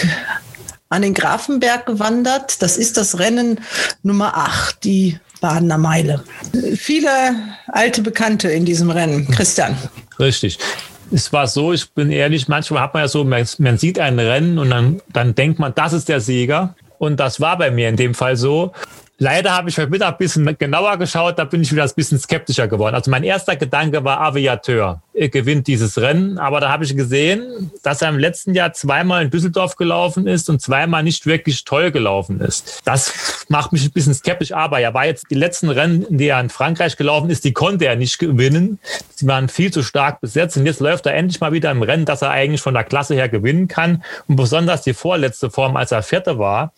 [0.90, 2.62] an den Grafenberg gewandert.
[2.62, 3.60] Das ist das Rennen
[4.04, 6.24] Nummer 8, die Badener Meile.
[6.76, 7.10] Viele
[7.68, 9.30] alte Bekannte in diesem Rennen.
[9.30, 9.78] Christian.
[10.20, 10.58] Richtig.
[11.12, 14.58] Es war so, ich bin ehrlich, manchmal hat man ja so, man, sieht ein Rennen
[14.58, 16.76] und dann, dann denkt man, das ist der Sieger.
[16.98, 18.72] Und das war bei mir in dem Fall so.
[19.18, 22.20] Leider habe ich heute Mittag ein bisschen genauer geschaut, da bin ich wieder ein bisschen
[22.20, 22.96] skeptischer geworden.
[22.96, 25.02] Also mein erster Gedanke war Aviateur.
[25.14, 29.24] Er gewinnt dieses Rennen, aber da habe ich gesehen, dass er im letzten Jahr zweimal
[29.24, 32.82] in Düsseldorf gelaufen ist und zweimal nicht wirklich toll gelaufen ist.
[32.84, 36.42] Das macht mich ein bisschen skeptisch, aber er war jetzt die letzten Rennen, die er
[36.42, 38.80] in Frankreich gelaufen ist, die konnte er nicht gewinnen.
[39.16, 42.04] Sie waren viel zu stark besetzt und jetzt läuft er endlich mal wieder im Rennen,
[42.04, 44.04] dass er eigentlich von der Klasse her gewinnen kann.
[44.28, 46.74] Und besonders die vorletzte Form, als er Vierte war,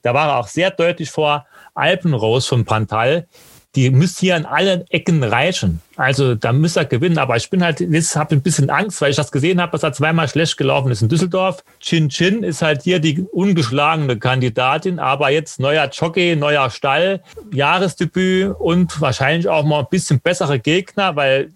[0.00, 1.44] da war er auch sehr deutlich vor
[1.74, 3.26] Alpenrose von Pantal,
[3.74, 5.80] die müsste hier an allen Ecken reichen.
[5.96, 7.16] Also da müsste er gewinnen.
[7.16, 9.82] Aber ich bin halt, jetzt habe ein bisschen Angst, weil ich das gesehen habe, dass
[9.82, 11.64] er zweimal schlecht gelaufen ist in Düsseldorf.
[11.80, 18.54] Chin Chin ist halt hier die ungeschlagene Kandidatin, aber jetzt neuer Jockey, neuer Stall, Jahresdebüt
[18.58, 21.50] und wahrscheinlich auch mal ein bisschen bessere Gegner, weil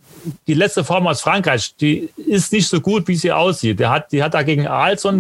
[0.47, 3.81] die letzte Form aus Frankreich, die ist nicht so gut, wie sie aussieht.
[3.81, 4.67] Der hat, die hat da gegen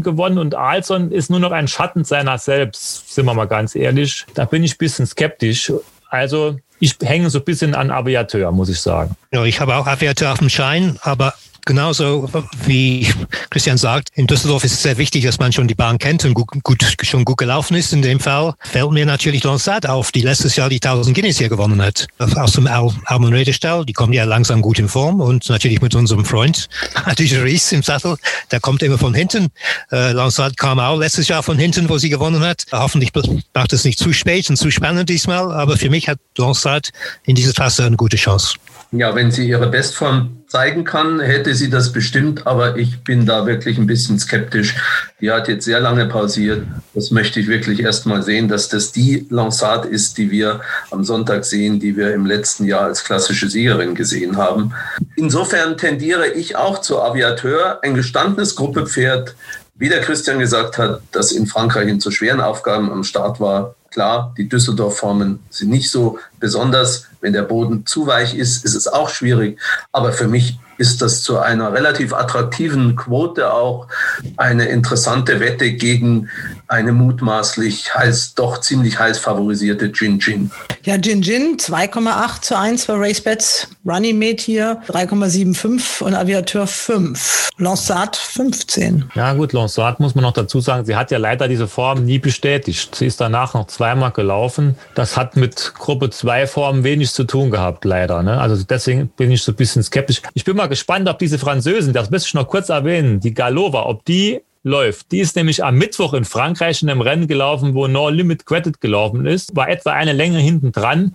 [0.02, 4.24] gewonnen und Alson ist nur noch ein Schatten seiner selbst, sind wir mal ganz ehrlich.
[4.34, 5.72] Da bin ich ein bisschen skeptisch.
[6.08, 9.16] Also ich hänge so ein bisschen an Aviateur, muss ich sagen.
[9.32, 11.34] Ja, ich habe auch Aviateur auf dem Schein, aber
[11.66, 12.30] genauso
[12.64, 13.12] wie
[13.50, 16.32] Christian sagt, in Düsseldorf ist es sehr wichtig, dass man schon die Bahn kennt und
[16.32, 17.92] gut, gut, schon gut gelaufen ist.
[17.92, 21.48] In dem Fall fällt mir natürlich Lansat auf, die letztes Jahr die 1000 Guinness hier
[21.48, 22.06] gewonnen hat.
[22.18, 25.94] Aus dem Al Almen Redestall, die kommen ja langsam gut in Form und natürlich mit
[25.94, 26.68] unserem Freund
[27.04, 28.16] Adi Ries im Sattel,
[28.50, 29.48] der kommt immer von hinten.
[29.90, 32.64] Äh, Lansat kam auch letztes Jahr von hinten, wo sie gewonnen hat.
[32.72, 33.10] Hoffentlich
[33.54, 36.90] macht es nicht zu spät und zu spannend diesmal, aber für mich hat Lansat
[37.24, 38.54] in dieser Klasse eine gute Chance.
[38.98, 43.46] Ja, wenn sie ihre Bestform zeigen kann, hätte sie das bestimmt, aber ich bin da
[43.46, 44.74] wirklich ein bisschen skeptisch.
[45.20, 46.62] Die hat jetzt sehr lange pausiert.
[46.94, 50.60] Das möchte ich wirklich erst mal sehen, dass das die Lansat ist, die wir
[50.90, 54.72] am Sonntag sehen, die wir im letzten Jahr als klassische Siegerin gesehen haben.
[55.16, 59.34] Insofern tendiere ich auch zu Aviateur, ein gestandenes Gruppepferd,
[59.74, 63.74] wie der Christian gesagt hat, das in Frankreich in zu schweren Aufgaben am Start war.
[63.90, 67.06] Klar, die Düsseldorf-Formen sind nicht so besonders.
[67.20, 69.58] Wenn der Boden zu weich ist, ist es auch schwierig.
[69.92, 73.88] Aber für mich ist das zu einer relativ attraktiven Quote auch
[74.36, 76.28] eine interessante Wette gegen
[76.68, 80.50] eine mutmaßlich heiß, doch ziemlich heiß favorisierte Jin Jin.
[80.82, 83.68] Ja, Jin Jin 2,8 zu 1 für RaceBets.
[83.86, 87.50] Runnymate hier 3,75 und Aviateur 5.
[87.58, 89.10] Lansat 15.
[89.14, 92.18] Ja gut, Lansat muss man noch dazu sagen, sie hat ja leider diese Form nie
[92.18, 92.94] bestätigt.
[92.94, 94.76] Sie ist danach noch zweimal gelaufen.
[94.94, 98.22] Das hat mit Gruppe 2 Formen wenig zu tun gehabt, leider.
[98.22, 98.38] Ne?
[98.38, 100.22] Also deswegen bin ich so ein bisschen skeptisch.
[100.34, 103.86] Ich bin mal gespannt, ob diese Französin, das müsste ich noch kurz erwähnen, die Galova,
[103.86, 105.12] ob die läuft.
[105.12, 108.80] Die ist nämlich am Mittwoch in Frankreich in einem Rennen gelaufen, wo No Limit Credit
[108.80, 111.14] gelaufen ist, war etwa eine Länge hinten dran.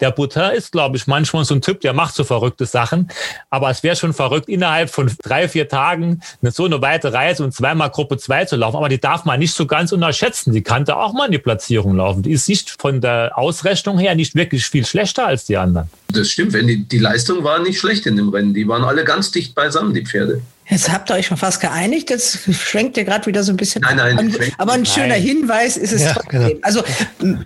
[0.00, 3.08] Der Boutin ist, glaube ich, manchmal so ein Typ, der macht so verrückte Sachen.
[3.50, 7.44] Aber es wäre schon verrückt, innerhalb von drei, vier Tagen eine, so eine weite Reise
[7.44, 8.76] und zweimal Gruppe 2 zu laufen.
[8.76, 10.52] Aber die darf man nicht so ganz unterschätzen.
[10.52, 12.22] Die kannte auch mal in die Platzierung laufen.
[12.22, 15.88] Die ist nicht von der Ausrechnung her nicht wirklich viel schlechter als die anderen.
[16.08, 18.54] Das stimmt, wenn die, die Leistung war nicht schlecht in dem Rennen.
[18.54, 20.42] Die waren alle ganz dicht beisammen, die Pferde.
[20.70, 22.10] Jetzt habt ihr euch schon fast geeinigt.
[22.10, 23.82] Jetzt schwenkt ihr gerade wieder so ein bisschen.
[23.82, 24.18] Nein, nein.
[24.18, 25.22] An, aber ein schöner nein.
[25.22, 26.46] Hinweis ist es Ja, trotzdem.
[26.46, 26.58] genau.
[26.62, 26.82] Also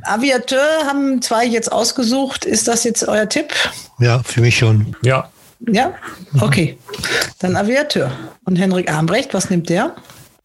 [0.03, 2.45] Aviateur haben zwei jetzt ausgesucht.
[2.45, 3.53] Ist das jetzt euer Tipp?
[3.99, 4.95] Ja, für mich schon.
[5.03, 5.31] Ja.
[5.67, 5.95] Ja?
[6.41, 6.77] Okay.
[7.39, 8.11] Dann Aviateur.
[8.45, 9.95] Und Henrik Armbrecht, was nimmt der?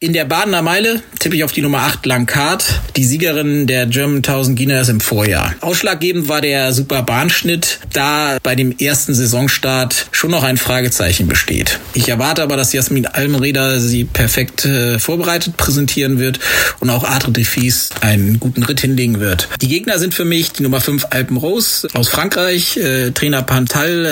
[0.01, 2.63] In der Badener Meile tippe ich auf die Nummer 8 Lankart,
[2.95, 5.53] die Siegerin der German 1000 Guinness im Vorjahr.
[5.59, 11.79] Ausschlaggebend war der super Bahnschnitt, da bei dem ersten Saisonstart schon noch ein Fragezeichen besteht.
[11.93, 16.39] Ich erwarte aber, dass Jasmin Almenreder sie perfekt äh, vorbereitet präsentieren wird
[16.79, 19.49] und auch Adre de Vries einen guten Ritt hinlegen wird.
[19.59, 22.77] Die Gegner sind für mich die Nummer 5 Alpen Rose aus Frankreich.
[22.77, 24.05] Äh, Trainer Pantal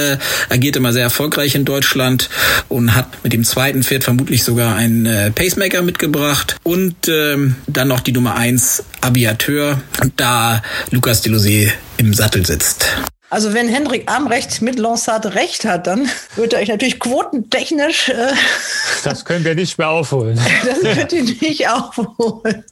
[0.50, 2.30] äh, agiert immer sehr erfolgreich in Deutschland
[2.68, 5.32] und hat mit dem zweiten Pferd vermutlich sogar einen äh,
[5.78, 6.58] Pacemaker mitgebracht.
[6.64, 9.82] Und ähm, dann noch die Nummer 1 Aviateur,
[10.16, 12.88] da Lukas Delosé im Sattel sitzt.
[13.30, 18.32] Also wenn Henrik Armbrecht mit Lansat recht hat, dann wird er euch natürlich quotentechnisch, äh,
[19.04, 20.40] Das können wir nicht mehr aufholen.
[20.66, 22.64] das wird ihn nicht aufholen.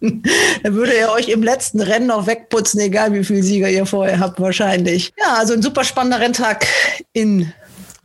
[0.64, 4.20] Dann würde er euch im letzten Rennen noch wegputzen, egal wie viel Sieger ihr vorher
[4.20, 5.12] habt, wahrscheinlich.
[5.20, 6.66] Ja, also ein super spannender Renntag
[7.12, 7.52] in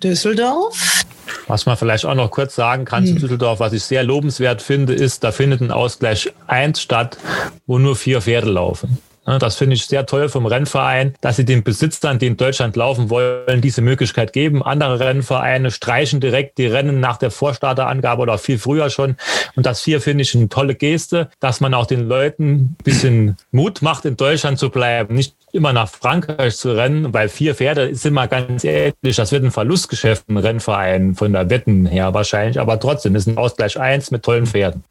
[0.03, 1.05] Düsseldorf.
[1.51, 4.95] Was man vielleicht auch noch kurz sagen kann zu Düsseldorf, was ich sehr lobenswert finde,
[4.95, 7.19] ist, da findet ein Ausgleich 1 statt,
[7.67, 8.99] wo nur vier Pferde laufen.
[9.25, 13.11] Das finde ich sehr toll vom Rennverein, dass sie den Besitzern, die in Deutschland laufen
[13.11, 14.63] wollen, diese Möglichkeit geben.
[14.63, 19.17] Andere Rennvereine streichen direkt die Rennen nach der Vorstarterangabe oder viel früher schon.
[19.57, 23.37] Und das hier finde ich eine tolle Geste, dass man auch den Leuten ein bisschen
[23.51, 25.15] Mut macht, in Deutschland zu bleiben.
[25.15, 29.45] Nicht immer nach Frankreich zu rennen, weil vier Pferde sind mal ganz ehrlich, das wird
[29.45, 34.11] ein Verlustgeschäft im Rennverein von der Wetten her wahrscheinlich, aber trotzdem ist ein Ausgleich eins
[34.11, 34.85] mit tollen Pferden.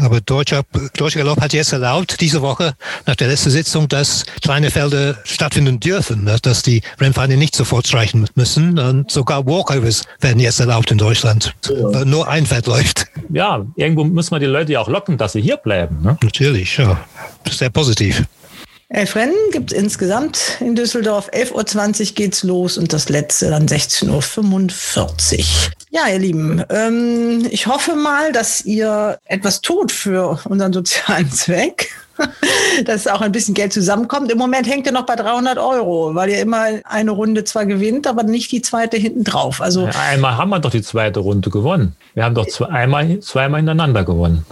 [0.00, 0.62] Aber Deutscher,
[0.96, 2.74] Deutscher Galopp hat jetzt erlaubt, diese Woche
[3.06, 6.38] nach der letzten Sitzung, dass kleine Felder stattfinden dürfen, ne?
[6.42, 8.78] dass die Rennvereine nicht sofort streichen müssen.
[8.78, 11.54] Und sogar Walkovers werden jetzt erlaubt in Deutschland.
[11.68, 13.06] Weil Nur ein Pferd läuft.
[13.30, 16.02] Ja, irgendwo muss man die Leute ja auch locken, dass sie hier bleiben.
[16.02, 16.18] Ne?
[16.22, 16.98] Natürlich, ja.
[17.48, 18.24] Sehr positiv.
[18.88, 21.28] Elf Rennen gibt es insgesamt in Düsseldorf.
[21.30, 25.44] 11.20 Uhr geht's los und das letzte dann 16.45 Uhr.
[25.90, 31.88] Ja, ihr Lieben, ähm, ich hoffe mal, dass ihr etwas tut für unseren sozialen Zweck.
[32.86, 34.32] dass auch ein bisschen Geld zusammenkommt.
[34.32, 38.06] Im Moment hängt ihr noch bei 300 Euro, weil ihr immer eine Runde zwar gewinnt,
[38.06, 39.60] aber nicht die zweite hinten drauf.
[39.60, 41.94] Also Ja, einmal haben wir doch die zweite Runde gewonnen.
[42.14, 44.46] Wir haben doch zwei, einmal, zweimal hintereinander gewonnen.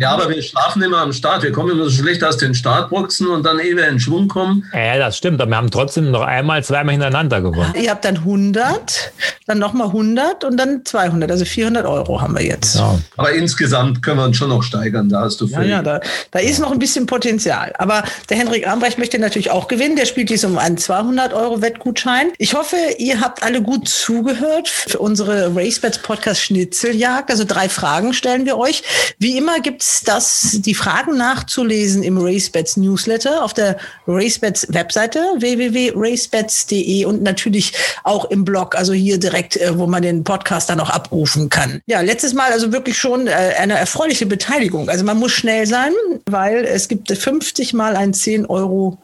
[0.00, 1.42] Ja, aber wir schlafen immer am Start.
[1.42, 4.64] Wir kommen immer so schlecht aus den Startboxen und dann ehe wir in Schwung kommen.
[4.74, 5.40] Ja, das stimmt.
[5.40, 7.72] Aber wir haben trotzdem noch einmal, zweimal hintereinander gewonnen.
[7.80, 9.12] Ihr habt dann 100,
[9.46, 11.30] dann nochmal 100 und dann 200.
[11.30, 12.74] Also 400 Euro haben wir jetzt.
[12.76, 12.98] Ja.
[13.16, 15.08] Aber insgesamt können wir uns schon noch steigern.
[15.08, 15.70] Da hast du Ja, völlig.
[15.70, 16.00] ja, da,
[16.30, 17.72] da ist noch ein bisschen Potenzial.
[17.78, 19.96] Aber der Henrik Ambrecht möchte natürlich auch gewinnen.
[19.96, 22.32] Der spielt dies um einen 200 Euro Wettgutschein.
[22.38, 27.30] Ich hoffe, ihr habt alle gut zugehört für unsere RaceBets Podcast Schnitzeljagd.
[27.30, 28.82] Also drei Fragen stellen wir euch.
[29.18, 33.76] Wie immer gibt's das, die Fragen nachzulesen im RaceBets Newsletter auf der
[34.06, 40.24] RaceBets Webseite www.racebets.de und natürlich auch im Blog, also hier direkt, äh, wo man den
[40.24, 41.82] Podcast dann auch abrufen kann.
[41.84, 44.88] Ja, letztes Mal also wirklich schon äh, eine erfreuliche Beteiligung.
[44.88, 45.92] Also man muss schnell sein,
[46.24, 48.96] weil es gibt 50 mal ein 10 Euro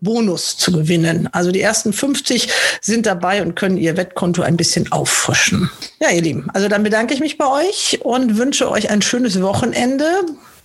[0.00, 1.28] Bonus zu gewinnen.
[1.32, 2.48] Also die ersten 50
[2.80, 5.70] sind dabei und können ihr Wettkonto ein bisschen auffrischen.
[6.00, 9.40] Ja, ihr Lieben, also dann bedanke ich mich bei euch und wünsche euch ein schönes
[9.42, 10.04] Wochenende.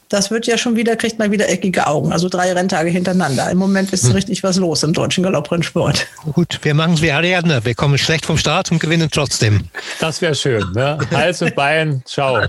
[0.09, 2.13] Das wird ja schon wieder, kriegt man wieder eckige Augen.
[2.13, 3.49] Also drei Renntage hintereinander.
[3.49, 6.05] Im Moment ist richtig was los im deutschen Galopprennsport.
[6.33, 7.65] Gut, wir machen es wie Ariadne.
[7.65, 9.61] Wir kommen schlecht vom Start und gewinnen trotzdem.
[9.99, 10.63] Das wäre schön.
[10.73, 10.99] Ne?
[11.11, 12.39] Hals und Bein, ciao.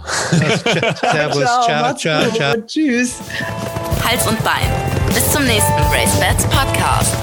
[1.01, 2.37] Servus, ciao, ciao, gut.
[2.37, 2.55] ciao.
[2.67, 3.15] Tschüss.
[4.07, 4.71] Hals und Bein.
[5.15, 7.17] Bis zum nächsten Race Bats Podcast.